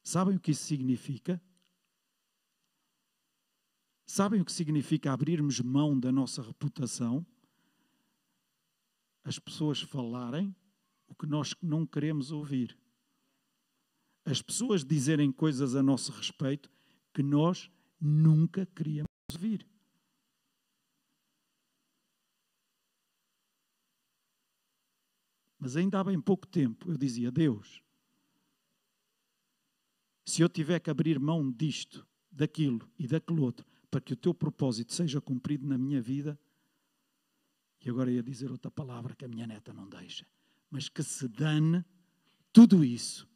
Sabem 0.03 0.37
o 0.37 0.41
que 0.41 0.53
isso 0.53 0.65
significa? 0.65 1.41
Sabem 4.07 4.41
o 4.41 4.45
que 4.45 4.53
significa 4.53 5.13
abrirmos 5.13 5.61
mão 5.61 5.99
da 6.01 6.11
nossa 6.11 6.41
reputação? 6.41 7.27
As 9.23 9.39
pessoas 9.39 9.83
falarem 9.83 10.57
o 11.07 11.15
que 11.15 11.27
nós 11.27 11.55
não 11.63 11.87
queremos 11.87 12.33
ouvir. 12.33 12.75
As 14.31 14.43
pessoas 14.43 14.85
dizerem 14.85 15.33
coisas 15.33 15.75
a 15.75 15.83
nosso 15.83 16.13
respeito 16.13 16.71
que 17.15 17.23
nós 17.23 17.71
nunca 17.99 18.67
queríamos 18.67 19.09
ouvir. 19.33 19.67
Mas 25.59 25.79
ainda 25.79 25.99
há 25.99 26.05
bem 26.05 26.21
pouco 26.21 26.47
tempo 26.47 26.91
eu 26.91 26.99
dizia: 26.99 27.33
Deus, 27.33 27.83
se 30.27 30.43
eu 30.43 30.49
tiver 30.51 30.79
que 30.79 30.91
abrir 30.91 31.19
mão 31.19 31.51
disto, 31.51 32.07
daquilo 32.31 32.87
e 32.99 33.09
daquele 33.09 33.41
outro, 33.41 33.67
para 33.91 34.03
que 34.03 34.13
o 34.13 34.17
teu 34.17 34.35
propósito 34.35 34.93
seja 34.93 35.23
cumprido 35.23 35.67
na 35.67 35.79
minha 35.79 36.03
vida. 36.03 36.39
E 37.81 37.89
agora 37.89 38.11
ia 38.11 38.23
dizer 38.23 38.51
outra 38.51 38.71
palavra 38.71 39.17
que 39.17 39.25
a 39.25 39.29
minha 39.29 39.47
neta 39.47 39.73
não 39.73 39.89
deixa. 39.89 40.27
Mas 40.71 40.91
que 40.91 41.03
se 41.03 41.27
dane 41.29 41.83
tudo 42.53 42.85
isso, 42.85 43.28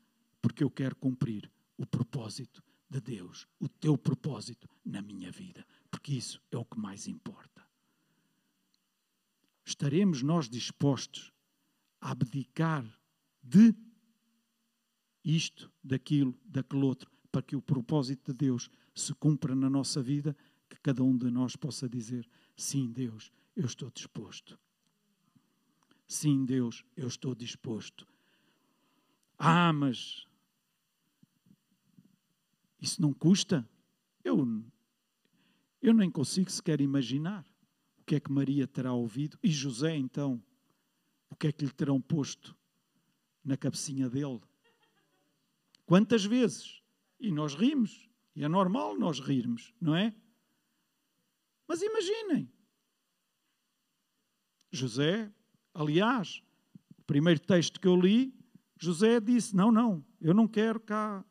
porque 0.43 0.65
eu 0.65 0.71
quero 0.71 0.97
cumprir 0.97 1.51
o 1.79 1.87
propósito 1.87 2.63
de 2.91 3.01
Deus, 3.01 3.47
o 3.59 3.69
teu 3.69 3.97
propósito 3.97 4.69
na 4.85 5.01
minha 5.01 5.31
vida, 5.31 5.65
porque 5.91 6.13
isso 6.13 6.43
é 6.51 6.59
o 6.59 6.65
que 6.65 6.79
mais 6.79 7.07
importa. 7.07 7.67
Estaremos 9.65 10.23
nós 10.23 10.49
dispostos 10.49 11.33
a 12.01 12.11
abdicar 12.11 12.85
de 13.43 13.75
isto, 15.25 15.73
daquilo, 15.83 16.39
daquele 16.45 16.85
outro, 16.85 17.11
para 17.31 17.43
que 17.43 17.57
o 17.57 17.63
propósito 17.63 18.33
de 18.33 18.37
Deus 18.37 18.69
se 18.95 19.15
cumpra 19.15 19.55
na 19.55 19.71
nossa 19.71 20.03
vida, 20.03 20.37
que 20.69 20.77
cada 20.81 21.03
um 21.03 21.17
de 21.17 21.31
nós 21.31 21.57
possa 21.57 21.89
dizer: 21.89 22.29
sim, 22.57 22.91
Deus, 22.91 23.31
eu 23.57 23.65
estou 23.65 23.91
disposto. 23.91 24.59
Sim, 26.07 26.45
Deus, 26.45 26.85
eu 26.97 27.07
estou 27.07 27.35
disposto. 27.35 28.07
Ah, 29.39 29.73
mas 29.73 30.27
isso 32.83 33.01
não 33.01 33.15
custa? 33.15 33.67
Eu, 34.25 34.45
eu 35.81 35.95
nem 35.95 36.11
consigo 36.11 36.51
sequer 36.51 36.81
imaginar 36.81 37.47
o 37.97 38.03
que 38.05 38.17
é 38.17 38.21
que 38.21 38.33
Maria 38.33 38.67
terá 38.67 38.93
ouvido 38.93 39.39
e 39.41 39.49
José, 39.49 39.97
então, 39.97 40.43
o 41.31 41.37
que 41.37 41.47
é 41.47 41.53
que 41.53 41.65
lhe 41.65 41.71
terão 41.71 42.01
posto 42.01 42.57
na 43.45 43.57
cabecinha 43.57 44.11
dele. 44.11 44.41
Quantas 45.87 46.25
vezes? 46.25 46.83
E 47.21 47.31
nós 47.31 47.55
rimos. 47.55 48.09
E 48.35 48.43
é 48.43 48.49
normal 48.49 48.99
nós 48.99 49.21
rirmos, 49.21 49.73
não 49.81 49.95
é? 49.95 50.13
Mas 51.69 51.83
imaginem. 51.83 52.51
José, 54.73 55.33
aliás, 55.73 56.43
o 56.99 57.03
primeiro 57.05 57.39
texto 57.39 57.79
que 57.79 57.87
eu 57.87 57.95
li, 57.95 58.35
José 58.77 59.21
disse: 59.21 59.55
Não, 59.55 59.71
não, 59.71 60.05
eu 60.21 60.35
não 60.35 60.49
quero 60.49 60.81
cá 60.81 61.25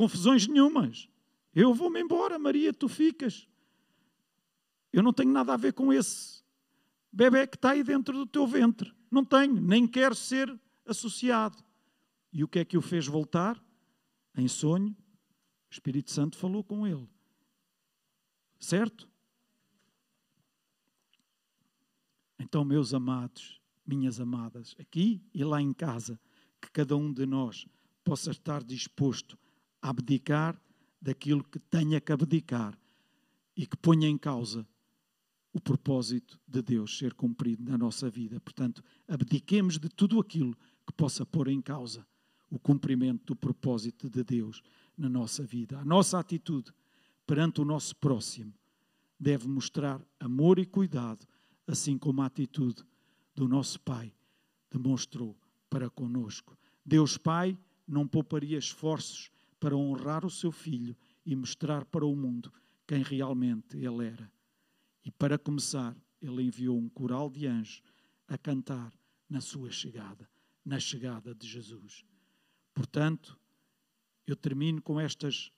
confusões 0.00 0.46
nenhumas. 0.46 1.10
Eu 1.54 1.74
vou-me 1.74 2.00
embora, 2.00 2.38
Maria, 2.38 2.72
tu 2.72 2.88
ficas. 2.88 3.46
Eu 4.90 5.02
não 5.02 5.12
tenho 5.12 5.30
nada 5.30 5.52
a 5.52 5.58
ver 5.58 5.74
com 5.74 5.92
esse 5.92 6.42
bebê 7.12 7.46
que 7.46 7.56
está 7.56 7.72
aí 7.72 7.84
dentro 7.84 8.16
do 8.16 8.24
teu 8.24 8.46
ventre. 8.46 8.94
Não 9.10 9.22
tenho, 9.22 9.60
nem 9.60 9.86
quero 9.86 10.14
ser 10.14 10.58
associado. 10.86 11.62
E 12.32 12.42
o 12.42 12.48
que 12.48 12.60
é 12.60 12.64
que 12.64 12.78
o 12.78 12.80
fez 12.80 13.06
voltar? 13.06 13.62
Em 14.34 14.48
sonho, 14.48 14.96
o 15.68 15.70
Espírito 15.70 16.10
Santo 16.10 16.38
falou 16.38 16.64
com 16.64 16.86
ele. 16.86 17.06
Certo? 18.58 19.06
Então, 22.38 22.64
meus 22.64 22.94
amados, 22.94 23.60
minhas 23.84 24.18
amadas, 24.18 24.74
aqui 24.78 25.22
e 25.34 25.44
lá 25.44 25.60
em 25.60 25.74
casa, 25.74 26.18
que 26.58 26.70
cada 26.70 26.96
um 26.96 27.12
de 27.12 27.26
nós 27.26 27.66
possa 28.02 28.30
estar 28.30 28.64
disposto 28.64 29.36
a 29.36 29.49
abdicar 29.80 30.60
daquilo 31.00 31.42
que 31.44 31.58
tenha 31.58 32.00
que 32.00 32.12
abdicar 32.12 32.78
e 33.56 33.66
que 33.66 33.76
ponha 33.76 34.08
em 34.08 34.18
causa 34.18 34.66
o 35.52 35.60
propósito 35.60 36.38
de 36.46 36.62
Deus 36.62 36.96
ser 36.96 37.14
cumprido 37.14 37.64
na 37.64 37.76
nossa 37.76 38.08
vida. 38.08 38.40
Portanto, 38.40 38.82
abdiquemos 39.08 39.78
de 39.78 39.88
tudo 39.88 40.20
aquilo 40.20 40.56
que 40.86 40.92
possa 40.92 41.26
pôr 41.26 41.48
em 41.48 41.60
causa 41.60 42.06
o 42.48 42.58
cumprimento 42.58 43.26
do 43.26 43.36
propósito 43.36 44.08
de 44.08 44.22
Deus 44.22 44.62
na 44.96 45.08
nossa 45.08 45.44
vida. 45.44 45.78
A 45.78 45.84
nossa 45.84 46.18
atitude 46.18 46.72
perante 47.26 47.60
o 47.60 47.64
nosso 47.64 47.96
próximo 47.96 48.52
deve 49.18 49.46
mostrar 49.48 50.00
amor 50.18 50.58
e 50.58 50.66
cuidado, 50.66 51.26
assim 51.66 51.96
como 51.98 52.22
a 52.22 52.26
atitude 52.26 52.82
do 53.34 53.46
nosso 53.46 53.80
Pai 53.80 54.12
demonstrou 54.70 55.36
para 55.68 55.90
conosco. 55.90 56.56
Deus 56.84 57.16
Pai 57.16 57.58
não 57.86 58.06
pouparia 58.06 58.58
esforços 58.58 59.30
para 59.60 59.76
honrar 59.76 60.24
o 60.24 60.30
seu 60.30 60.50
filho 60.50 60.96
e 61.24 61.36
mostrar 61.36 61.84
para 61.84 62.06
o 62.06 62.16
mundo 62.16 62.50
quem 62.86 63.02
realmente 63.02 63.76
ele 63.76 64.06
era. 64.06 64.32
E 65.04 65.10
para 65.10 65.38
começar, 65.38 65.94
ele 66.20 66.42
enviou 66.42 66.76
um 66.76 66.88
coral 66.88 67.30
de 67.30 67.46
anjos 67.46 67.82
a 68.26 68.36
cantar 68.38 68.92
na 69.28 69.40
sua 69.40 69.70
chegada, 69.70 70.28
na 70.64 70.80
chegada 70.80 71.34
de 71.34 71.46
Jesus. 71.46 72.04
Portanto, 72.74 73.38
eu 74.26 74.34
termino 74.34 74.80
com 74.80 74.98
estas 74.98 75.52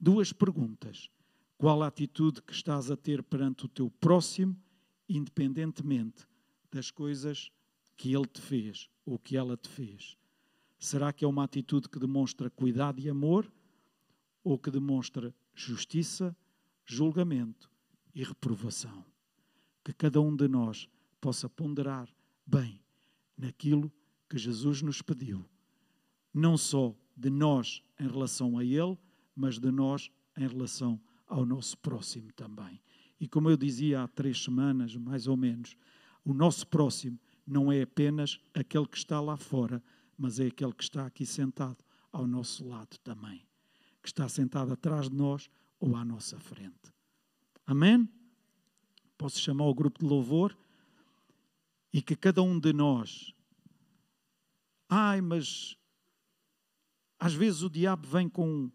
duas 0.00 0.32
perguntas. 0.32 1.08
Qual 1.56 1.82
a 1.82 1.86
atitude 1.86 2.42
que 2.42 2.52
estás 2.52 2.90
a 2.90 2.96
ter 2.96 3.22
perante 3.22 3.64
o 3.64 3.68
teu 3.68 3.90
próximo, 3.90 4.60
independentemente 5.08 6.26
das 6.70 6.90
coisas 6.90 7.50
que 7.96 8.14
ele 8.14 8.26
te 8.26 8.40
fez 8.40 8.90
ou 9.04 9.18
que 9.18 9.36
ela 9.36 9.56
te 9.56 9.68
fez? 9.68 10.17
Será 10.78 11.12
que 11.12 11.24
é 11.24 11.28
uma 11.28 11.44
atitude 11.44 11.88
que 11.88 11.98
demonstra 11.98 12.48
cuidado 12.48 13.00
e 13.00 13.08
amor 13.08 13.50
ou 14.44 14.58
que 14.58 14.70
demonstra 14.70 15.34
justiça, 15.54 16.36
julgamento 16.86 17.70
e 18.14 18.22
reprovação? 18.22 19.04
Que 19.84 19.92
cada 19.92 20.20
um 20.20 20.34
de 20.34 20.46
nós 20.46 20.88
possa 21.20 21.48
ponderar 21.48 22.08
bem 22.46 22.80
naquilo 23.36 23.92
que 24.28 24.38
Jesus 24.38 24.82
nos 24.82 25.02
pediu, 25.02 25.44
não 26.32 26.56
só 26.56 26.94
de 27.16 27.30
nós 27.30 27.82
em 27.98 28.06
relação 28.06 28.58
a 28.58 28.64
Ele, 28.64 28.96
mas 29.34 29.58
de 29.58 29.70
nós 29.70 30.10
em 30.36 30.46
relação 30.46 31.00
ao 31.26 31.44
nosso 31.44 31.76
próximo 31.78 32.32
também. 32.32 32.80
E 33.20 33.26
como 33.26 33.50
eu 33.50 33.56
dizia 33.56 34.02
há 34.02 34.08
três 34.08 34.42
semanas, 34.42 34.94
mais 34.94 35.26
ou 35.26 35.36
menos, 35.36 35.76
o 36.24 36.32
nosso 36.32 36.66
próximo 36.66 37.18
não 37.46 37.72
é 37.72 37.82
apenas 37.82 38.40
aquele 38.54 38.86
que 38.86 38.96
está 38.96 39.20
lá 39.20 39.36
fora, 39.36 39.82
mas 40.18 40.40
é 40.40 40.48
aquele 40.48 40.72
que 40.72 40.82
está 40.82 41.06
aqui 41.06 41.24
sentado 41.24 41.78
ao 42.12 42.26
nosso 42.26 42.66
lado 42.66 42.98
também, 42.98 43.46
que 44.02 44.08
está 44.08 44.28
sentado 44.28 44.72
atrás 44.72 45.08
de 45.08 45.14
nós 45.14 45.48
ou 45.78 45.94
à 45.94 46.04
nossa 46.04 46.38
frente. 46.40 46.92
Amém? 47.64 48.08
Posso 49.16 49.40
chamar 49.40 49.66
o 49.66 49.74
grupo 49.74 50.00
de 50.00 50.06
louvor 50.06 50.58
e 51.92 52.02
que 52.02 52.16
cada 52.16 52.42
um 52.42 52.58
de 52.58 52.72
nós, 52.72 53.32
ai, 54.88 55.20
mas 55.20 55.76
às 57.18 57.32
vezes 57.32 57.62
o 57.62 57.70
diabo 57.70 58.06
vem 58.08 58.28
com. 58.28 58.70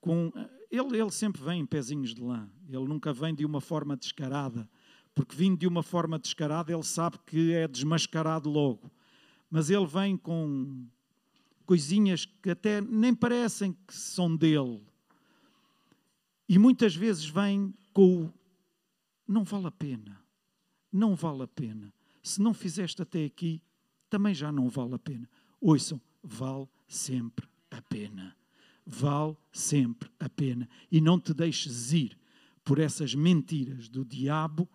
com 0.00 0.30
ele, 0.70 1.00
ele 1.00 1.10
sempre 1.10 1.42
vem 1.42 1.60
em 1.60 1.66
pezinhos 1.66 2.14
de 2.14 2.20
lã, 2.20 2.48
ele 2.68 2.84
nunca 2.84 3.12
vem 3.12 3.34
de 3.34 3.44
uma 3.44 3.60
forma 3.60 3.96
descarada, 3.96 4.68
porque 5.14 5.34
vindo 5.34 5.58
de 5.58 5.66
uma 5.66 5.82
forma 5.82 6.18
descarada 6.18 6.72
ele 6.72 6.82
sabe 6.82 7.18
que 7.26 7.52
é 7.52 7.66
desmascarado 7.66 8.48
logo 8.48 8.90
mas 9.54 9.70
ele 9.70 9.86
vem 9.86 10.16
com 10.16 10.84
coisinhas 11.64 12.26
que 12.26 12.50
até 12.50 12.80
nem 12.80 13.14
parecem 13.14 13.72
que 13.86 13.94
são 13.94 14.34
dele. 14.34 14.82
E 16.48 16.58
muitas 16.58 16.96
vezes 16.96 17.26
vem 17.26 17.72
com 17.92 18.24
o 18.24 18.34
não 19.28 19.44
vale 19.44 19.68
a 19.68 19.70
pena, 19.70 20.20
não 20.92 21.14
vale 21.14 21.44
a 21.44 21.46
pena. 21.46 21.94
Se 22.20 22.42
não 22.42 22.52
fizeste 22.52 23.00
até 23.00 23.24
aqui, 23.24 23.62
também 24.10 24.34
já 24.34 24.50
não 24.50 24.68
vale 24.68 24.96
a 24.96 24.98
pena. 24.98 25.30
Ouçam, 25.60 26.00
vale 26.20 26.66
sempre 26.88 27.46
a 27.70 27.80
pena. 27.80 28.36
Vale 28.84 29.36
sempre 29.52 30.10
a 30.18 30.28
pena. 30.28 30.68
E 30.90 31.00
não 31.00 31.20
te 31.20 31.32
deixes 31.32 31.92
ir 31.92 32.18
por 32.64 32.80
essas 32.80 33.14
mentiras 33.14 33.88
do 33.88 34.04
diabo, 34.04 34.68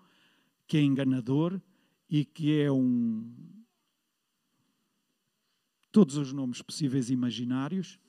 que 0.65 0.77
é 0.77 0.81
enganador 0.81 1.59
e 2.09 2.23
que 2.23 2.61
é 2.61 2.71
um, 2.71 3.58
todos 5.91 6.17
os 6.17 6.33
nomes 6.33 6.61
possíveis 6.61 7.09
e 7.09 7.13
imaginários, 7.13 7.99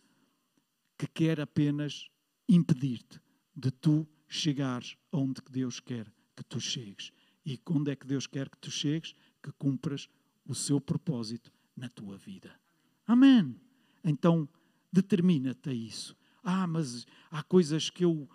que 0.98 1.06
quer 1.06 1.40
apenas 1.40 2.08
impedir-te 2.48 3.20
de 3.54 3.70
tu 3.70 4.06
chegares 4.28 4.96
onde 5.12 5.40
Deus 5.50 5.80
quer 5.80 6.12
que 6.36 6.44
tu 6.44 6.60
chegues. 6.60 7.10
E 7.44 7.58
onde 7.66 7.90
é 7.90 7.96
que 7.96 8.06
Deus 8.06 8.26
quer 8.26 8.48
que 8.48 8.58
tu 8.58 8.70
chegues? 8.70 9.14
Que 9.42 9.50
cumpras 9.52 10.08
o 10.46 10.54
seu 10.54 10.80
propósito 10.80 11.50
na 11.76 11.88
tua 11.88 12.16
vida. 12.16 12.54
Amém. 13.06 13.58
Então, 14.04 14.48
determina-te 14.92 15.70
a 15.70 15.74
isso. 15.74 16.16
Ah, 16.42 16.66
mas 16.66 17.06
há 17.30 17.42
coisas 17.42 17.90
que 17.90 18.04
eu 18.04 18.28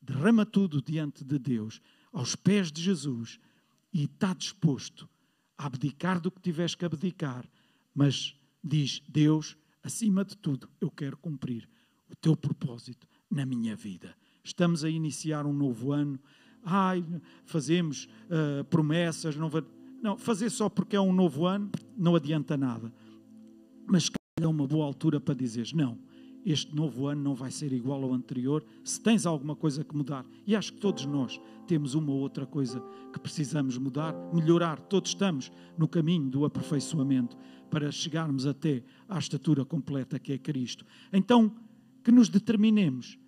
derrama 0.00 0.46
tudo 0.46 0.80
diante 0.82 1.24
de 1.24 1.38
Deus, 1.38 1.80
aos 2.12 2.34
pés 2.36 2.70
de 2.70 2.82
Jesus, 2.82 3.38
e 3.92 4.04
está 4.04 4.34
disposto 4.34 5.08
a 5.56 5.66
abdicar 5.66 6.20
do 6.20 6.30
que 6.30 6.40
tiveres 6.40 6.74
que 6.74 6.84
abdicar 6.84 7.48
mas 7.98 8.32
diz: 8.62 9.02
Deus, 9.08 9.56
acima 9.82 10.24
de 10.24 10.36
tudo, 10.36 10.68
eu 10.80 10.88
quero 10.88 11.16
cumprir 11.16 11.68
o 12.08 12.14
teu 12.14 12.36
propósito 12.36 13.08
na 13.28 13.44
minha 13.44 13.74
vida. 13.74 14.14
Estamos 14.44 14.84
a 14.84 14.88
iniciar 14.88 15.44
um 15.44 15.52
novo 15.52 15.90
ano. 15.90 16.16
Ai, 16.62 17.04
fazemos 17.44 18.08
uh, 18.30 18.62
promessas. 18.66 19.34
Não, 19.34 19.48
vai... 19.48 19.64
não, 20.00 20.16
fazer 20.16 20.48
só 20.48 20.68
porque 20.68 20.94
é 20.94 21.00
um 21.00 21.12
novo 21.12 21.44
ano 21.44 21.72
não 21.96 22.14
adianta 22.14 22.56
nada. 22.56 22.94
Mas 23.84 24.08
é 24.40 24.46
uma 24.46 24.64
boa 24.64 24.86
altura 24.86 25.18
para 25.18 25.34
dizeres: 25.34 25.72
não, 25.72 25.98
este 26.46 26.72
novo 26.76 27.08
ano 27.08 27.20
não 27.20 27.34
vai 27.34 27.50
ser 27.50 27.72
igual 27.72 28.04
ao 28.04 28.14
anterior, 28.14 28.64
se 28.84 29.00
tens 29.00 29.26
alguma 29.26 29.56
coisa 29.56 29.82
que 29.82 29.96
mudar. 29.96 30.24
E 30.46 30.54
acho 30.54 30.72
que 30.72 30.78
todos 30.78 31.04
nós 31.04 31.40
temos 31.66 31.94
uma 31.94 32.12
ou 32.12 32.20
outra 32.20 32.46
coisa 32.46 32.80
que 33.12 33.18
precisamos 33.18 33.76
mudar, 33.76 34.14
melhorar. 34.32 34.78
Todos 34.78 35.10
estamos 35.10 35.50
no 35.76 35.88
caminho 35.88 36.30
do 36.30 36.44
aperfeiçoamento 36.44 37.36
para 37.70 37.90
chegarmos 37.90 38.46
até 38.46 38.82
à 39.08 39.18
estatura 39.18 39.64
completa 39.64 40.18
que 40.18 40.32
é 40.32 40.38
Cristo. 40.38 40.84
Então, 41.12 41.54
que 42.02 42.10
nos 42.10 42.28
determinemos. 42.28 43.18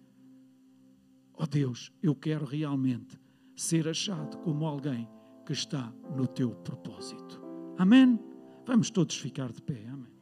Ó 1.34 1.44
oh 1.44 1.46
Deus, 1.46 1.92
eu 2.02 2.14
quero 2.14 2.44
realmente 2.44 3.18
ser 3.54 3.88
achado 3.88 4.38
como 4.38 4.66
alguém 4.66 5.08
que 5.46 5.52
está 5.52 5.92
no 6.16 6.26
teu 6.26 6.50
propósito. 6.50 7.40
Amém? 7.78 8.18
Vamos 8.66 8.90
todos 8.90 9.16
ficar 9.16 9.52
de 9.52 9.62
pé. 9.62 9.86
Amém. 9.88 10.20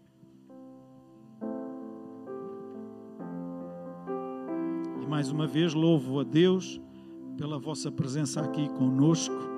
mais 5.08 5.30
uma 5.30 5.46
vez 5.46 5.72
louvo 5.72 6.20
a 6.20 6.22
Deus 6.22 6.78
pela 7.38 7.58
vossa 7.58 7.90
presença 7.90 8.42
aqui 8.42 8.68
conosco. 8.68 9.57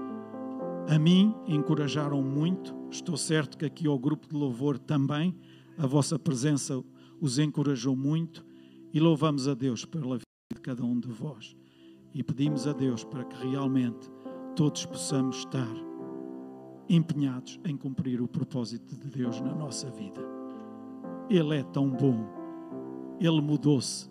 A 0.90 0.98
mim 0.98 1.32
encorajaram 1.46 2.20
muito, 2.20 2.74
estou 2.90 3.16
certo 3.16 3.56
que 3.56 3.64
aqui 3.64 3.86
ao 3.86 3.96
grupo 3.96 4.28
de 4.28 4.34
louvor 4.34 4.76
também, 4.76 5.38
a 5.78 5.86
vossa 5.86 6.18
presença 6.18 6.82
os 7.20 7.38
encorajou 7.38 7.94
muito 7.94 8.44
e 8.92 8.98
louvamos 8.98 9.46
a 9.46 9.54
Deus 9.54 9.84
pela 9.84 10.16
vida 10.16 10.24
de 10.52 10.60
cada 10.60 10.82
um 10.82 10.98
de 10.98 11.06
vós. 11.06 11.54
E 12.12 12.24
pedimos 12.24 12.66
a 12.66 12.72
Deus 12.72 13.04
para 13.04 13.22
que 13.22 13.36
realmente 13.46 14.10
todos 14.56 14.84
possamos 14.84 15.36
estar 15.36 15.68
empenhados 16.88 17.60
em 17.64 17.76
cumprir 17.76 18.20
o 18.20 18.26
propósito 18.26 18.96
de 18.96 19.10
Deus 19.16 19.40
na 19.40 19.54
nossa 19.54 19.88
vida. 19.90 20.20
Ele 21.30 21.56
é 21.56 21.62
tão 21.62 21.88
bom, 21.88 22.26
ele 23.20 23.40
mudou-se 23.40 24.10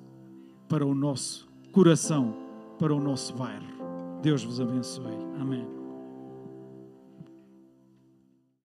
para 0.70 0.86
o 0.86 0.96
nosso 0.96 1.46
coração, 1.74 2.34
para 2.78 2.96
o 2.96 3.02
nosso 3.02 3.36
bairro. 3.36 3.68
Deus 4.22 4.46
vos 4.46 4.62
abençoe. 4.62 5.18
Amém. 5.38 5.79